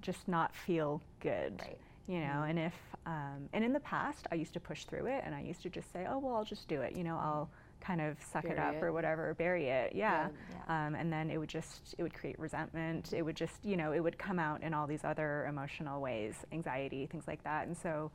just 0.00 0.26
not 0.28 0.54
feel 0.54 1.00
good. 1.20 1.60
Right. 1.60 1.78
You 2.08 2.20
know, 2.20 2.44
and 2.48 2.58
if 2.58 2.74
um, 3.06 3.48
and 3.52 3.64
in 3.64 3.72
the 3.72 3.80
past 3.80 4.26
I 4.32 4.36
used 4.36 4.54
to 4.54 4.60
push 4.60 4.84
through 4.84 5.06
it 5.06 5.22
and 5.24 5.34
I 5.34 5.40
used 5.42 5.62
to 5.62 5.68
just 5.70 5.92
say, 5.92 6.06
oh 6.08 6.18
well, 6.18 6.34
I'll 6.36 6.44
just 6.44 6.68
do 6.68 6.80
it. 6.80 6.96
You 6.96 7.04
know, 7.04 7.16
I'll 7.16 7.48
kind 7.80 8.00
of 8.00 8.16
suck 8.32 8.44
it 8.44 8.58
up 8.60 8.74
it. 8.76 8.82
or 8.82 8.92
whatever, 8.92 9.34
bury 9.34 9.66
it. 9.68 9.92
Yeah. 9.94 10.28
Yeah. 10.68 10.86
Um, 10.86 10.94
and 10.94 11.12
then 11.12 11.30
it 11.30 11.38
would 11.38 11.48
just 11.48 11.94
it 11.98 12.02
would 12.02 12.14
create 12.14 12.38
resentment. 12.38 13.12
It 13.12 13.22
would 13.22 13.36
just 13.36 13.64
you 13.64 13.76
know 13.76 13.92
it 13.92 14.00
would 14.00 14.18
come 14.18 14.38
out 14.38 14.62
in 14.62 14.74
all 14.74 14.86
these 14.86 15.04
other 15.04 15.46
emotional 15.48 16.00
ways, 16.00 16.34
anxiety, 16.52 17.06
things 17.06 17.26
like 17.26 17.42
that. 17.44 17.66
And 17.66 17.76
so 17.76 18.10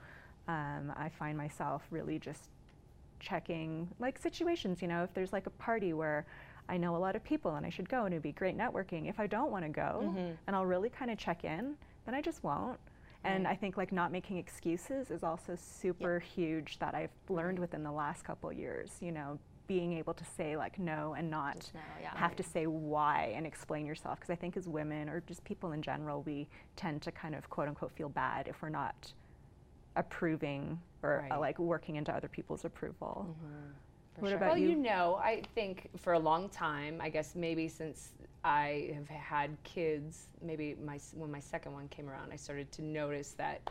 um, 0.48 0.94
I 0.96 1.10
find 1.10 1.38
myself 1.38 1.84
really 1.92 2.20
just 2.20 2.50
checking 3.20 3.88
like 4.00 4.18
situations 4.20 4.80
you 4.80 4.88
know 4.88 5.04
if 5.04 5.12
there's 5.16 5.34
like 5.34 5.48
a 5.48 5.52
party 5.52 5.92
where 5.92 6.24
i 6.70 6.78
know 6.78 6.96
a 6.96 6.98
lot 7.00 7.16
of 7.16 7.24
people 7.24 7.56
and 7.56 7.66
i 7.66 7.70
should 7.70 7.90
go 7.90 8.06
and 8.06 8.14
it'd 8.14 8.22
be 8.22 8.32
great 8.32 8.56
networking 8.56 9.10
if 9.10 9.20
i 9.20 9.26
don't 9.26 9.50
want 9.50 9.66
to 9.66 9.70
go 9.70 10.02
Mm-hmm. 10.04 10.32
and 10.46 10.56
i'll 10.56 10.68
really 10.68 10.90
kind 10.90 11.10
of 11.10 11.18
check 11.18 11.44
in 11.44 11.76
then 12.06 12.14
i 12.14 12.22
just 12.22 12.44
won't 12.44 12.80
and 13.24 13.46
Right. 13.46 13.54
i 13.54 13.56
think 13.56 13.76
like 13.76 13.92
not 13.92 14.12
making 14.12 14.38
excuses 14.38 15.10
is 15.10 15.24
also 15.24 15.56
super 15.56 16.20
huge 16.20 16.78
that 16.78 16.94
i've 16.94 17.10
learned 17.28 17.58
within 17.58 17.82
the 17.82 17.92
last 17.92 18.24
couple 18.24 18.54
years 18.54 18.92
you 19.02 19.12
know 19.12 19.40
being 19.66 19.94
able 19.94 20.14
to 20.14 20.24
say 20.24 20.56
like 20.56 20.78
no 20.78 21.16
and 21.18 21.28
not 21.32 21.72
no, 21.74 21.80
yeah. 22.00 22.16
have 22.16 22.36
to 22.36 22.44
say 22.44 22.68
why 22.68 23.34
and 23.36 23.48
explain 23.48 23.84
yourself 23.88 24.20
because 24.20 24.30
i 24.30 24.36
think 24.36 24.56
as 24.56 24.68
women 24.68 25.10
or 25.10 25.22
just 25.26 25.44
people 25.44 25.72
in 25.72 25.82
general 25.82 26.22
we 26.22 26.48
tend 26.76 27.02
to 27.02 27.12
kind 27.12 27.34
of 27.34 27.50
quote 27.50 27.68
unquote 27.68 27.92
feel 27.94 28.10
bad 28.10 28.48
if 28.48 28.62
we're 28.62 28.70
not 28.70 29.12
approving 29.98 30.80
or 31.04 31.26
uh, 31.32 31.40
like 31.40 31.60
working 31.60 31.96
into 31.98 32.14
other 32.16 32.28
people's 32.28 32.64
approval. 32.66 33.36
For 34.16 34.22
What 34.22 34.30
sure. 34.30 34.38
about 34.38 34.50
Well, 34.52 34.58
you 34.58 34.70
you? 34.70 34.76
know, 34.76 35.20
I 35.22 35.44
think 35.54 35.90
for 35.98 36.14
a 36.14 36.20
long 36.20 36.50
time, 36.50 37.00
I 37.02 37.10
guess 37.10 37.36
maybe 37.36 37.68
since 37.68 38.10
I 38.44 38.92
have 38.96 39.08
had 39.10 39.58
kids, 39.64 40.28
maybe 40.42 40.76
my 40.84 41.00
when 41.14 41.32
my 41.32 41.40
second 41.40 41.74
one 41.74 41.88
came 41.90 42.10
around, 42.10 42.32
I 42.32 42.36
started 42.36 42.72
to 42.74 42.82
notice 42.82 43.32
that 43.34 43.70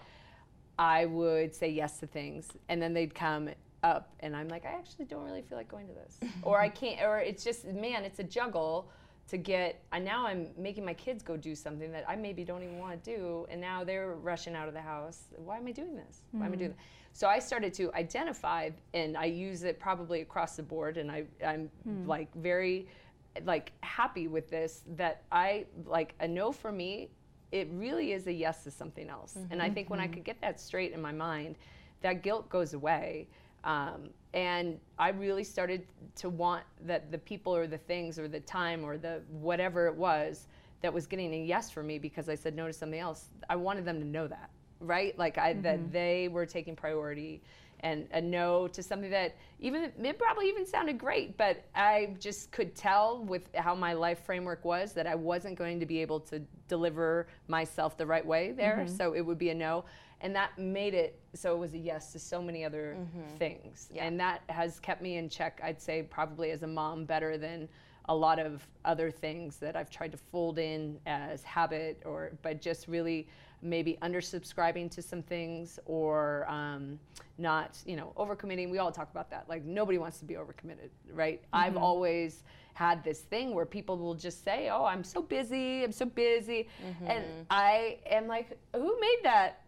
I 0.79 1.07
would 1.07 1.55
say 1.55 1.71
yes 1.71 1.99
to 2.01 2.07
things, 2.07 2.49
and 2.69 2.81
then 2.83 2.93
they'd 2.93 3.15
come 3.15 3.49
up, 3.83 4.13
and 4.21 4.37
I'm 4.37 4.49
like, 4.49 4.67
I 4.67 4.73
actually 4.73 5.07
don't 5.07 5.25
really 5.25 5.43
feel 5.43 5.57
like 5.57 5.69
going 5.69 5.87
to 5.89 5.95
this, 5.95 6.19
or 6.43 6.61
I 6.61 6.69
can't, 6.69 7.01
or 7.03 7.19
it's 7.19 7.43
just, 7.43 7.65
man, 7.65 8.05
it's 8.05 8.19
a 8.19 8.25
juggle 8.25 8.91
to 9.29 9.37
get. 9.37 9.83
And 9.93 10.05
now 10.05 10.27
I'm 10.27 10.49
making 10.57 10.85
my 10.85 10.95
kids 10.95 11.23
go 11.23 11.37
do 11.37 11.55
something 11.55 11.91
that 11.93 12.05
I 12.09 12.17
maybe 12.17 12.45
don't 12.45 12.63
even 12.63 12.79
want 12.79 13.03
to 13.03 13.17
do, 13.17 13.47
and 13.51 13.61
now 13.61 13.85
they're 13.85 14.15
rushing 14.15 14.55
out 14.55 14.69
of 14.69 14.75
the 14.75 14.81
house. 14.81 15.25
Why 15.37 15.59
am 15.59 15.67
I 15.67 15.73
doing 15.73 15.97
this? 15.97 16.23
Why 16.33 16.47
am 16.47 16.53
I 16.53 16.57
doing 16.57 16.71
hmm. 16.71 16.77
that? 16.77 16.85
So 17.13 17.29
I 17.29 17.39
started 17.39 17.73
to 17.75 17.93
identify, 17.95 18.71
and 18.95 19.17
I 19.17 19.25
use 19.25 19.63
it 19.63 19.81
probably 19.81 20.21
across 20.21 20.57
the 20.57 20.63
board, 20.63 20.97
and 20.97 21.11
I, 21.11 21.25
I'm 21.45 21.71
hmm. 21.85 22.07
like 22.07 22.35
very 22.35 22.89
like 23.45 23.73
happy 23.83 24.29
with 24.29 24.49
this 24.49 24.83
that 24.97 25.23
I 25.31 25.67
like 25.85 26.15
a 26.21 26.29
no 26.29 26.53
for 26.53 26.73
me 26.73 27.11
it 27.53 27.69
really 27.73 28.13
is 28.13 28.27
a 28.27 28.33
yes 28.33 28.65
to 28.65 28.71
something 28.71 29.09
else 29.09 29.37
and 29.51 29.61
I 29.61 29.67
mm-hmm. 29.67 29.75
think 29.75 29.91
when 29.91 30.01
I 30.01 30.05
mm-hmm. 30.05 30.15
could 30.15 30.25
get 30.25 30.41
that 30.41 30.59
straight 30.59 30.93
in 30.93 31.03
my 31.03 31.13
mind 31.13 31.57
that 32.01 32.23
guilt 32.23 32.49
goes 32.49 32.75
away 32.75 33.29
um, 33.67 34.09
and 34.33 34.79
I 34.99 35.11
really 35.11 35.45
started 35.45 35.87
to 36.17 36.31
want 36.31 36.65
that 36.87 37.11
the 37.11 37.19
people 37.19 37.55
or 37.55 37.67
the 37.67 37.79
things 37.79 38.19
or 38.19 38.29
the 38.29 38.41
time 38.41 38.85
or 38.85 38.97
the 38.97 39.21
whatever 39.29 39.87
it 39.87 39.95
was 39.95 40.47
that 40.81 40.93
was 40.93 41.07
getting 41.07 41.35
a 41.35 41.45
yes 41.45 41.71
for 41.71 41.83
me 41.83 41.99
because 41.99 42.29
I 42.29 42.35
said 42.35 42.55
no 42.57 42.67
to 42.67 42.73
something 42.73 43.01
else 43.01 43.27
I 43.51 43.57
wanted 43.57 43.85
them 43.85 43.99
to 43.99 44.07
know 44.07 44.27
that 44.29 44.51
right 44.81 45.19
like 45.19 45.37
I 45.37 45.55
that 45.55 45.93
they 45.93 46.29
were 46.29 46.47
taking 46.47 46.77
priority 46.77 47.43
and 47.81 48.07
a 48.13 48.21
no 48.21 48.69
to 48.69 48.83
something 48.83 49.11
that 49.11 49.37
even 49.61 49.93
it 50.03 50.19
probably 50.19 50.49
even 50.49 50.67
sounded 50.67 50.99
great, 50.99 51.37
but 51.37 51.65
I 51.75 52.15
just 52.19 52.51
could 52.51 52.75
tell 52.75 53.25
with 53.25 53.49
how 53.55 53.75
my 53.75 53.93
life 53.93 54.25
framework 54.25 54.65
was 54.65 54.93
that 54.95 55.07
I 55.07 55.15
wasn't 55.15 55.57
going 55.57 55.81
to 55.81 55.87
be 55.87 56.01
able 56.01 56.21
to 56.21 56.41
deliver 56.69 57.29
myself 57.49 57.97
the 57.97 58.07
right 58.07 58.25
way 58.25 58.53
there. 58.53 58.87
So 58.97 59.15
it 59.15 59.21
would 59.21 59.39
be 59.39 59.51
a 59.51 59.55
no. 59.55 59.85
And 60.21 60.35
that 60.35 60.59
made 60.59 60.95
it 60.95 61.19
so 61.35 61.55
it 61.55 61.59
was 61.59 61.75
a 61.75 61.79
yes 61.79 62.13
to 62.13 62.19
so 62.19 62.41
many 62.41 62.65
other 62.65 62.97
mm-hmm. 62.99 63.37
things. 63.37 63.89
Yeah. 63.93 64.05
And 64.05 64.19
that 64.21 64.43
has 64.49 64.81
kept 64.81 65.03
me 65.03 65.17
in 65.17 65.29
check, 65.29 65.61
I'd 65.63 65.81
say, 65.81 66.03
probably 66.03 66.51
as 66.51 66.63
a 66.63 66.67
mom 66.67 67.05
better 67.05 67.37
than 67.37 67.69
a 68.09 68.15
lot 68.15 68.39
of 68.39 68.67
other 68.85 69.11
things 69.11 69.57
that 69.57 69.77
I've 69.77 69.91
tried 69.91 70.13
to 70.13 70.19
fold 70.19 70.59
in 70.59 70.99
as 71.07 71.43
habit 71.43 72.03
or 72.05 72.33
but 72.43 72.61
just 72.61 72.89
really 72.89 73.27
maybe 73.63 73.99
undersubscribing 74.03 74.91
to 74.93 75.03
some 75.03 75.23
things 75.23 75.79
or 75.87 76.49
um, 76.49 76.99
not 77.37 77.79
you 77.85 77.97
know 77.97 78.13
overcommitting. 78.17 78.71
We 78.71 78.79
all 78.79 78.93
talk 78.93 79.11
about 79.11 79.31
that. 79.31 79.47
Like 79.49 79.65
nobody 79.65 79.99
wants 79.99 80.19
to 80.21 80.25
be 80.25 80.35
overcommitted 80.35 80.91
right? 81.13 81.43
I've 81.53 81.75
mm-hmm. 81.75 81.83
always 81.83 82.45
had 82.75 83.03
this 83.03 83.21
thing 83.21 83.55
where 83.55 83.65
people 83.65 83.97
will 83.97 84.15
just 84.15 84.45
say 84.45 84.69
oh 84.69 84.85
i'm 84.85 85.03
so 85.03 85.23
busy 85.23 85.83
i'm 85.83 85.93
so 85.93 86.05
busy. 86.05 86.69
Mm-hmm. 86.87 87.07
And 87.07 87.25
i 87.49 87.99
am 88.05 88.27
like 88.27 88.59
who 88.75 89.01
made 89.01 89.21
that 89.23 89.63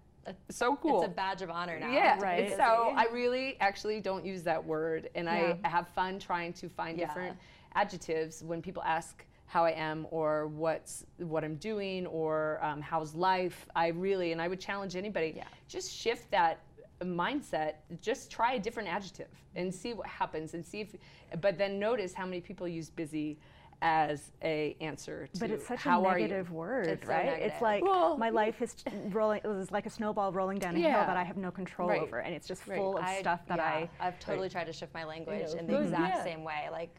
so 0.50 0.76
cool 0.76 1.02
It's 1.02 1.10
a 1.12 1.14
badge 1.14 1.42
of 1.42 1.50
honor 1.50 1.78
now. 1.78 1.90
yeah, 1.92 2.18
Right. 2.20 2.50
so 2.56 2.92
I 2.96 3.06
really 3.12 3.56
actually 3.60 4.00
don't 4.00 4.24
use 4.24 4.42
that 4.44 4.64
word, 4.64 5.10
and 5.14 5.26
Yeah. 5.26 5.54
I 5.64 5.68
have 5.68 5.88
fun 5.88 6.18
trying 6.18 6.52
to 6.54 6.68
find 6.68 6.98
Yeah. 6.98 7.06
different 7.06 7.36
adjectives 7.74 8.42
when 8.42 8.60
people 8.62 8.82
ask 8.84 9.24
how 9.46 9.64
I 9.64 9.70
am 9.72 10.06
or 10.10 10.46
what's 10.48 11.06
what 11.18 11.42
I'm 11.44 11.56
doing 11.56 12.06
or 12.06 12.58
um, 12.62 12.80
how's 12.82 13.14
life. 13.14 13.66
I 13.74 13.88
really 13.88 14.32
and 14.32 14.42
I 14.42 14.48
would 14.48 14.60
challenge 14.60 14.94
anybody 14.96 15.32
Yeah. 15.36 15.44
just 15.68 15.90
shift 15.92 16.30
that 16.32 16.58
mindset. 17.02 17.74
Just 18.00 18.30
try 18.30 18.54
a 18.54 18.58
different 18.58 18.88
adjective 18.88 19.28
and 19.54 19.72
see 19.74 19.94
what 19.94 20.06
happens, 20.06 20.54
and 20.54 20.64
see 20.64 20.80
if. 20.80 20.94
But 21.40 21.56
then 21.58 21.78
notice 21.78 22.12
how 22.14 22.24
many 22.26 22.40
people 22.40 22.66
use 22.68 22.90
busy 22.90 23.38
as 23.80 24.32
a 24.42 24.76
answer 24.80 25.28
to 25.32 25.40
But 25.40 25.50
it's 25.50 25.66
such 25.66 25.78
how 25.80 26.04
a 26.04 26.12
negative 26.12 26.50
word, 26.50 26.88
It's 26.88 27.06
so 27.06 27.12
right? 27.12 27.26
negative. 27.26 27.52
It's 27.52 27.62
like 27.62 27.84
Well, 27.84 28.16
my 28.18 28.30
life 28.30 28.60
is 28.60 28.74
rolling. 29.10 29.40
It 29.44 29.48
was 29.48 29.70
like 29.70 29.86
a 29.86 29.90
snowball 29.90 30.32
rolling 30.32 30.58
down 30.58 30.74
a 30.74 30.78
Yeah. 30.80 30.96
hill 30.98 31.06
that 31.06 31.16
I 31.16 31.22
have 31.22 31.36
no 31.36 31.50
control 31.50 31.88
Right. 31.88 32.02
over, 32.02 32.18
and 32.18 32.34
it's 32.34 32.48
just 32.48 32.66
Right. 32.66 32.76
full 32.76 32.98
of 32.98 33.04
I- 33.04 33.20
stuff 33.20 33.46
that 33.46 33.58
yeah, 33.58 33.64
I. 33.64 33.90
I've 34.00 34.18
totally 34.18 34.48
tried 34.48 34.64
to 34.64 34.72
shift 34.72 34.92
my 34.94 35.04
language 35.04 35.54
know, 35.54 35.60
in 35.60 35.66
the 35.68 35.80
exact 35.80 36.16
yeah. 36.16 36.24
same 36.24 36.42
way. 36.42 36.68
Like, 36.72 36.90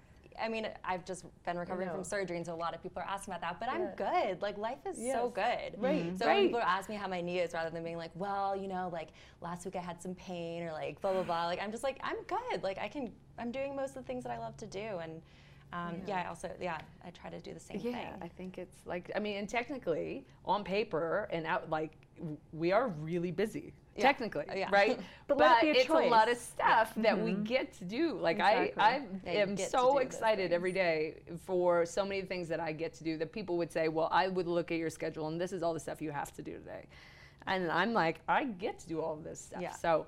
I 0.42 0.48
mean, 0.48 0.70
I've 0.86 1.04
just 1.04 1.26
been 1.44 1.58
recovering 1.58 1.90
from 1.90 2.02
surgery, 2.06 2.38
and 2.38 2.46
so 2.46 2.54
a 2.54 2.56
lot 2.56 2.74
of 2.74 2.82
people 2.82 3.02
are 3.02 3.10
asking 3.10 3.34
about 3.34 3.42
that. 3.42 3.60
But 3.60 3.68
I'm 3.68 3.88
good. 3.96 4.42
Like, 4.42 4.58
life 4.58 4.86
is 4.86 4.96
so 4.96 5.28
good. 5.30 5.76
Right, 5.78 6.06
mm-hmm. 6.06 6.16
So 6.16 6.28
when 6.28 6.36
right. 6.38 6.46
people 6.46 6.62
ask 6.62 6.88
me 6.88 6.96
how 6.96 7.10
my 7.10 7.20
knee 7.20 7.40
is, 7.40 7.54
rather 7.54 7.70
than 7.70 7.84
being 7.84 7.98
like, 7.98 8.12
well, 8.16 8.56
you 8.56 8.70
know, 8.70 8.90
like 8.94 9.10
last 9.42 9.66
week 9.66 9.76
I 9.76 9.82
had 9.82 10.02
some 10.02 10.16
pain, 10.16 10.64
or 10.64 10.72
like 10.72 11.02
blah 11.02 11.12
blah 11.12 11.24
blah. 11.24 11.46
Like, 11.48 11.62
I'm 11.62 11.72
just 11.72 11.84
like, 11.84 12.00
I'm 12.02 12.24
good. 12.24 12.64
Like, 12.64 12.78
I 12.78 12.88
can. 12.88 13.12
I'm 13.38 13.52
doing 13.52 13.76
most 13.76 13.90
of 13.90 13.96
the 13.96 14.04
things 14.04 14.24
that 14.24 14.32
I 14.32 14.38
love 14.38 14.56
to 14.58 14.66
do, 14.66 15.00
and 15.04 15.22
um, 15.74 16.02
yeah. 16.08 16.24
I 16.24 16.28
also 16.28 16.50
yeah, 16.62 16.80
I 17.06 17.10
try 17.12 17.30
to 17.30 17.40
do 17.40 17.54
the 17.54 17.60
same 17.60 17.80
Yeah, 17.80 17.92
thing. 17.92 18.08
I 18.22 18.28
think 18.28 18.58
it's 18.58 18.86
like 18.86 19.12
I 19.16 19.20
mean, 19.20 19.38
and 19.38 19.48
technically 19.48 20.26
on 20.46 20.64
paper 20.64 21.28
and 21.32 21.46
out 21.46 21.70
like 21.70 21.92
we 22.52 22.72
are 22.72 22.90
really 22.90 23.32
busy. 23.32 23.74
Yeah. 23.96 24.04
Technically, 24.04 24.46
Uh, 24.50 24.54
yeah. 24.56 24.70
right? 24.72 25.00
But 25.28 25.38
let 25.38 25.52
it 25.52 25.60
be 25.62 25.70
a 25.72 25.76
it's 25.76 25.94
a 25.94 26.00
lot 26.00 26.30
of 26.30 26.38
choice. 26.38 26.42
stuff 26.42 26.94
that 26.98 27.20
we 27.20 27.34
get 27.34 27.74
to 27.80 27.86
do. 27.86 28.18
Like 28.20 28.40
Exactly. 28.40 28.82
I, 28.82 28.94
I 28.94 29.02
Yeah, 29.24 29.42
am 29.42 29.58
so 29.58 29.98
excited 30.00 30.52
every 30.54 30.72
day 30.72 31.22
for 31.46 31.86
so 31.86 32.06
many 32.06 32.22
things 32.22 32.48
that 32.50 32.60
I 32.60 32.72
get 32.72 32.94
to 32.96 33.04
do. 33.04 33.18
That 33.18 33.32
people 33.32 33.58
would 33.58 33.72
say, 33.72 33.88
"Well, 33.90 34.10
I 34.12 34.28
would 34.28 34.48
look 34.48 34.72
at 34.72 34.78
your 34.78 34.90
schedule, 34.90 35.28
and 35.28 35.40
this 35.40 35.52
is 35.52 35.62
all 35.64 35.74
the 35.74 35.80
stuff 35.80 36.02
you 36.02 36.12
have 36.12 36.32
to 36.34 36.42
do 36.42 36.54
today," 36.54 36.86
and 37.48 37.70
I'm 37.72 37.94
like, 37.94 38.22
I 38.28 38.46
get 38.46 38.80
to 38.80 38.88
do 38.88 39.02
all 39.02 39.14
of 39.14 39.24
this 39.24 39.40
stuff. 39.40 39.62
Yeah. 39.62 39.74
So 39.74 40.06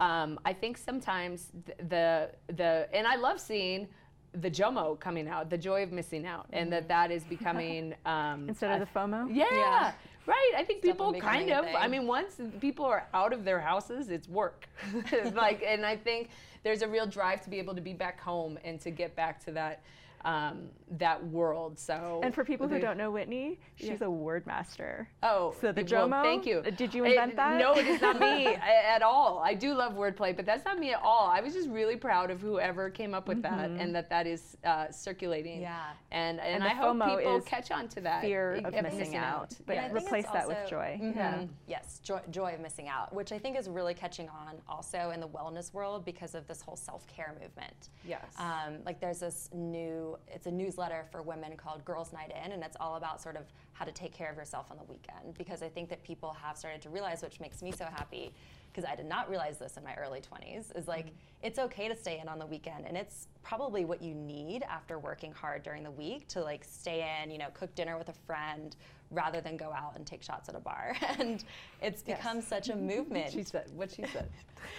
um, 0.00 0.38
I 0.44 0.52
think 0.52 0.76
sometimes 0.78 1.50
th- 1.66 1.78
the 1.88 2.30
the 2.48 2.88
and 2.92 3.06
I 3.06 3.16
love 3.16 3.40
seeing 3.40 3.88
the 4.32 4.50
JOMO 4.50 4.98
coming 5.00 5.28
out, 5.28 5.50
the 5.50 5.58
joy 5.58 5.82
of 5.82 5.92
missing 5.92 6.26
out, 6.26 6.46
and 6.52 6.72
that 6.72 6.88
that 6.88 7.10
is 7.10 7.24
becoming 7.24 7.94
um, 8.06 8.48
Instead 8.48 8.80
of 8.80 8.88
the 8.88 8.98
FOMO? 8.98 9.28
yeah, 9.32 9.46
Yeah. 9.50 9.92
Right. 10.26 10.52
I 10.56 10.64
think 10.64 10.82
people 10.82 11.12
kind 11.14 11.50
of. 11.50 11.64
I 11.76 11.88
mean, 11.88 12.06
once 12.06 12.40
people 12.60 12.84
are 12.84 13.06
out 13.14 13.32
of 13.32 13.44
their 13.44 13.58
houses, 13.58 14.10
it's 14.10 14.28
work. 14.28 14.68
like, 15.34 15.64
and 15.66 15.84
I 15.84 15.96
think 15.96 16.28
there's 16.62 16.82
a 16.82 16.88
real 16.88 17.06
drive 17.06 17.40
to 17.42 17.50
be 17.50 17.58
able 17.58 17.74
to 17.74 17.80
be 17.80 17.94
back 17.94 18.20
home 18.20 18.58
and 18.62 18.78
to 18.82 18.90
get 18.90 19.16
back 19.16 19.42
to 19.46 19.52
that 19.52 19.82
um, 20.24 20.68
that 20.98 21.24
world. 21.28 21.78
So. 21.78 22.20
And 22.22 22.34
for 22.34 22.44
people 22.44 22.66
who 22.68 22.78
don't 22.78 22.96
know 22.96 23.10
Whitney, 23.10 23.60
she's 23.76 23.88
Yeah. 24.00 24.06
a 24.06 24.10
word 24.10 24.46
master. 24.46 25.08
Oh, 25.22 25.54
So 25.60 25.70
the 25.72 25.82
well, 25.82 26.08
Jomo, 26.08 26.22
thank 26.22 26.46
you. 26.46 26.58
uh, 26.58 26.70
did 26.70 26.92
you 26.92 27.04
It- 27.04 27.10
invent 27.12 27.36
that? 27.36 27.58
No, 27.58 27.74
it 27.74 27.86
is 27.86 28.00
not 28.00 28.18
me 28.20 28.46
at 28.94 29.02
all. 29.02 29.38
I 29.38 29.54
do 29.54 29.72
love 29.72 29.94
wordplay, 29.94 30.34
but 30.34 30.44
that's 30.46 30.64
not 30.64 30.78
me 30.78 30.92
at 30.92 31.00
all. 31.02 31.28
I 31.28 31.40
was 31.40 31.54
just 31.54 31.68
really 31.68 31.96
proud 31.96 32.30
of 32.30 32.40
whoever 32.40 32.90
came 32.90 33.14
up 33.14 33.28
with 33.28 33.42
that 33.42 33.70
and 33.70 33.94
that 33.94 34.10
that 34.10 34.26
is 34.26 34.56
uh, 34.64 34.90
circulating. 34.90 35.60
Yeah. 35.62 35.78
And 36.10 36.40
and, 36.40 36.54
And 36.56 36.62
the 36.64 36.68
I 36.70 36.74
hope 36.74 36.96
people 37.18 37.36
is 37.36 37.44
catch 37.44 37.70
on 37.70 37.88
to 37.88 38.00
that. 38.02 38.20
fear 38.22 38.54
of 38.64 38.74
of 38.74 38.82
missing 38.82 39.16
out, 39.16 39.54
but 39.66 39.76
And 39.76 39.86
I 39.86 39.88
think 39.90 40.06
replace 40.06 40.24
it's 40.24 40.32
that 40.32 40.48
with 40.48 40.56
also- 40.58 40.70
joy. 40.70 40.98
Mhm. 41.00 41.16
Yeah. 41.16 41.44
Yes, 41.66 42.00
joy, 42.00 42.20
joy 42.30 42.54
of 42.54 42.60
missing 42.60 42.88
out, 42.88 43.12
which 43.12 43.32
I 43.32 43.38
think 43.38 43.56
is 43.58 43.68
really 43.68 43.94
catching 43.94 44.28
on 44.28 44.60
also 44.68 45.10
in 45.10 45.20
the 45.20 45.28
wellness 45.28 45.72
world 45.72 46.04
because 46.04 46.34
of 46.34 46.46
this 46.48 46.60
whole 46.62 46.76
self-care 46.76 47.34
movement. 47.40 47.90
Yes. 48.04 48.24
Um, 48.38 48.78
like 48.84 49.00
there's 49.00 49.20
this 49.20 49.48
new, 49.52 50.09
it's 50.28 50.46
a 50.46 50.50
newsletter 50.50 51.06
for 51.10 51.22
women 51.22 51.56
called 51.56 51.84
Girls 51.84 52.12
Night 52.12 52.32
In, 52.44 52.52
and 52.52 52.62
it's 52.62 52.76
all 52.80 52.96
about 52.96 53.20
sort 53.20 53.36
of 53.36 53.44
how 53.72 53.84
to 53.84 53.92
take 53.92 54.12
care 54.12 54.30
of 54.30 54.36
yourself 54.36 54.70
on 54.70 54.76
the 54.76 54.84
weekend. 54.84 55.36
Because 55.36 55.62
I 55.62 55.68
think 55.68 55.88
that 55.88 56.02
people 56.02 56.36
have 56.42 56.56
started 56.56 56.80
to 56.82 56.90
realize, 56.90 57.22
which 57.22 57.40
makes 57.40 57.62
me 57.62 57.72
so 57.72 57.84
happy, 57.84 58.32
because 58.72 58.88
I 58.88 58.94
did 58.94 59.06
not 59.06 59.28
realize 59.28 59.58
this 59.58 59.76
in 59.76 59.84
my 59.84 59.94
early 59.94 60.20
20s, 60.20 60.76
is 60.76 60.86
like 60.86 61.06
mm-hmm. 61.06 61.14
it's 61.42 61.58
okay 61.58 61.88
to 61.88 61.96
stay 61.96 62.20
in 62.20 62.28
on 62.28 62.38
the 62.38 62.46
weekend, 62.46 62.86
and 62.86 62.96
it's 62.96 63.28
probably 63.42 63.84
what 63.84 64.02
you 64.02 64.14
need 64.14 64.62
after 64.62 64.98
working 64.98 65.32
hard 65.32 65.62
during 65.62 65.82
the 65.82 65.90
week 65.90 66.28
to 66.28 66.42
like 66.42 66.64
stay 66.64 67.22
in, 67.22 67.30
you 67.30 67.38
know, 67.38 67.48
cook 67.54 67.74
dinner 67.74 67.98
with 67.98 68.08
a 68.08 68.14
friend 68.26 68.76
rather 69.10 69.40
than 69.40 69.56
go 69.56 69.72
out 69.72 69.96
and 69.96 70.06
take 70.06 70.22
shots 70.22 70.48
at 70.48 70.54
a 70.54 70.60
bar. 70.60 70.96
and 71.18 71.44
it's 71.82 72.02
Yes. 72.06 72.18
become 72.18 72.40
such 72.40 72.68
a 72.68 72.76
movement. 72.76 73.32
she 73.32 73.42
said 73.42 73.70
what 73.74 73.90
she 73.90 74.04
said. 74.06 74.28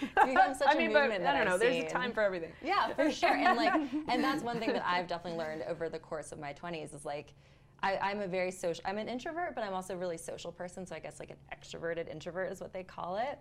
It's 0.00 0.24
become 0.26 0.54
such 0.54 0.68
I 0.70 0.74
a 0.74 0.78
mean, 0.78 0.92
but 0.92 1.02
movement 1.02 1.26
I 1.26 1.32
don't 1.36 1.44
know. 1.46 1.54
I've 1.54 1.60
There's 1.60 1.84
a 1.84 1.88
time 1.88 2.12
for 2.12 2.22
everything. 2.22 2.52
Yeah, 2.62 2.88
for 2.96 3.10
sure. 3.10 3.34
And 3.34 3.56
like, 3.56 3.74
and 4.08 4.22
that's 4.24 4.42
one 4.42 4.58
thing 4.58 4.72
that 4.72 4.84
I've 4.86 5.06
definitely 5.06 5.38
learned 5.38 5.62
over 5.68 5.88
the 5.88 5.98
course 5.98 6.32
of 6.32 6.38
my 6.38 6.52
20s 6.54 6.94
is 6.94 7.04
like, 7.04 7.34
I, 7.82 7.96
I'm 7.98 8.20
a 8.20 8.28
very 8.28 8.50
social. 8.52 8.82
I'm 8.86 8.98
an 8.98 9.08
introvert, 9.08 9.54
but 9.54 9.64
I'm 9.64 9.74
also 9.74 9.94
a 9.94 9.96
really 9.96 10.16
social 10.16 10.52
person. 10.52 10.86
So 10.86 10.94
I 10.94 10.98
guess 11.00 11.18
like 11.20 11.30
an 11.30 11.36
extroverted 11.52 12.08
introvert 12.10 12.52
is 12.52 12.60
what 12.60 12.72
they 12.72 12.84
call 12.84 13.16
it. 13.16 13.38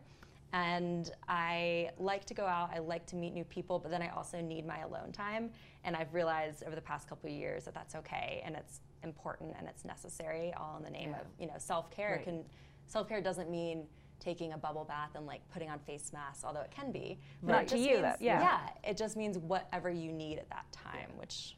And 0.54 1.12
I 1.30 1.92
like 1.98 2.26
to 2.26 2.34
go 2.34 2.46
out. 2.46 2.72
I 2.76 2.80
like 2.80 3.06
to 3.08 3.16
meet 3.16 3.34
new 3.34 3.46
people, 3.46 3.80
but 3.80 3.90
then 3.92 4.02
I 4.02 4.10
also 4.10 4.42
need 4.42 4.66
my 4.68 4.80
alone 4.80 5.12
time. 5.14 5.52
And 5.86 5.96
I've 5.96 6.14
realized 6.14 6.64
over 6.66 6.76
the 6.76 6.82
past 6.82 7.08
couple 7.08 7.30
of 7.30 7.36
years 7.36 7.64
that 7.66 7.74
that's 7.74 7.96
okay 7.96 8.42
and 8.44 8.56
it's 8.56 8.82
important 9.04 9.56
and 9.58 9.68
it's 9.68 9.84
necessary, 9.86 10.54
all 10.56 10.78
in 10.78 10.84
the 10.84 10.90
name 10.90 11.10
Yeah. 11.12 11.22
of 11.22 11.28
you 11.40 11.48
know 11.48 11.58
self 11.58 11.90
care. 11.92 12.16
Right. 12.18 12.24
Can 12.24 12.46
self 12.88 13.08
care 13.08 13.22
doesn't 13.22 13.50
mean 13.50 13.88
taking 14.20 14.54
a 14.54 14.58
bubble 14.58 14.86
bath 14.86 15.10
and 15.16 15.26
like 15.26 15.42
putting 15.50 15.70
on 15.70 15.80
face 15.80 16.12
masks, 16.14 16.44
although 16.46 16.62
it 16.62 16.70
can 16.72 16.92
be. 16.92 17.20
Not 17.42 17.52
But 17.52 17.62
it 17.64 17.68
to 17.70 17.76
just 17.76 17.84
you, 17.88 17.90
means- 17.96 18.02
that- 18.04 18.22
yeah. 18.22 18.40
yeah, 18.42 18.90
it 18.90 18.96
just 18.98 19.18
means 19.18 19.38
whatever 19.40 19.90
you 19.90 20.12
need 20.12 20.38
at 20.38 20.50
that 20.52 20.72
time, 20.72 21.10
which 21.18 21.58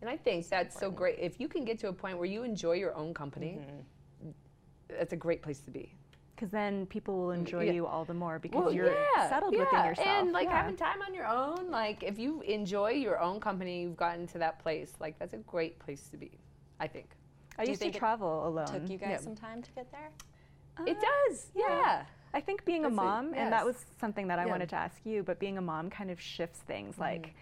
And 0.00 0.10
I 0.10 0.16
think 0.16 0.48
that's 0.48 0.76
so 0.78 0.90
great. 0.90 1.18
If 1.20 1.38
you 1.38 1.46
can 1.46 1.64
get 1.64 1.78
to 1.80 1.88
a 1.88 1.92
point 1.92 2.16
where 2.18 2.26
you 2.26 2.42
enjoy 2.42 2.72
your 2.72 2.92
own 2.94 3.12
company, 3.14 3.58
Mm-hmm. 3.60 4.30
that's 4.88 5.12
a 5.12 5.16
great 5.16 5.42
place 5.42 5.60
to 5.60 5.70
be. 5.70 5.94
Because 6.34 6.50
then 6.50 6.86
people 6.86 7.16
will 7.18 7.30
enjoy 7.30 7.64
yeah. 7.64 7.72
you 7.72 7.86
all 7.86 8.04
the 8.04 8.14
more 8.14 8.38
because 8.40 8.64
Well, 8.64 8.72
you're 8.72 8.92
yeah, 8.92 9.28
settled 9.28 9.52
within 9.52 9.68
yeah. 9.72 9.86
yourself. 9.88 10.08
And 10.08 10.32
like 10.32 10.48
Yeah. 10.48 10.56
having 10.62 10.76
time 10.76 11.00
on 11.06 11.14
your 11.14 11.26
own, 11.26 11.70
like 11.70 12.02
if 12.02 12.18
you 12.18 12.40
enjoy 12.42 12.90
your 12.92 13.20
own 13.20 13.38
company, 13.38 13.82
you've 13.82 13.96
gotten 13.96 14.26
to 14.28 14.38
that 14.38 14.58
place. 14.58 14.92
Like 14.98 15.18
that's 15.20 15.34
a 15.34 15.38
great 15.38 15.78
place 15.78 16.08
to 16.08 16.16
be, 16.16 16.32
I 16.82 16.88
think. 16.88 17.10
I 17.58 17.64
Do 17.64 17.70
used 17.70 17.82
to 17.82 17.88
it 17.88 17.94
travel 17.94 18.46
alone. 18.48 18.66
took 18.66 18.88
you 18.90 18.98
guys 18.98 19.08
yeah. 19.10 19.18
some 19.18 19.36
time 19.36 19.62
to 19.62 19.70
get 19.72 19.86
there. 19.92 20.10
it 20.86 20.96
Uh, 20.96 21.00
does, 21.00 21.46
yeah. 21.54 21.64
yeah. 21.68 22.04
I 22.34 22.40
think 22.40 22.64
being 22.64 22.82
That's 22.82 22.92
a 22.92 22.94
it, 22.94 23.04
mom, 23.04 23.34
and 23.34 23.52
that 23.52 23.64
was 23.64 23.76
something 24.00 24.26
that 24.28 24.38
I 24.38 24.46
wanted 24.46 24.68
to 24.70 24.76
ask 24.76 24.96
you, 25.04 25.22
but 25.22 25.38
being 25.38 25.58
a 25.58 25.62
mom 25.62 25.90
kind 25.90 26.10
of 26.10 26.20
shifts 26.20 26.60
things. 26.60 26.98
Like, 26.98 27.34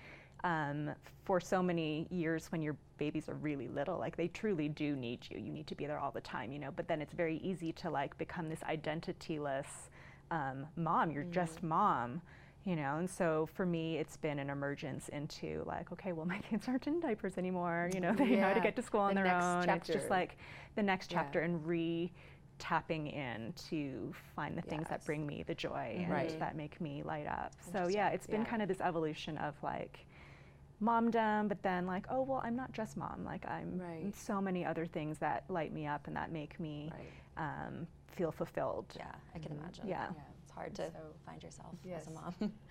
um, 0.42 0.90
for 1.24 1.38
so 1.40 1.62
many 1.62 2.06
years 2.10 2.50
when 2.50 2.60
your 2.60 2.76
babies 2.98 3.28
are 3.28 3.34
really 3.36 3.68
little, 3.68 3.98
like 3.98 4.16
they 4.16 4.28
truly 4.28 4.68
do 4.68 4.96
need 4.96 5.20
you. 5.30 5.38
You 5.38 5.52
need 5.52 5.66
to 5.68 5.74
be 5.74 5.86
there 5.86 5.98
all 5.98 6.10
the 6.10 6.20
time, 6.20 6.50
you 6.52 6.58
know. 6.58 6.70
But 6.74 6.88
then 6.88 7.00
it's 7.00 7.14
very 7.14 7.36
easy 7.38 7.72
to 7.74 7.90
like 7.90 8.18
become 8.18 8.48
this 8.48 8.60
identityless 8.68 9.66
um, 10.30 10.66
mom. 10.76 11.10
You're 11.12 11.24
just 11.24 11.62
mom. 11.62 12.20
You 12.64 12.76
know, 12.76 12.96
and 12.98 13.08
so 13.08 13.48
for 13.54 13.64
me, 13.64 13.96
it's 13.96 14.16
been 14.18 14.38
an 14.38 14.50
emergence 14.50 15.08
into 15.08 15.62
like, 15.66 15.90
okay, 15.92 16.12
well, 16.12 16.26
my 16.34 16.38
kids 16.38 16.68
aren't 16.68 16.86
in 16.86 17.00
diapers 17.00 17.38
anymore. 17.38 17.90
You 17.92 18.00
know, 18.00 18.12
they 18.12 18.36
know 18.36 18.48
how 18.48 18.54
to 18.54 18.60
get 18.60 18.76
to 18.76 18.82
school 18.82 19.00
on 19.00 19.14
the 19.14 19.22
their 19.22 19.32
own. 19.40 19.68
It's 19.70 19.88
just 19.88 20.10
like 20.10 20.36
the 20.76 20.82
next 20.82 21.10
Yeah. 21.10 21.18
chapter 21.22 21.40
and 21.40 21.66
re 21.66 22.12
tapping 22.58 23.06
in 23.06 23.54
to 23.70 24.12
find 24.36 24.56
the 24.56 24.60
things 24.60 24.86
that 24.90 25.02
bring 25.06 25.26
me 25.26 25.42
the 25.46 25.54
joy 25.54 25.96
and 26.02 26.10
Right. 26.10 26.38
that 26.38 26.54
make 26.56 26.78
me 26.78 27.02
light 27.02 27.26
up. 27.26 27.52
So 27.72 27.86
yeah, 27.86 28.10
it's 28.10 28.26
been 28.26 28.42
Yeah. 28.42 28.48
kind 28.50 28.60
of 28.60 28.68
this 28.68 28.82
evolution 28.82 29.38
of 29.38 29.54
like 29.62 30.04
momdom, 30.82 31.48
but 31.48 31.62
then 31.62 31.86
like, 31.86 32.04
oh 32.10 32.20
well, 32.22 32.42
I'm 32.44 32.56
not 32.56 32.72
just 32.72 32.98
mom. 32.98 33.24
Like 33.24 33.46
I'm 33.46 33.78
Right. 33.78 34.14
so 34.14 34.40
many 34.42 34.62
other 34.64 34.84
things 34.84 35.18
that 35.18 35.44
light 35.48 35.72
me 35.72 35.86
up 35.86 36.06
and 36.06 36.14
that 36.16 36.32
make 36.32 36.60
me 36.60 36.92
Right. 36.92 37.12
um, 37.66 37.86
feel 38.08 38.30
fulfilled. 38.30 38.92
Yeah, 38.96 39.12
I 39.34 39.38
can 39.38 39.52
imagine. 39.52 39.88
Yeah. 39.88 40.10
Hard 40.60 40.74
to 40.76 40.90
So- 40.90 40.98
find 41.24 41.42
yourself 41.42 41.74
Yes. 41.84 42.02
as 42.02 42.08
a 42.08 42.10
mom. 42.10 42.34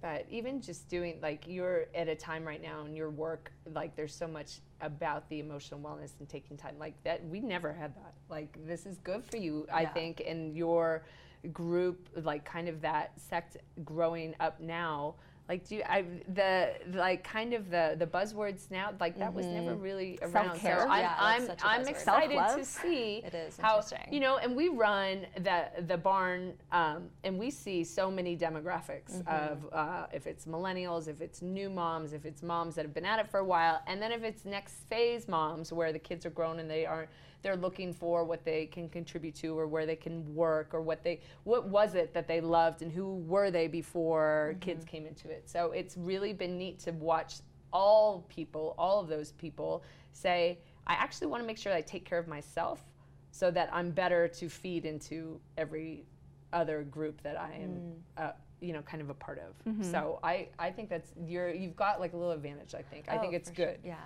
But 0.00 0.26
even 0.28 0.60
just 0.60 0.90
doing 0.90 1.18
like 1.22 1.44
you're 1.46 1.86
at 1.94 2.08
a 2.08 2.14
time 2.14 2.44
right 2.44 2.60
now 2.60 2.84
in 2.84 2.94
your 2.94 3.08
work, 3.08 3.50
like 3.72 3.96
there's 3.96 4.14
so 4.14 4.28
much 4.28 4.58
about 4.82 5.26
the 5.30 5.40
emotional 5.40 5.80
wellness 5.80 6.10
and 6.18 6.28
taking 6.28 6.58
time 6.58 6.74
like 6.78 6.92
that. 7.04 7.26
We 7.26 7.40
never 7.40 7.72
had 7.72 7.94
that. 7.96 8.12
Like 8.28 8.58
this 8.66 8.84
is 8.84 8.98
good 8.98 9.24
for 9.24 9.38
you, 9.38 9.66
I 9.72 9.86
think, 9.86 10.20
in 10.20 10.54
your 10.54 11.06
group, 11.54 12.10
like 12.22 12.44
kind 12.44 12.68
of 12.68 12.82
that 12.82 13.18
sect 13.18 13.56
growing 13.82 14.34
up 14.40 14.60
now. 14.60 15.14
Like 15.48 15.68
do 15.68 15.76
you, 15.76 15.82
I 15.86 16.04
the 16.32 16.70
like 16.94 17.22
kind 17.22 17.52
of 17.52 17.68
the 17.70 17.96
the 17.98 18.06
buzzwords 18.06 18.70
now 18.70 18.94
like 18.98 19.18
that 19.18 19.32
was 19.32 19.44
never 19.44 19.74
really 19.74 20.18
around. 20.22 20.32
Self-care. 20.32 20.80
So 20.80 20.88
I'm 20.88 21.00
Yeah, 21.00 21.16
I'm, 21.18 21.50
I'm 21.62 21.86
excited 21.86 22.34
to 22.34 22.48
Self-love. 22.48 22.66
see 22.66 23.22
It 23.24 23.34
is 23.34 23.58
how 23.58 23.82
you 24.10 24.20
know, 24.20 24.38
and 24.38 24.56
we 24.56 24.68
run 24.70 25.26
the 25.36 25.66
the 25.86 25.98
barn, 25.98 26.54
um, 26.72 27.10
and 27.24 27.38
we 27.38 27.50
see 27.50 27.84
so 27.84 28.10
many 28.10 28.36
demographics 28.36 29.26
of 29.26 29.68
uh, 29.72 30.06
if 30.12 30.26
it's 30.26 30.46
millennials, 30.46 31.08
if 31.08 31.20
it's 31.20 31.42
new 31.42 31.68
moms, 31.68 32.14
if 32.14 32.24
it's 32.24 32.42
moms 32.42 32.74
that 32.76 32.84
have 32.86 32.94
been 32.94 33.04
at 33.04 33.18
it 33.18 33.28
for 33.30 33.40
a 33.40 33.44
while, 33.44 33.82
and 33.86 34.00
then 34.00 34.12
if 34.12 34.22
it's 34.22 34.46
next 34.46 34.88
phase 34.88 35.28
moms 35.28 35.72
where 35.72 35.92
the 35.92 35.98
kids 35.98 36.24
are 36.24 36.30
grown 36.30 36.58
and 36.58 36.70
they 36.70 36.86
aren't 36.86 37.10
they're 37.44 37.56
looking 37.56 37.92
for 37.92 38.24
what 38.24 38.44
they 38.44 38.66
can 38.66 38.88
contribute 38.88 39.36
to 39.36 39.56
or 39.56 39.68
where 39.68 39.86
they 39.86 39.94
can 39.94 40.34
work 40.34 40.74
or 40.74 40.80
what 40.80 41.04
they 41.04 41.20
what 41.44 41.68
was 41.68 41.94
it 41.94 42.12
that 42.12 42.26
they 42.26 42.40
loved 42.40 42.82
and 42.82 42.90
who 42.90 43.18
were 43.18 43.52
they 43.52 43.68
before 43.68 44.50
mm-hmm. 44.50 44.58
kids 44.58 44.84
came 44.84 45.06
into 45.06 45.30
it? 45.30 45.48
So 45.48 45.70
it's 45.70 45.96
really 45.96 46.32
been 46.32 46.58
neat 46.58 46.80
to 46.80 46.90
watch 46.90 47.36
all 47.72 48.24
people 48.28 48.74
all 48.78 49.00
of 49.00 49.08
those 49.08 49.32
people 49.32 49.82
say 50.12 50.60
i 50.86 50.92
actually 50.92 51.26
want 51.26 51.42
to 51.42 51.46
make 51.46 51.58
sure 51.58 51.72
i 51.72 51.80
take 51.80 52.04
care 52.04 52.20
of 52.20 52.28
myself 52.28 52.84
so 53.32 53.50
that 53.50 53.68
i'm 53.72 53.90
better 53.90 54.28
to 54.28 54.48
feed 54.48 54.84
into 54.84 55.40
every 55.58 56.06
other 56.52 56.84
group 56.84 57.20
that 57.22 57.36
i 57.36 57.52
am 57.60 57.70
mm. 57.70 57.92
uh, 58.16 58.30
you 58.64 58.72
know 58.72 58.82
kind 58.82 59.02
of 59.02 59.10
a 59.10 59.14
part 59.14 59.38
of. 59.38 59.72
Mm-hmm. 59.72 59.90
So 59.90 60.18
i 60.22 60.48
i 60.58 60.70
think 60.70 60.88
that's 60.88 61.10
you're 61.26 61.52
you've 61.52 61.76
got 61.76 62.00
like 62.00 62.14
a 62.14 62.16
little 62.16 62.32
advantage 62.32 62.74
i 62.74 62.82
think. 62.82 63.06
I 63.08 63.16
oh, 63.16 63.20
think 63.20 63.34
Oh, 63.34 63.36
it's 63.36 63.50
for 63.50 63.56
sure. 63.56 63.66
good. 63.66 63.78
Yeah. 63.84 63.96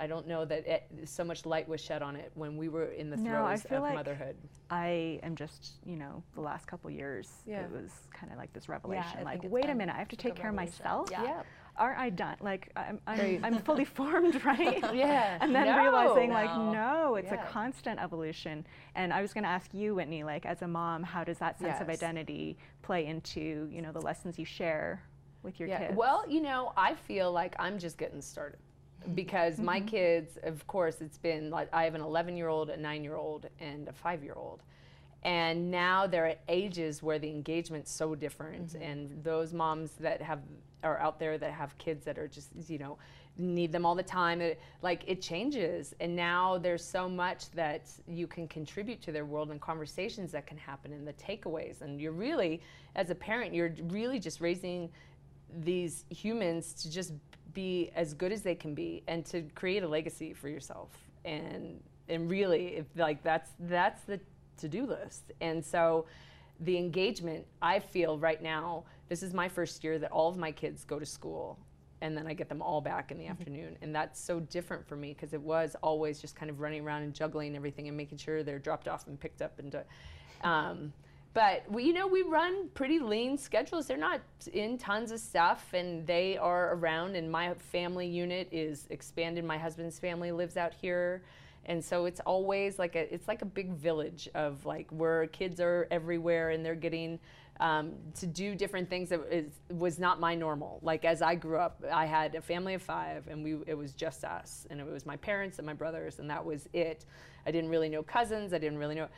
I 0.00 0.06
don't 0.06 0.26
know 0.26 0.46
that 0.46 0.66
it, 0.66 0.90
so 1.04 1.22
much 1.22 1.44
light 1.44 1.68
was 1.68 1.78
shed 1.78 2.02
on 2.02 2.16
it 2.16 2.32
when 2.34 2.56
we 2.56 2.70
were 2.70 2.86
in 2.86 3.10
the 3.10 3.18
No, 3.18 3.44
I 3.44 3.56
throes 3.56 3.62
feel 3.64 3.76
of 3.78 3.82
like 3.82 3.94
motherhood. 3.94 4.34
I 4.70 5.20
am 5.22 5.36
just, 5.36 5.72
you 5.84 5.96
know, 5.96 6.22
the 6.34 6.40
last 6.40 6.66
couple 6.66 6.90
years, 6.90 7.30
Yeah. 7.46 7.64
it 7.64 7.70
was 7.70 7.90
kind 8.10 8.32
of 8.32 8.38
like 8.38 8.50
this 8.54 8.66
revelation. 8.66 9.18
I 9.20 9.24
like, 9.24 9.42
wait 9.44 9.68
a 9.68 9.74
minute, 9.74 9.94
I 9.94 9.98
have 9.98 10.08
to 10.08 10.16
take 10.16 10.34
care 10.34 10.48
of 10.48 10.56
myself. 10.56 11.10
Yeah. 11.10 11.42
Aren't 11.76 11.98
I 11.98 12.08
done? 12.08 12.36
Like, 12.40 12.72
I'm, 12.76 12.98
I'm, 13.06 13.44
I'm 13.44 13.58
fully 13.58 13.84
formed, 13.98 14.42
right? 14.42 14.82
Yeah. 14.94 15.36
And 15.40 15.54
then 15.54 15.66
No. 15.66 15.78
realizing, 15.78 16.30
like, 16.30 16.48
No. 16.48 16.72
no, 16.72 17.14
it's 17.16 17.30
Yeah. 17.30 17.46
a 17.46 17.50
constant 17.50 18.00
evolution. 18.00 18.66
And 18.94 19.12
I 19.12 19.20
was 19.20 19.34
going 19.34 19.44
to 19.44 19.50
ask 19.50 19.72
you, 19.74 19.94
Whitney, 19.94 20.24
like, 20.24 20.46
as 20.46 20.62
a 20.62 20.68
mom, 20.68 21.02
how 21.02 21.24
does 21.24 21.38
that 21.38 21.58
sense 21.58 21.78
of 21.80 21.90
identity 21.90 22.56
play 22.80 23.04
into, 23.04 23.68
you 23.70 23.82
know, 23.82 23.92
the 23.92 24.00
lessons 24.00 24.38
you 24.38 24.46
share 24.46 25.02
with 25.42 25.60
your 25.60 25.68
yeah. 25.68 25.78
kids? 25.88 25.96
Well, 25.96 26.24
you 26.26 26.40
know, 26.40 26.72
I 26.76 26.94
feel 26.94 27.30
like 27.32 27.54
I'm 27.58 27.78
just 27.78 27.98
getting 27.98 28.22
started 28.22 28.58
because 29.14 29.58
my 29.58 29.78
mm-hmm. 29.78 29.88
kids, 29.88 30.38
of 30.42 30.66
course, 30.66 31.00
it's 31.00 31.18
been 31.18 31.50
like 31.50 31.68
I 31.72 31.84
have 31.84 31.94
an 31.94 32.00
11 32.00 32.36
year 32.36 32.48
old, 32.48 32.70
a 32.70 32.76
nine 32.76 33.04
year 33.04 33.16
old, 33.16 33.46
and 33.60 33.88
a 33.88 33.92
five 33.92 34.22
year 34.22 34.34
old. 34.36 34.62
And 35.22 35.70
now 35.70 36.06
they're 36.06 36.26
at 36.26 36.40
ages 36.48 37.02
where 37.02 37.18
the 37.18 37.28
engagement's 37.28 37.92
so 37.92 38.14
different, 38.14 38.68
mm-hmm. 38.68 38.82
and 38.82 39.24
those 39.24 39.52
moms 39.52 39.92
that 40.00 40.22
have 40.22 40.40
are 40.82 40.98
out 40.98 41.18
there 41.18 41.36
that 41.36 41.52
have 41.52 41.76
kids 41.76 42.06
that 42.06 42.18
are 42.18 42.26
just 42.26 42.48
you 42.68 42.78
know 42.78 42.96
need 43.36 43.70
them 43.70 43.84
all 43.84 43.94
the 43.94 44.02
time. 44.02 44.40
It, 44.40 44.60
like 44.82 45.04
it 45.06 45.20
changes, 45.20 45.94
and 46.00 46.16
now 46.16 46.58
there's 46.58 46.84
so 46.84 47.08
much 47.08 47.50
that 47.52 47.88
you 48.08 48.26
can 48.26 48.48
contribute 48.48 49.02
to 49.02 49.12
their 49.12 49.26
world 49.26 49.50
and 49.50 49.60
conversations 49.60 50.32
that 50.32 50.46
can 50.46 50.56
happen 50.56 50.92
and 50.92 51.06
the 51.06 51.12
takeaways. 51.14 51.82
And 51.82 52.00
you're 52.00 52.12
really, 52.12 52.62
as 52.96 53.10
a 53.10 53.14
parent, 53.14 53.54
you're 53.54 53.74
really 53.84 54.18
just 54.18 54.40
raising 54.40 54.90
these 55.58 56.04
humans 56.10 56.72
to 56.74 56.90
just 56.90 57.12
be 57.52 57.90
as 57.94 58.14
good 58.14 58.32
as 58.32 58.42
they 58.42 58.54
can 58.54 58.74
be 58.74 59.02
and 59.08 59.24
to 59.26 59.42
create 59.54 59.82
a 59.82 59.88
legacy 59.88 60.32
for 60.32 60.48
yourself 60.48 60.90
and 61.24 61.80
and 62.08 62.30
really 62.30 62.76
if 62.76 62.86
like 62.96 63.22
that's 63.22 63.50
that's 63.60 64.02
the 64.02 64.20
to-do 64.60 64.86
list. 64.86 65.32
And 65.40 65.64
so 65.64 66.06
the 66.60 66.76
engagement 66.76 67.46
I 67.62 67.78
feel 67.78 68.18
right 68.18 68.42
now, 68.42 68.84
this 69.08 69.22
is 69.22 69.32
my 69.32 69.48
first 69.48 69.82
year 69.82 69.98
that 69.98 70.12
all 70.12 70.28
of 70.28 70.36
my 70.36 70.52
kids 70.52 70.84
go 70.84 70.98
to 70.98 71.06
school 71.06 71.58
and 72.02 72.16
then 72.16 72.26
I 72.26 72.34
get 72.34 72.48
them 72.48 72.62
all 72.62 72.80
back 72.80 73.10
in 73.10 73.18
the 73.18 73.24
mm-hmm. 73.24 73.32
afternoon. 73.32 73.76
And 73.82 73.94
that's 73.94 74.20
so 74.20 74.40
different 74.40 74.86
for 74.86 74.96
me 74.96 75.14
because 75.14 75.32
it 75.32 75.40
was 75.40 75.76
always 75.82 76.20
just 76.20 76.36
kind 76.36 76.50
of 76.50 76.60
running 76.60 76.82
around 76.82 77.02
and 77.02 77.14
juggling 77.14 77.56
everything 77.56 77.88
and 77.88 77.96
making 77.96 78.18
sure 78.18 78.42
they're 78.42 78.58
dropped 78.58 78.88
off 78.88 79.06
and 79.06 79.18
picked 79.18 79.42
up 79.42 79.58
and 79.58 79.74
um, 80.42 80.92
but 81.32 81.64
we, 81.70 81.84
you 81.84 81.92
know, 81.92 82.08
we 82.08 82.22
run 82.22 82.68
pretty 82.74 82.98
lean 82.98 83.38
schedules. 83.38 83.86
They're 83.86 83.96
not 83.96 84.20
in 84.52 84.78
tons 84.78 85.12
of 85.12 85.20
stuff, 85.20 85.72
and 85.72 86.04
they 86.06 86.36
are 86.36 86.74
around. 86.74 87.14
And 87.14 87.30
my 87.30 87.54
family 87.54 88.08
unit 88.08 88.48
is 88.50 88.86
expanded. 88.90 89.44
My 89.44 89.58
husband's 89.58 89.98
family 89.98 90.32
lives 90.32 90.56
out 90.56 90.74
here, 90.74 91.22
and 91.66 91.84
so 91.84 92.06
it's 92.06 92.20
always 92.20 92.78
like 92.78 92.96
a 92.96 93.12
it's 93.14 93.28
like 93.28 93.42
a 93.42 93.46
big 93.46 93.72
village 93.72 94.28
of 94.34 94.66
like 94.66 94.88
where 94.90 95.28
kids 95.28 95.60
are 95.60 95.86
everywhere, 95.90 96.50
and 96.50 96.66
they're 96.66 96.74
getting 96.74 97.20
um, 97.60 97.92
to 98.18 98.26
do 98.26 98.54
different 98.54 98.88
things 98.88 99.10
that 99.10 99.20
is, 99.30 99.52
was 99.70 99.98
not 99.98 100.18
my 100.18 100.34
normal. 100.34 100.80
Like 100.82 101.04
as 101.04 101.22
I 101.22 101.34
grew 101.36 101.58
up, 101.58 101.84
I 101.92 102.06
had 102.06 102.34
a 102.34 102.40
family 102.40 102.74
of 102.74 102.82
five, 102.82 103.28
and 103.28 103.44
we 103.44 103.56
it 103.66 103.76
was 103.76 103.92
just 103.92 104.24
us, 104.24 104.66
and 104.68 104.80
it 104.80 104.86
was 104.86 105.06
my 105.06 105.16
parents 105.16 105.58
and 105.58 105.66
my 105.66 105.74
brothers, 105.74 106.18
and 106.18 106.28
that 106.28 106.44
was 106.44 106.68
it. 106.72 107.04
I 107.46 107.52
didn't 107.52 107.70
really 107.70 107.88
know 107.88 108.02
cousins. 108.02 108.52
I 108.52 108.58
didn't 108.58 108.78
really 108.78 108.96
know. 108.96 109.08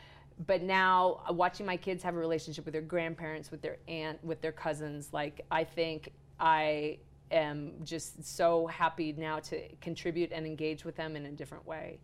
But 0.46 0.62
now, 0.62 1.22
uh, 1.28 1.32
watching 1.32 1.66
my 1.66 1.76
kids 1.76 2.02
have 2.02 2.14
a 2.14 2.18
relationship 2.18 2.64
with 2.64 2.72
their 2.72 2.82
grandparents, 2.82 3.50
with 3.50 3.62
their 3.62 3.78
aunt, 3.88 4.22
with 4.24 4.40
their 4.40 4.52
cousins, 4.52 5.10
like 5.12 5.44
I 5.50 5.64
think 5.64 6.12
I 6.40 6.98
am 7.30 7.72
just 7.82 8.24
so 8.24 8.66
happy 8.66 9.14
now 9.16 9.38
to 9.40 9.68
contribute 9.80 10.30
and 10.32 10.46
engage 10.46 10.84
with 10.84 10.96
them 10.96 11.16
in 11.16 11.26
a 11.26 11.30
different 11.30 11.66
way. 11.66 11.98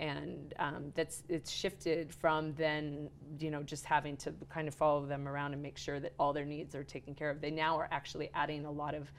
And 0.00 0.54
um, 0.60 0.92
that's 0.94 1.24
it's 1.28 1.50
shifted 1.50 2.14
from 2.14 2.54
then 2.54 3.10
you 3.40 3.50
know 3.50 3.64
just 3.64 3.84
having 3.84 4.16
to 4.18 4.32
kind 4.48 4.68
of 4.68 4.74
follow 4.74 5.04
them 5.04 5.26
around 5.26 5.54
and 5.54 5.62
make 5.62 5.76
sure 5.76 5.98
that 5.98 6.12
all 6.20 6.32
their 6.32 6.44
needs 6.44 6.76
are 6.76 6.84
taken 6.84 7.14
care 7.14 7.30
of. 7.30 7.40
They 7.40 7.50
now 7.50 7.76
are 7.76 7.88
actually 7.90 8.30
adding 8.34 8.64
a 8.64 8.70
lot 8.70 8.94
of 8.94 9.12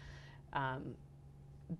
um, 0.53 0.95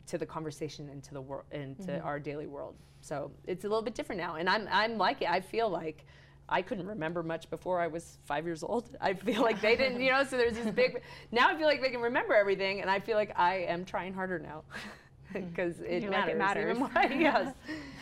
to 0.08 0.18
the 0.18 0.26
conversation 0.26 0.90
into 0.90 1.14
the 1.14 1.22
world 1.22 1.46
into 1.52 1.84
mm-hmm. 1.84 2.06
our 2.06 2.20
daily 2.20 2.48
world. 2.48 2.76
So 3.02 3.32
it's 3.48 3.64
a 3.64 3.70
little 3.70 3.82
bit 3.82 3.96
different 3.96 4.20
now 4.20 4.36
and 4.36 4.50
i'm 4.50 4.68
i'm 4.70 4.98
like 4.98 5.22
it. 5.22 5.30
I 5.30 5.40
feel 5.40 5.70
like 5.70 6.06
I 6.50 6.62
couldn't 6.62 6.88
remember 6.88 7.24
much 7.24 7.50
before 7.50 7.80
I 7.80 7.88
was 7.88 8.18
five 8.26 8.46
years 8.46 8.64
old. 8.64 8.96
I 9.02 9.14
feel 9.14 9.42
like 9.42 9.62
they 9.62 9.76
didn't, 9.76 10.02
you 10.02 10.12
know, 10.12 10.24
so 10.24 10.38
there's 10.38 10.56
this 10.56 10.74
big, 10.74 11.02
now 11.32 11.50
I 11.50 11.58
feel 11.58 11.68
like 11.68 11.82
they 11.82 11.90
can 11.90 12.02
remember 12.02 12.36
everything, 12.36 12.82
and 12.82 12.90
I 12.90 13.00
feel 13.00 13.16
like 13.16 13.38
I 13.38 13.66
am 13.68 13.86
trying 13.86 14.14
harder 14.14 14.40
now. 14.40 14.64
because 15.34 15.80
it, 15.82 16.10
matters. 16.10 16.80
Like 16.80 17.12
it 17.12 17.20
matters. 17.20 17.54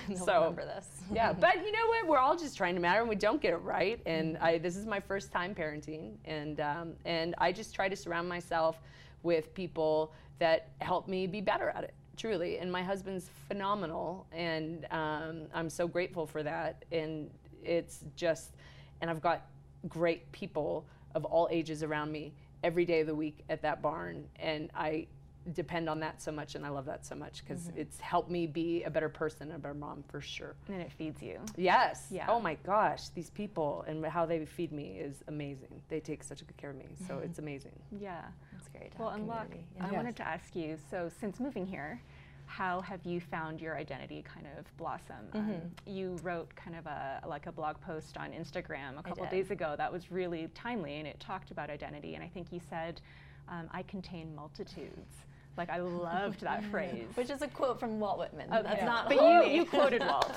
yes. 0.07 0.25
so 0.25 0.35
remember 0.35 0.65
this. 0.65 0.87
yeah, 1.11 1.33
but 1.33 1.57
you 1.57 1.71
know 1.73 1.87
what? 1.87 2.07
We're 2.07 2.19
all 2.19 2.37
just 2.37 2.55
trying 2.55 2.75
to 2.75 2.81
matter, 2.81 3.01
and 3.01 3.09
we 3.09 3.15
don't 3.15 3.41
get 3.41 3.53
it 3.53 3.57
right. 3.57 3.99
And 4.05 4.37
I, 4.37 4.57
this 4.57 4.77
is 4.77 4.85
my 4.85 5.01
first 5.01 5.31
time 5.31 5.53
parenting, 5.53 6.13
and 6.23 6.61
um, 6.61 6.93
and 7.03 7.35
I 7.37 7.51
just 7.51 7.75
try 7.75 7.89
to 7.89 7.95
surround 7.95 8.29
myself 8.29 8.81
with 9.23 9.53
people 9.53 10.13
that 10.39 10.69
help 10.79 11.07
me 11.07 11.27
be 11.27 11.41
better 11.41 11.69
at 11.69 11.83
it. 11.83 11.93
Truly, 12.15 12.59
and 12.59 12.71
my 12.71 12.81
husband's 12.81 13.29
phenomenal, 13.47 14.25
and 14.31 14.87
um, 14.91 15.47
I'm 15.53 15.69
so 15.69 15.87
grateful 15.87 16.25
for 16.25 16.43
that. 16.43 16.85
And 16.91 17.29
it's 17.67 17.99
just, 18.15 18.55
and 19.01 19.09
I've 19.09 19.21
got 19.21 19.45
great 19.87 20.31
people 20.31 20.85
of 21.15 21.25
all 21.25 21.47
ages 21.51 21.83
around 21.83 22.11
me 22.11 22.33
every 22.63 22.85
day 22.85 23.01
of 23.01 23.07
the 23.07 23.15
week 23.15 23.43
at 23.49 23.61
that 23.61 23.81
barn, 23.81 24.25
and 24.37 24.69
I 24.73 25.07
depend 25.53 25.89
on 25.89 25.99
that 25.99 26.21
so 26.21 26.31
much 26.31 26.55
and 26.55 26.65
I 26.65 26.69
love 26.69 26.85
that 26.85 27.05
so 27.05 27.15
much 27.15 27.43
because 27.43 27.67
mm-hmm. 27.67 27.79
it's 27.79 27.99
helped 27.99 28.29
me 28.29 28.47
be 28.47 28.83
a 28.83 28.89
better 28.89 29.09
person, 29.09 29.51
a 29.51 29.57
better 29.57 29.73
mom 29.73 30.03
for 30.09 30.19
sure. 30.19 30.55
And 30.67 30.81
it 30.81 30.91
feeds 30.91 31.21
you. 31.21 31.39
Yes. 31.55 32.07
Yeah. 32.11 32.25
Oh 32.27 32.39
my 32.39 32.55
gosh, 32.65 33.09
these 33.09 33.29
people 33.29 33.85
and 33.87 34.05
how 34.05 34.25
they 34.25 34.45
feed 34.45 34.71
me 34.71 34.97
is 34.99 35.23
amazing. 35.27 35.81
They 35.89 35.99
take 35.99 36.23
such 36.23 36.45
good 36.45 36.57
care 36.57 36.71
of 36.71 36.75
me, 36.75 36.87
so 37.07 37.15
mm-hmm. 37.15 37.23
it's 37.23 37.39
amazing. 37.39 37.79
Yeah. 37.97 38.23
That's 38.51 38.67
great. 38.67 38.93
Well, 38.97 39.09
and 39.09 39.25
yeah. 39.25 39.33
I 39.79 39.85
yes. 39.85 39.93
wanted 39.93 40.15
to 40.17 40.27
ask 40.27 40.55
you, 40.55 40.77
so 40.91 41.09
since 41.19 41.39
moving 41.39 41.65
here, 41.65 42.01
how 42.47 42.81
have 42.81 43.03
you 43.03 43.19
found 43.19 43.61
your 43.61 43.77
identity 43.77 44.23
kind 44.23 44.47
of 44.57 44.65
blossom? 44.77 45.15
Um, 45.33 45.41
mm-hmm. 45.41 45.51
Um, 45.51 45.61
you 45.85 46.17
wrote 46.23 46.55
kind 46.55 46.75
of 46.75 46.85
a 46.87 47.21
like 47.27 47.45
a 47.45 47.51
blog 47.51 47.79
post 47.81 48.17
on 48.17 48.31
Instagram 48.31 48.97
a 48.97 49.03
couple 49.03 49.25
days 49.27 49.51
ago 49.51 49.75
that 49.77 49.91
was 49.91 50.11
really 50.11 50.49
timely, 50.55 50.95
and 50.97 51.07
it 51.07 51.19
talked 51.19 51.51
about 51.51 51.69
identity. 51.69 52.15
And 52.15 52.23
I 52.23 52.27
think 52.27 52.51
you 52.51 52.61
said, 52.69 53.01
um, 53.49 53.69
"I 53.71 53.83
contain 53.83 54.33
multitudes." 54.33 55.13
Like 55.57 55.69
I 55.69 55.79
loved 55.79 56.41
that 56.41 56.63
phrase, 56.71 57.09
which 57.15 57.29
is 57.29 57.41
a 57.41 57.47
quote 57.47 57.79
from 57.79 57.99
Walt 57.99 58.17
Whitman. 58.17 58.47
Oh, 58.51 58.63
That's 58.63 58.77
yeah. 58.77 58.85
not. 58.85 59.09
But 59.09 59.17
you 59.17 59.59
you 59.59 59.65
quoted 59.65 60.01
Walt. 60.07 60.31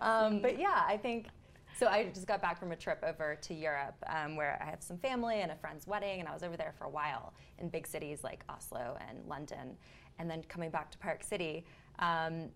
um, 0.00 0.42
but 0.42 0.58
yeah, 0.58 0.82
I 0.86 0.98
think. 1.00 1.28
So 1.78 1.86
I 1.86 2.06
just 2.12 2.26
got 2.26 2.42
back 2.42 2.58
from 2.58 2.72
a 2.72 2.76
trip 2.76 3.04
over 3.06 3.38
to 3.40 3.54
Europe 3.54 3.94
um, 4.08 4.34
where 4.34 4.60
I 4.60 4.68
have 4.68 4.82
some 4.82 4.98
family 4.98 5.42
and 5.42 5.52
a 5.52 5.54
friend's 5.54 5.86
wedding, 5.86 6.18
and 6.18 6.28
I 6.28 6.34
was 6.34 6.42
over 6.42 6.56
there 6.56 6.74
for 6.76 6.84
a 6.84 6.90
while 6.90 7.34
in 7.58 7.68
big 7.68 7.86
cities 7.86 8.24
like 8.24 8.42
Oslo 8.48 8.96
and 9.08 9.24
London, 9.28 9.76
and 10.18 10.30
then 10.30 10.42
coming 10.48 10.70
back 10.70 10.90
to 10.90 10.98
Park 10.98 11.22
City, 11.22 11.64
um, 11.98 12.48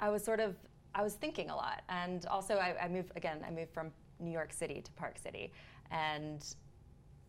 I 0.00 0.08
was 0.10 0.24
sort 0.24 0.40
of 0.40 0.56
I 0.94 1.02
was 1.02 1.14
thinking 1.14 1.48
a 1.48 1.56
lot, 1.56 1.82
and 1.88 2.26
also 2.26 2.56
I, 2.56 2.74
I 2.82 2.88
moved 2.88 3.12
again. 3.16 3.44
I 3.46 3.50
moved 3.50 3.72
from 3.72 3.90
New 4.20 4.30
York 4.30 4.52
City 4.52 4.82
to 4.82 4.92
Park 4.92 5.16
City, 5.18 5.52
and 5.90 6.44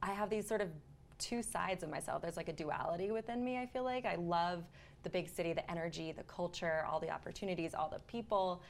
I 0.02 0.12
have 0.12 0.30
these 0.30 0.48
sort 0.48 0.62
of 0.62 0.70
two 1.18 1.42
sides 1.42 1.84
of 1.84 1.90
myself. 1.90 2.22
There's 2.22 2.38
like 2.38 2.50
a 2.50 2.54
duality 2.54 3.12
within 3.12 3.44
me, 3.44 3.58
I 3.58 3.66
feel 3.66 3.84
like. 3.84 4.06
I 4.06 4.16
love 4.16 4.64
the 5.04 5.10
big 5.10 5.30
city, 5.30 5.54
the 5.54 5.70
energy, 5.70 6.12
the 6.12 6.24
culture, 6.24 6.86
all 6.90 7.00
the 7.00 7.10
opportunities, 7.10 7.74
all 7.74 7.90
the 7.90 8.00
people. 8.00 8.62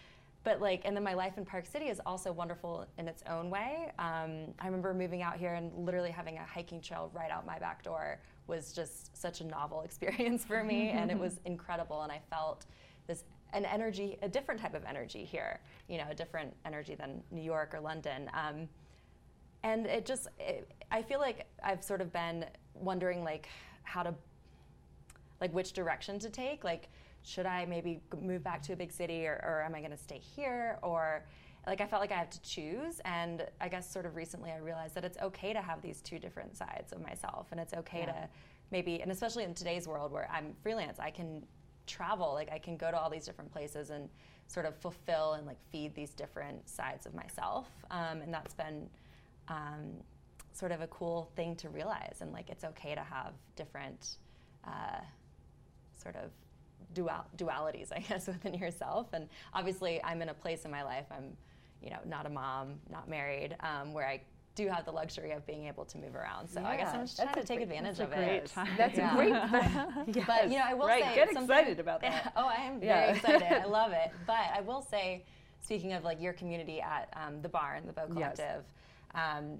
But 0.43 0.59
like, 0.61 0.81
and 0.83 0.95
then 0.95 1.03
my 1.03 1.13
life 1.13 1.37
in 1.37 1.45
Park 1.45 1.65
City 1.65 1.85
is 1.85 2.01
also 2.05 2.31
wonderful 2.31 2.85
in 2.97 3.07
its 3.07 3.23
own 3.29 3.49
way. 3.49 3.91
Um, 3.97 4.53
I 4.59 4.65
remember 4.65 4.93
moving 4.93 5.21
out 5.21 5.37
here 5.37 5.53
and 5.53 5.71
literally 5.73 6.11
having 6.11 6.37
a 6.37 6.43
hiking 6.43 6.81
trail 6.81 7.09
right 7.13 7.31
out 7.31 7.45
my 7.45 7.57
back 7.59 7.83
door 7.83 8.19
was 8.47 8.73
just 8.73 9.15
such 9.15 9.41
a 9.41 9.45
novel 9.45 9.81
experience 9.85 10.43
for 10.43 10.63
me, 10.63 10.89
and 10.89 11.11
it 11.11 11.17
was 11.17 11.39
incredible. 11.45 12.01
And 12.03 12.11
I 12.11 12.21
felt 12.29 12.65
this 13.07 13.23
an 13.53 13.65
energy, 13.65 14.17
a 14.23 14.27
different 14.29 14.59
type 14.59 14.73
of 14.73 14.83
energy 14.83 15.23
here, 15.23 15.59
you 15.87 15.99
know, 15.99 16.05
a 16.09 16.15
different 16.15 16.55
energy 16.65 16.95
than 16.95 17.21
New 17.29 17.43
York 17.43 17.75
or 17.75 17.79
London. 17.79 18.29
Um, 18.33 18.67
and 19.63 19.85
it 19.85 20.05
just 20.05 20.27
it, 20.39 20.69
i 20.91 21.01
feel 21.01 21.19
like 21.19 21.45
i've 21.63 21.83
sort 21.83 22.01
of 22.01 22.11
been 22.13 22.45
wondering 22.75 23.23
like 23.23 23.47
how 23.83 24.03
to 24.03 24.13
like 25.41 25.53
which 25.53 25.73
direction 25.73 26.19
to 26.19 26.29
take 26.29 26.63
like 26.63 26.89
should 27.23 27.45
i 27.45 27.65
maybe 27.65 27.99
move 28.21 28.43
back 28.43 28.61
to 28.61 28.73
a 28.73 28.75
big 28.75 28.91
city 28.91 29.25
or, 29.25 29.41
or 29.43 29.63
am 29.65 29.73
i 29.73 29.79
going 29.79 29.91
to 29.91 29.97
stay 29.97 30.19
here 30.19 30.77
or 30.83 31.25
like 31.67 31.81
i 31.81 31.85
felt 31.85 32.01
like 32.01 32.11
i 32.11 32.17
have 32.17 32.29
to 32.29 32.41
choose 32.41 32.99
and 33.05 33.45
i 33.61 33.67
guess 33.67 33.91
sort 33.91 34.05
of 34.05 34.15
recently 34.15 34.51
i 34.51 34.57
realized 34.57 34.95
that 34.95 35.03
it's 35.03 35.17
okay 35.19 35.53
to 35.53 35.61
have 35.61 35.81
these 35.81 36.01
two 36.01 36.19
different 36.19 36.55
sides 36.55 36.91
of 36.91 37.01
myself 37.01 37.47
and 37.51 37.59
it's 37.59 37.73
okay 37.73 37.99
yeah. 38.07 38.13
to 38.13 38.29
maybe 38.71 39.01
and 39.01 39.11
especially 39.11 39.43
in 39.43 39.53
today's 39.53 39.87
world 39.87 40.11
where 40.11 40.29
i'm 40.31 40.53
freelance 40.61 40.99
i 40.99 41.09
can 41.09 41.43
travel 41.85 42.33
like 42.33 42.51
i 42.51 42.57
can 42.57 42.77
go 42.77 42.89
to 42.91 42.97
all 42.99 43.09
these 43.09 43.25
different 43.25 43.51
places 43.51 43.89
and 43.89 44.09
sort 44.47 44.65
of 44.65 44.75
fulfill 44.77 45.33
and 45.33 45.45
like 45.45 45.57
feed 45.71 45.93
these 45.95 46.11
different 46.11 46.67
sides 46.67 47.05
of 47.05 47.13
myself 47.13 47.67
um, 47.91 48.21
and 48.21 48.33
that's 48.33 48.53
been 48.53 48.89
um, 49.47 49.93
sort 50.53 50.71
of 50.71 50.81
a 50.81 50.87
cool 50.87 51.29
thing 51.35 51.55
to 51.57 51.69
realize. 51.69 52.17
And 52.21 52.31
like, 52.31 52.49
it's 52.49 52.63
okay 52.63 52.95
to 52.95 53.01
have 53.01 53.33
different 53.55 54.17
uh, 54.65 55.01
sort 56.01 56.15
of 56.15 56.31
dual- 56.93 57.25
dualities, 57.37 57.91
I 57.91 57.99
guess, 57.99 58.27
within 58.33 58.53
yourself. 58.53 59.07
And 59.13 59.27
obviously, 59.53 60.01
I'm 60.03 60.21
in 60.21 60.29
a 60.29 60.33
place 60.33 60.65
in 60.65 60.71
my 60.71 60.83
life, 60.83 61.05
I'm, 61.11 61.35
you 61.83 61.89
know, 61.89 61.99
not 62.05 62.25
a 62.25 62.29
mom, 62.29 62.75
not 62.89 63.09
married, 63.09 63.55
um, 63.59 63.93
where 63.93 64.07
I 64.07 64.21
do 64.55 64.67
have 64.67 64.85
the 64.85 64.91
luxury 64.91 65.31
of 65.31 65.45
being 65.47 65.65
able 65.65 65.83
to 65.83 65.97
move 65.97 66.15
around. 66.15 66.47
So 66.47 66.59
yeah, 66.59 66.69
I 66.69 66.77
guess 66.77 66.93
I'm 66.93 67.01
just 67.01 67.17
trying 67.17 67.33
to 67.33 67.43
take 67.43 67.57
great, 67.57 67.63
advantage 67.63 67.99
of 67.99 68.11
it. 68.13 68.45
Time. 68.45 68.69
That's 68.77 68.97
yeah. 68.97 69.11
a 69.11 69.15
great 69.15 69.29
yes. 70.15 70.27
But 70.27 70.49
you 70.49 70.57
know, 70.57 70.65
I 70.65 70.73
will 70.73 70.87
right. 70.87 71.03
say 71.03 71.15
get 71.15 71.31
excited 71.31 71.79
about 71.79 72.01
that. 72.01 72.33
oh, 72.37 72.45
I 72.45 72.61
am 72.61 72.79
very 72.79 73.11
excited. 73.17 73.51
I 73.51 73.65
love 73.65 73.91
it. 73.91 74.11
But 74.27 74.45
I 74.55 74.61
will 74.61 74.81
say, 74.81 75.25
speaking 75.61 75.93
of 75.93 76.03
like 76.03 76.21
your 76.21 76.33
community 76.33 76.81
at 76.81 77.11
um, 77.13 77.41
the 77.41 77.49
barn, 77.49 77.87
the 77.87 77.93
Bow 77.93 78.05
Collective. 78.07 78.63
Yes 78.63 78.73
um, 79.15 79.59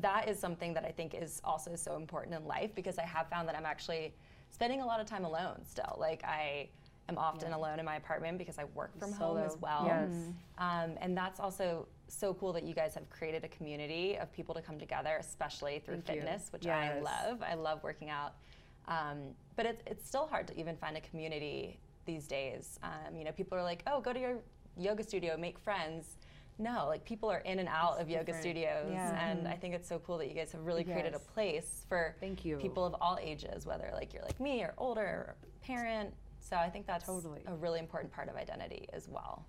that 0.00 0.28
is 0.28 0.38
something 0.38 0.74
that 0.74 0.84
I 0.84 0.90
think 0.90 1.14
is 1.14 1.40
also 1.44 1.76
so 1.76 1.96
important 1.96 2.34
in 2.34 2.44
life 2.46 2.74
because 2.74 2.98
I 2.98 3.04
have 3.04 3.28
found 3.28 3.48
that 3.48 3.56
I'm 3.56 3.66
actually 3.66 4.14
spending 4.50 4.80
a 4.80 4.86
lot 4.86 5.00
of 5.00 5.06
time 5.06 5.24
alone 5.24 5.60
still. 5.64 5.96
Like 5.98 6.24
I 6.24 6.68
am 7.08 7.18
often 7.18 7.50
yeah. 7.50 7.56
alone 7.56 7.78
in 7.78 7.84
my 7.84 7.96
apartment 7.96 8.38
because 8.38 8.58
I 8.58 8.64
work 8.74 8.98
from 8.98 9.12
Solo. 9.12 9.36
home 9.36 9.44
as 9.44 9.56
well. 9.60 9.84
Yes. 9.86 10.10
Um, 10.58 10.96
and 11.00 11.16
that's 11.16 11.40
also 11.40 11.86
so 12.08 12.34
cool 12.34 12.52
that 12.52 12.64
you 12.64 12.74
guys 12.74 12.94
have 12.94 13.08
created 13.10 13.44
a 13.44 13.48
community 13.48 14.16
of 14.16 14.32
people 14.32 14.54
to 14.54 14.62
come 14.62 14.78
together, 14.78 15.16
especially 15.20 15.82
through 15.84 16.02
Thank 16.06 16.20
fitness, 16.20 16.44
you. 16.44 16.48
which 16.52 16.66
yes. 16.66 16.96
I 16.96 17.00
love. 17.00 17.42
I 17.42 17.54
love 17.54 17.82
working 17.82 18.10
out. 18.10 18.34
Um, 18.88 19.34
but 19.56 19.66
it's, 19.66 19.82
it's 19.86 20.06
still 20.06 20.26
hard 20.26 20.46
to 20.48 20.58
even 20.58 20.76
find 20.76 20.96
a 20.96 21.00
community 21.00 21.78
these 22.04 22.26
days. 22.26 22.78
Um, 22.82 23.16
you 23.16 23.24
know, 23.24 23.32
people 23.32 23.56
are 23.56 23.62
like, 23.62 23.82
oh, 23.86 24.00
go 24.00 24.12
to 24.12 24.20
your 24.20 24.38
yoga 24.76 25.02
studio, 25.02 25.36
make 25.36 25.58
friends 25.58 26.16
no, 26.58 26.86
like 26.86 27.04
people 27.04 27.30
are 27.30 27.38
in 27.38 27.58
and 27.58 27.68
out 27.68 27.94
it's 27.94 28.02
of 28.02 28.10
yoga 28.10 28.38
studios, 28.38 28.90
yeah. 28.90 29.28
and 29.28 29.48
I 29.48 29.54
think 29.54 29.74
it's 29.74 29.88
so 29.88 29.98
cool 29.98 30.18
that 30.18 30.28
you 30.28 30.34
guys 30.34 30.52
have 30.52 30.64
really 30.64 30.84
created 30.84 31.12
yes. 31.12 31.22
a 31.22 31.32
place 31.32 31.84
for 31.88 32.14
Thank 32.20 32.44
you. 32.44 32.58
people 32.58 32.84
of 32.84 32.94
all 33.00 33.18
ages, 33.20 33.66
whether 33.66 33.90
like 33.92 34.14
you're 34.14 34.22
like 34.22 34.38
me 34.38 34.62
or 34.62 34.72
older 34.78 35.00
or 35.00 35.34
parent. 35.62 36.14
So 36.48 36.56
I 36.56 36.68
think 36.68 36.86
that's 36.86 37.06
totally. 37.06 37.40
a 37.46 37.54
really 37.54 37.78
important 37.80 38.12
part 38.12 38.28
of 38.28 38.36
identity 38.36 38.86
as 38.92 39.08
well. 39.08 39.44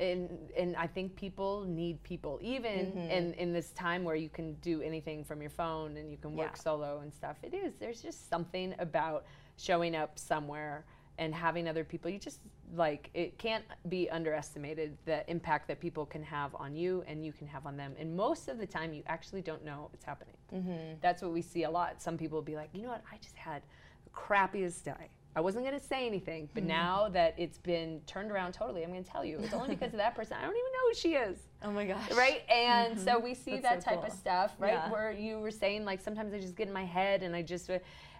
and 0.00 0.28
and 0.56 0.74
I 0.76 0.88
think 0.88 1.14
people 1.16 1.52
need 1.82 1.96
people, 2.02 2.38
even 2.42 2.78
Mm-hmm. 2.92 3.10
in 3.18 3.24
in 3.34 3.52
this 3.52 3.70
time 3.70 4.02
where 4.08 4.16
you 4.24 4.28
can 4.28 4.48
do 4.70 4.82
anything 4.82 5.24
from 5.24 5.40
your 5.40 5.50
phone 5.62 5.96
and 5.98 6.10
you 6.12 6.18
can 6.24 6.32
work 6.42 6.54
Yeah. 6.56 6.62
solo 6.66 6.90
and 7.02 7.10
stuff. 7.20 7.36
It 7.48 7.54
is 7.54 7.70
there's 7.82 8.02
just 8.02 8.28
something 8.28 8.74
about 8.78 9.24
showing 9.56 9.94
up 10.02 10.18
somewhere 10.18 10.84
and 11.18 11.32
having 11.32 11.68
other 11.68 11.84
people. 11.84 12.10
You 12.10 12.18
just 12.18 12.40
like 12.74 13.08
it 13.14 13.38
can't 13.38 13.64
be 13.88 14.02
underestimated 14.18 14.90
the 15.10 15.18
impact 15.30 15.68
that 15.68 15.78
people 15.86 16.04
can 16.14 16.24
have 16.24 16.50
on 16.64 16.74
you 16.82 17.04
and 17.06 17.24
you 17.24 17.32
can 17.32 17.46
have 17.46 17.64
on 17.70 17.76
them. 17.76 17.92
And 18.00 18.08
most 18.16 18.48
of 18.48 18.56
the 18.58 18.66
time, 18.66 18.92
you 18.92 19.02
actually 19.06 19.42
don't 19.50 19.64
know 19.64 19.90
it's 19.94 20.04
happening. 20.04 20.36
Mm-hmm. 20.52 20.94
That's 21.00 21.22
what 21.22 21.32
we 21.32 21.40
see 21.52 21.62
a 21.64 21.70
lot. 21.78 22.02
Some 22.02 22.16
people 22.18 22.36
will 22.38 22.50
be 22.54 22.56
like, 22.62 22.70
you 22.74 22.82
know 22.82 22.88
what, 22.96 23.04
I 23.12 23.16
just 23.18 23.36
had 23.36 23.62
the 24.06 24.10
crappiest 24.10 24.82
day. 24.84 25.04
I 25.36 25.40
wasn't 25.40 25.64
going 25.64 25.78
to 25.78 25.84
say 25.84 26.06
anything, 26.06 26.48
but 26.54 26.62
now 26.62 27.08
that 27.08 27.34
it's 27.36 27.58
been 27.58 28.00
turned 28.06 28.30
around 28.30 28.52
totally, 28.52 28.84
I'm 28.84 28.90
going 28.90 29.02
to 29.02 29.10
tell 29.10 29.24
you. 29.24 29.38
It's 29.40 29.52
only 29.52 29.74
because 29.74 29.92
of 29.92 29.98
that 29.98 30.14
person. 30.14 30.36
I 30.38 30.42
don't 30.42 30.52
even 30.52 30.62
know 30.62 30.88
who 30.88 30.94
she 30.94 31.14
is. 31.14 31.38
Oh 31.62 31.72
my 31.72 31.84
gosh. 31.86 32.10
Right? 32.12 32.48
And 32.48 32.98
so 33.00 33.18
we 33.18 33.34
see 33.34 33.58
That's 33.58 33.84
that 33.84 33.84
so 33.84 33.90
type 33.90 34.06
of 34.06 34.12
stuff, 34.12 34.54
right? 34.58 34.74
Yeah. 34.74 34.90
Where 34.90 35.10
you 35.12 35.40
were 35.40 35.50
saying, 35.50 35.84
like, 35.84 36.00
sometimes 36.00 36.32
I 36.32 36.38
just 36.38 36.54
get 36.54 36.68
in 36.68 36.72
my 36.72 36.84
head 36.84 37.22
and 37.22 37.34
I 37.34 37.42
just, 37.42 37.68
uh, 37.68 37.78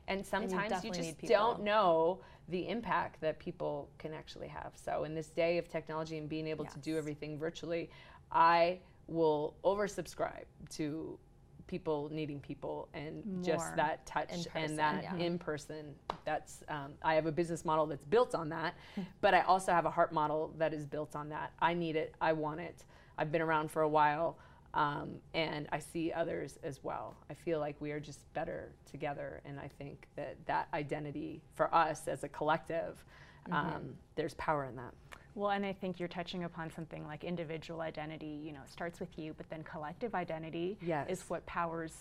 and 0.09 0.27
sometimes 0.27 0.85
you, 0.85 0.91
definitely 0.91 1.15
just 1.21 1.33
don't 1.33 1.63
know 1.63 2.21
the 2.49 2.69
impact 2.69 3.21
that 3.21 3.39
people 3.39 3.89
can 3.99 4.13
actually 4.13 4.49
have. 4.49 4.73
So 4.75 5.05
in 5.05 5.15
this 5.15 5.29
day 5.29 5.59
of 5.59 5.69
technology 5.69 6.19
and 6.19 6.29
being 6.29 6.47
able 6.47 6.65
to 6.67 6.79
do 6.79 6.99
everything 6.99 7.39
virtually, 7.39 7.91
I 8.33 8.81
will 9.07 9.55
oversubscribe 9.65 10.45
to 10.71 11.19
people 11.67 12.11
needing 12.13 12.41
people 12.41 12.89
and 12.95 13.45
just 13.45 13.75
that 13.77 14.05
touch 14.07 14.29
person, 14.29 14.51
and 14.55 14.79
that 14.79 15.03
yeah. 15.03 15.17
in 15.17 15.39
person 15.39 15.95
that's 16.25 16.63
um, 16.69 16.93
i 17.03 17.15
have 17.15 17.27
a 17.27 17.33
business 17.33 17.65
model 17.65 17.87
that's 17.87 18.05
built 18.05 18.35
on 18.35 18.49
that 18.49 18.75
but 19.21 19.35
i 19.35 19.41
also 19.43 19.73
have 19.73 19.87
a 19.87 19.91
heart 19.91 20.13
model 20.13 20.53
that 20.59 20.75
is 20.75 20.85
built 20.85 21.17
on 21.17 21.29
that. 21.29 21.53
I 21.61 21.75
need 21.75 21.97
it. 21.97 22.15
I 22.21 22.33
want 22.33 22.61
it. 22.61 22.85
I've 23.17 23.33
been 23.33 23.43
around 23.43 23.71
for 23.71 23.83
a 23.83 23.89
while 23.89 24.39
um, 24.75 25.17
and 25.35 25.69
i 25.73 25.79
see 25.79 26.13
others 26.13 26.59
as 26.63 26.83
well. 26.83 27.17
I 27.31 27.35
feel 27.35 27.61
like 27.61 27.77
we 27.81 27.93
are 27.93 28.01
just 28.01 28.21
better 28.35 28.73
together 28.91 29.41
and 29.45 29.59
i 29.59 29.69
think 29.79 30.07
that 30.17 30.37
that 30.47 30.69
identity 30.75 31.43
for 31.55 31.75
us 31.75 32.09
as 32.09 32.25
a 32.25 32.29
collective 32.29 33.05
um, 33.53 33.95
there's 34.17 34.35
power 34.35 34.65
in 34.65 34.77
that 34.77 34.95
Well, 35.35 35.51
and 35.51 35.67
I 35.67 35.73
think 35.73 35.99
you're 35.99 36.09
touching 36.09 36.45
upon 36.45 36.71
something 36.71 37.07
like 37.07 37.25
individual 37.25 37.81
identity, 37.81 38.41
you 38.45 38.53
know, 38.53 38.61
it 38.65 38.71
starts 38.71 39.01
with 39.01 39.19
you, 39.19 39.35
but 39.37 39.49
then 39.51 39.63
collective 39.65 40.15
identity 40.15 40.79
Yes. 40.81 41.09
is 41.11 41.23
what 41.29 41.45
powers 41.47 41.93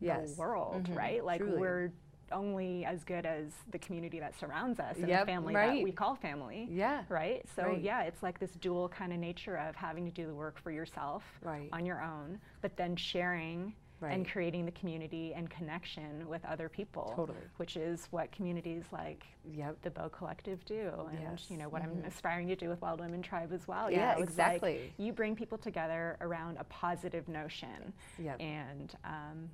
Yes. 0.00 0.34
the 0.34 0.40
world, 0.40 0.84
mm-hmm. 0.84 0.94
right? 0.94 1.24
Like 1.24 1.40
Truly. 1.40 1.58
we're 1.58 1.92
only 2.32 2.84
as 2.84 3.04
good 3.04 3.24
as 3.24 3.46
the 3.70 3.78
community 3.78 4.18
that 4.20 4.38
surrounds 4.38 4.80
us 4.80 4.96
and 4.98 5.08
Yep, 5.08 5.20
the 5.20 5.26
family 5.32 5.54
right. 5.54 5.76
that 5.76 5.84
we 5.84 5.92
call 5.92 6.16
family. 6.16 6.66
Yeah, 6.70 7.04
Right? 7.08 7.44
So 7.54 7.62
right. 7.62 7.80
yeah, 7.80 8.02
it's 8.02 8.22
like 8.22 8.38
this 8.40 8.50
dual 8.60 8.88
kind 8.88 9.12
of 9.12 9.18
nature 9.18 9.56
of 9.56 9.76
having 9.76 10.04
to 10.04 10.10
do 10.10 10.26
the 10.26 10.34
work 10.34 10.58
for 10.60 10.70
yourself 10.70 11.22
Right. 11.42 11.68
on 11.72 11.86
your 11.86 12.02
own, 12.02 12.40
but 12.62 12.76
then 12.76 12.96
sharing 12.96 13.74
Right. 14.06 14.14
and 14.14 14.28
creating 14.28 14.64
the 14.64 14.72
community 14.72 15.32
and 15.34 15.50
connection 15.50 16.28
with 16.28 16.44
other 16.44 16.68
people. 16.68 17.12
Totally. 17.16 17.38
Which 17.56 17.76
is 17.76 18.06
what 18.10 18.30
communities 18.32 18.84
like 18.92 19.24
yep 19.44 19.76
the 19.82 19.90
Bo 19.90 20.08
Collective 20.08 20.64
do, 20.64 20.90
and 21.10 21.20
Yes. 21.22 21.46
you 21.50 21.56
know 21.56 21.68
what 21.68 21.82
I'm 21.82 22.02
aspiring 22.06 22.48
to 22.48 22.56
do 22.56 22.68
with 22.68 22.80
Wild 22.80 23.00
Women 23.00 23.22
Tribe 23.22 23.52
as 23.52 23.66
well. 23.68 23.90
Yeah, 23.90 23.98
know, 23.98 24.10
it's 24.10 24.18
like 24.18 24.28
exactly. 24.28 24.92
you 24.98 25.12
bring 25.12 25.34
people 25.36 25.58
together 25.58 26.16
around 26.20 26.56
a 26.58 26.64
positive 26.64 27.28
notion, 27.28 27.92
Yep. 28.18 28.40
and 28.40 28.94
um, 29.04 29.50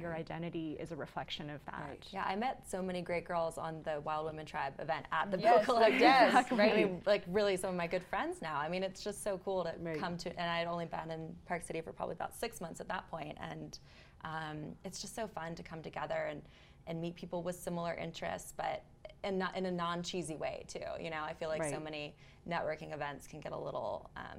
your 0.00 0.14
identity 0.14 0.76
is 0.80 0.92
a 0.92 0.96
reflection 0.96 1.50
of 1.50 1.64
that. 1.66 1.84
Right. 1.88 2.04
Yeah, 2.10 2.24
I 2.26 2.36
met 2.36 2.62
so 2.68 2.82
many 2.82 3.02
great 3.02 3.24
girls 3.24 3.58
on 3.58 3.82
the 3.84 4.00
Wild 4.00 4.26
Women 4.26 4.46
Tribe 4.46 4.74
event 4.78 5.06
at 5.12 5.30
the 5.30 5.38
Yes, 5.38 5.66
Bo 5.66 5.74
Collective. 5.74 6.00
yes, 6.00 6.46
I 6.50 6.54
mean, 6.54 6.58
right. 6.60 7.06
like 7.06 7.24
really 7.28 7.56
some 7.56 7.70
of 7.70 7.76
my 7.76 7.86
good 7.86 8.04
friends 8.04 8.42
now. 8.42 8.56
I 8.56 8.68
mean, 8.68 8.82
it's 8.82 9.02
just 9.02 9.22
so 9.22 9.38
cool 9.44 9.64
to 9.64 9.74
Right. 9.80 9.98
come 9.98 10.16
to, 10.18 10.28
and 10.30 10.50
I 10.50 10.58
had 10.58 10.68
only 10.68 10.86
been 10.86 11.10
in 11.10 11.34
Park 11.46 11.62
City 11.62 11.80
for 11.80 11.92
probably 11.92 12.14
about 12.14 12.34
six 12.34 12.60
months 12.60 12.80
at 12.80 12.88
that 12.88 13.08
point, 13.10 13.36
and 13.40 13.78
um, 14.24 14.74
it's 14.84 15.00
just 15.00 15.14
so 15.14 15.26
fun 15.26 15.54
to 15.54 15.62
come 15.62 15.82
together 15.82 16.28
and 16.30 16.42
and 16.88 17.00
meet 17.00 17.16
people 17.16 17.42
with 17.42 17.56
similar 17.56 17.94
interests, 17.94 18.52
but 18.56 18.84
in 19.24 19.38
not 19.38 19.56
in 19.56 19.66
a 19.66 19.70
non 19.72 20.02
cheesy 20.02 20.36
way 20.36 20.64
too. 20.68 20.78
You 21.00 21.10
know, 21.10 21.22
I 21.22 21.34
feel 21.34 21.48
like 21.48 21.64
so 21.64 21.80
many 21.80 22.14
networking 22.48 22.94
events 22.94 23.26
can 23.26 23.40
get 23.40 23.50
a 23.52 23.58
little, 23.58 24.08
um, 24.16 24.38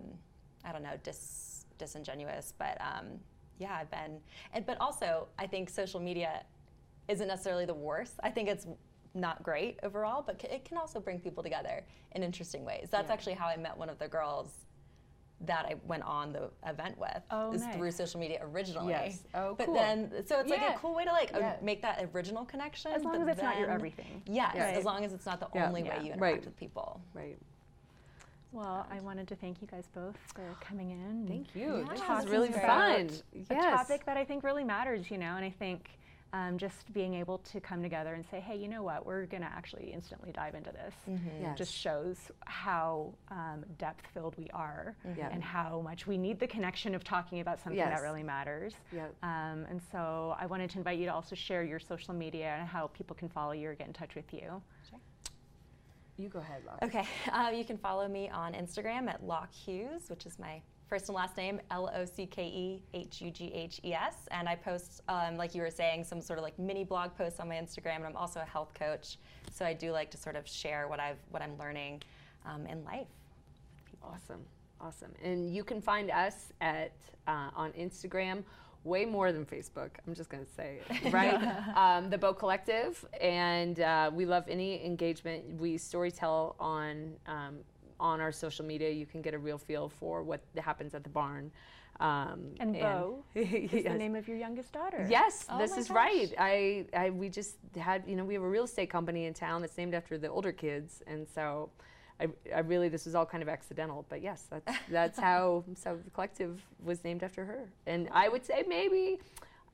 I 0.63 0.72
don't 0.72 0.84
know, 0.84 0.98
dis, 1.04 1.65
disingenuous, 1.78 2.54
but. 2.58 2.78
Um, 2.82 3.20
yeah, 3.60 3.78
I've 3.80 3.89
been, 3.91 4.20
and 4.54 4.65
but 4.65 4.80
also 4.80 5.28
I 5.38 5.48
think 5.48 5.70
social 5.70 6.00
media 6.00 6.43
isn't 7.08 7.28
necessarily 7.28 7.65
the 7.65 7.74
worst. 7.74 8.13
I 8.24 8.30
think 8.30 8.50
it's 8.50 8.67
not 9.13 9.41
great 9.43 9.80
overall, 9.84 10.22
but 10.26 10.41
c- 10.41 10.48
it 10.50 10.65
can 10.65 10.78
also 10.78 11.00
bring 11.00 11.20
people 11.20 11.41
together 11.41 11.84
in 12.12 12.24
interesting 12.24 12.63
ways. 12.65 12.89
That's 12.91 13.08
Yeah. 13.08 13.13
actually 13.13 13.34
how 13.34 13.48
I 13.48 13.58
met 13.58 13.76
one 13.78 13.89
of 13.89 13.98
the 13.98 14.08
girls 14.08 14.65
that 15.41 15.65
I 15.65 15.76
went 15.86 16.02
on 16.04 16.34
the 16.34 16.50
event 16.65 16.98
with. 16.98 17.22
Oh, 17.30 17.52
is 17.54 17.63
through 17.67 17.91
social 17.91 18.20
media 18.20 18.39
originally. 18.41 18.89
Yes. 18.93 19.24
Oh, 19.36 19.54
but 19.56 19.65
cool. 19.67 19.76
then 19.76 20.12
so 20.26 20.39
it's 20.39 20.50
like 20.50 20.62
a 20.62 20.78
cool 20.80 20.96
way 20.96 21.06
to 21.06 21.12
like 21.12 21.34
uh, 21.34 21.39
Yeah. 21.39 21.56
make 21.62 21.82
that 21.84 22.04
original 22.13 22.43
connection. 22.46 22.91
As 22.91 23.04
long 23.04 23.22
as 23.22 23.28
it's 23.28 23.41
not 23.43 23.58
your 23.60 23.70
everything. 23.70 24.24
Yes, 24.26 24.56
Right. 24.56 24.76
as 24.76 24.84
long 24.84 25.06
as 25.06 25.13
it's 25.13 25.26
not 25.28 25.39
the 25.39 25.48
Yeah. 25.54 25.67
only 25.67 25.84
Yeah. 25.84 25.89
way 26.00 26.06
you 26.06 26.13
interact 26.13 26.22
Right. 26.22 26.46
with 26.46 26.58
people. 26.58 27.02
right 27.13 27.38
Well, 28.51 28.86
I 28.91 28.99
wanted 29.01 29.27
to 29.29 29.36
thank 29.36 29.62
you 29.62 29.67
guys 29.67 29.83
both 29.93 30.15
for 30.33 30.43
coming 30.62 30.91
in. 30.91 31.25
thank 31.27 31.53
you 31.55 31.77
Yeah, 31.79 31.81
this 31.89 31.99
this 31.99 32.10
was 32.10 32.23
was 32.23 32.31
really 32.31 32.49
great. 32.49 32.63
fun 32.63 33.10
a 33.49 33.53
topic 33.55 34.05
that 34.05 34.17
I 34.17 34.23
think 34.25 34.43
really 34.43 34.63
matters, 34.63 35.12
you 35.12 35.17
know, 35.17 35.36
and 35.36 35.43
I 35.45 35.49
think 35.49 35.89
um, 36.33 36.57
just 36.57 36.91
being 36.93 37.13
able 37.13 37.38
to 37.39 37.62
come 37.62 37.81
together 37.81 38.13
and 38.13 38.25
say, 38.29 38.39
hey, 38.41 38.55
you 38.57 38.67
know 38.67 38.83
what, 38.83 39.05
we're 39.05 39.25
going 39.27 39.41
to 39.43 39.47
actually 39.47 39.91
instantly 39.93 40.31
dive 40.33 40.55
into 40.55 40.71
this. 40.71 40.93
Yes. 41.41 41.57
Just 41.57 41.73
shows 41.73 42.17
how 42.45 43.13
um, 43.31 43.63
depth 43.77 44.05
filled 44.13 44.36
we 44.38 44.49
are 44.53 44.95
Yeah. 45.17 45.29
and 45.31 45.41
how 45.41 45.81
much 45.81 46.05
we 46.05 46.17
need 46.17 46.39
the 46.39 46.47
connection 46.47 46.93
of 46.95 47.03
talking 47.05 47.39
about 47.39 47.60
something 47.62 47.77
Yes. 47.77 47.97
that 47.97 48.03
really 48.05 48.23
matters. 48.23 48.73
Yep. 48.93 49.13
Um, 49.23 49.65
and 49.69 49.81
so 49.91 50.36
I 50.39 50.45
wanted 50.47 50.69
to 50.71 50.77
invite 50.79 50.99
you 50.99 51.05
to 51.05 51.13
also 51.13 51.33
share 51.36 51.63
your 51.63 51.79
social 51.79 52.13
media 52.13 52.57
and 52.60 52.67
how 52.67 52.88
people 52.88 53.15
can 53.15 53.29
follow 53.29 53.53
you 53.53 53.69
or 53.69 53.75
get 53.75 53.88
in 53.88 53.93
touch 53.93 54.15
with 54.15 54.33
you. 54.33 54.62
You 56.17 56.30
go 56.30 56.39
ahead 56.39 56.62
Locke. 56.65 56.80
Okay, 56.84 57.06
uh, 57.32 57.51
you 57.53 57.63
can 57.63 57.77
follow 57.77 58.08
me 58.08 58.30
on 58.30 58.53
Instagram 58.53 59.08
at 59.08 59.23
Locke 59.23 59.53
Hughes, 59.53 60.10
which 60.10 60.25
is 60.25 60.39
my 60.39 60.62
first 60.88 61.10
and 61.10 61.15
last 61.15 61.38
name, 61.38 61.60
L 61.71 61.89
O 61.93 62.06
C 62.06 62.25
K 62.25 62.43
E 62.43 62.82
H 62.93 63.21
U 63.21 63.32
G 63.32 63.51
H 63.53 63.80
E 63.84 63.93
S. 63.93 64.27
And 64.32 64.47
I 64.47 64.56
post, 64.56 65.01
um, 65.10 65.38
like 65.38 65.53
you 65.53 65.62
were 65.62 65.69
saying, 65.69 66.03
some 66.03 66.21
sort 66.21 66.39
of 66.39 66.43
like 66.43 66.58
mini 66.58 66.84
blog 66.84 67.15
posts 67.17 67.39
on 67.39 67.49
my 67.49 67.56
Instagram. 67.56 67.97
And 67.97 68.06
I'm 68.06 68.15
also 68.15 68.39
a 68.39 68.45
health 68.45 68.73
coach, 68.73 69.17
so 69.51 69.65
I 69.65 69.73
do 69.73 69.91
like 69.91 70.10
to 70.12 70.17
sort 70.17 70.36
of 70.36 70.47
share 70.47 70.88
what 70.88 70.99
I've 70.99 71.17
what 71.30 71.41
I'm 71.41 71.58
learning 71.58 72.03
um, 72.45 72.65
in 72.67 72.84
life. 72.84 73.08
Awesome, 74.03 74.41
awesome. 74.80 75.12
And 75.23 75.53
you 75.53 75.63
can 75.63 75.82
find 75.82 76.10
us 76.12 76.53
at 76.62 76.93
uh, 77.27 77.49
on 77.56 77.71
Instagram 77.73 78.43
way 78.84 79.06
more 79.06 79.32
than 79.32 79.46
Facebook. 79.46 79.90
I'm 80.08 80.13
just 80.13 80.30
gonna 80.30 80.46
say, 80.56 80.80
it, 80.90 81.12
right? 81.13 81.42
um, 81.76 82.10
the 82.10 82.18
Bo 82.18 82.34
Collective, 82.34 83.04
and 83.20 83.80
uh, 83.80 84.12
we 84.13 84.26
love 84.26 84.46
any 84.48 84.84
engagement. 84.86 85.60
We 85.60 85.76
storytell 85.78 86.56
on 86.60 87.13
um, 87.28 87.58
on 88.00 88.22
our 88.22 88.32
social 88.32 88.66
media. 88.66 88.90
You 88.90 89.06
can 89.06 89.22
get 89.22 89.34
a 89.34 89.38
real 89.40 89.58
feel 89.58 89.90
for 89.90 90.24
what 90.24 90.42
happens 90.58 90.94
at 90.94 91.04
the 91.04 91.10
barn. 91.10 91.52
Um, 92.00 92.52
And 92.60 92.74
Bo 92.80 93.24
is 93.36 93.84
the 93.84 93.90
name 93.90 94.16
of 94.16 94.28
your 94.28 94.38
youngest 94.38 94.72
daughter. 94.72 95.08
Yes, 95.10 95.48
Oh 95.50 95.58
this 95.58 95.76
is 95.78 95.88
gosh. 95.88 95.96
right. 95.98 96.34
I, 96.38 96.86
I, 96.96 97.10
we 97.10 97.28
just 97.28 97.56
had, 97.76 98.04
you 98.06 98.16
know, 98.16 98.24
we 98.24 98.36
have 98.36 98.44
a 98.44 98.48
real 98.48 98.66
estate 98.66 98.92
company 98.92 99.26
in 99.26 99.34
town 99.34 99.62
that's 99.62 99.76
named 99.80 99.96
after 99.96 100.16
the 100.20 100.28
older 100.30 100.52
kids, 100.52 101.02
and 101.08 101.28
so, 101.34 101.72
I, 102.19 102.27
I 102.56 102.60
really, 102.60 102.89
this 102.89 103.06
was 103.06 103.15
all 103.15 103.25
kind 103.25 103.43
of 103.43 103.49
accidental. 103.49 104.06
But 104.10 104.21
yes, 104.21 104.47
that's 104.49 104.77
that's 104.89 105.19
how 105.19 105.63
so 105.75 105.97
the 106.03 106.10
collective 106.12 106.62
was 106.84 107.03
named 107.03 107.23
after 107.23 107.45
her, 107.45 107.69
and 107.86 108.10
I 108.12 108.27
would 108.30 108.45
say 108.45 108.63
maybe, 108.67 109.19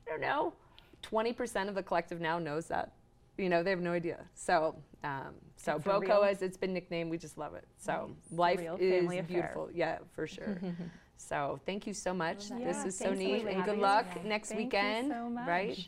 I 0.08 0.10
don't 0.10 0.22
know, 0.22 0.54
twenty 1.02 1.34
percent 1.34 1.70
of 1.70 1.76
the 1.76 1.84
collective 1.84 2.20
now 2.22 2.40
knows 2.40 2.68
that. 2.68 2.92
You 3.36 3.50
know, 3.50 3.64
they 3.64 3.72
have 3.72 3.82
no 3.82 3.94
idea. 3.94 4.20
So, 4.36 4.76
um, 5.04 5.34
so 5.58 5.78
It's 5.78 5.86
Boco, 5.86 6.02
real- 6.02 6.24
as 6.24 6.44
it's 6.44 6.56
been 6.56 6.72
nicknamed, 6.72 7.10
we 7.10 7.18
just 7.18 7.36
love 7.36 7.56
it. 7.56 7.66
So 7.80 8.12
Nice. 8.32 8.38
life 8.38 8.60
is 8.80 9.00
family 9.02 9.18
affair. 9.18 9.24
beautiful. 9.42 9.70
Yeah, 9.74 9.98
for 10.14 10.28
sure. 10.28 10.56
so 11.18 11.60
thank 11.66 11.88
you 11.88 11.94
so 11.96 12.14
much. 12.14 12.50
This 12.50 12.86
is 12.86 12.96
so 12.96 13.12
neat, 13.16 13.48
and 13.48 13.64
good 13.66 13.80
luck 13.80 14.06
next 14.24 14.50
Thank 14.50 14.60
you 14.60 14.66
weekend. 14.66 15.12
so 15.12 15.30
much. 15.30 15.48
Right? 15.48 15.88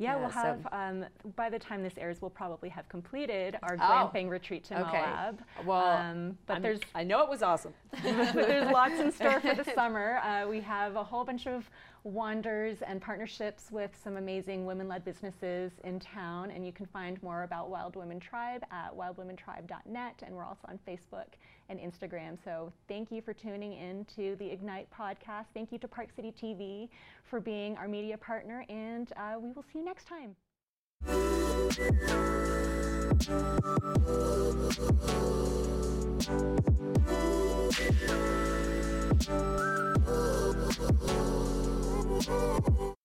Yeah, 0.00 0.14
we'll 0.14 0.28
Yeah, 0.28 0.34
so- 0.34 0.40
have, 0.40 0.68
um, 0.72 1.06
by 1.34 1.50
the 1.50 1.58
time 1.58 1.82
this 1.82 1.98
airs, 1.98 2.22
we'll 2.22 2.30
probably 2.30 2.68
have 2.68 2.88
completed 2.88 3.58
our 3.62 3.74
Oh, 3.74 3.82
glamping 4.12 4.28
retreat 4.30 4.62
to 4.66 4.80
okay. 4.88 4.98
Moab. 5.00 5.42
Well, 5.64 5.86
um, 5.96 6.38
but 6.46 6.54
I'm- 6.54 6.62
there's 6.62 6.80
I 6.94 7.02
know 7.02 7.22
it 7.24 7.28
was 7.28 7.42
awesome. 7.42 7.74
there's 8.02 8.70
lots 8.70 8.98
in 9.00 9.10
store 9.10 9.40
for 9.40 9.54
the 9.54 9.64
summer. 9.74 10.18
Uh, 10.18 10.46
we 10.48 10.60
have 10.60 10.94
a 10.96 11.02
whole 11.02 11.24
bunch 11.24 11.46
of 11.48 11.68
wanders 12.04 12.80
and 12.82 13.02
partnerships 13.02 13.72
with 13.72 13.90
some 14.02 14.16
amazing 14.16 14.64
women-led 14.64 15.04
businesses 15.04 15.72
in 15.82 15.98
town, 15.98 16.52
and 16.52 16.64
you 16.64 16.72
can 16.72 16.86
find 16.86 17.20
more 17.22 17.42
about 17.42 17.68
Wild 17.68 17.96
Women 17.96 18.20
Tribe 18.20 18.62
at 18.70 18.96
wildwomentribe.net, 18.96 20.22
and 20.24 20.34
we're 20.34 20.44
also 20.44 20.66
on 20.68 20.78
Facebook 20.86 21.26
and 21.68 21.78
Instagram. 21.78 22.36
So 22.44 22.72
thank 22.88 23.10
you 23.10 23.20
for 23.22 23.32
tuning 23.32 23.72
in 23.74 24.06
to 24.16 24.36
the 24.36 24.50
Ignite 24.50 24.88
podcast. 24.90 25.46
Thank 25.54 25.72
you 25.72 25.78
to 25.78 25.88
Park 25.88 26.08
City 26.14 26.32
TV 26.32 26.88
for 27.24 27.40
being 27.40 27.76
our 27.76 27.88
media 27.88 28.16
partner, 28.16 28.64
and 28.68 29.12
uh, 29.16 29.38
we 29.38 29.52
will 29.52 29.64
see 29.72 29.78
you 29.78 29.84
next 29.84 30.06
time. 30.06 30.36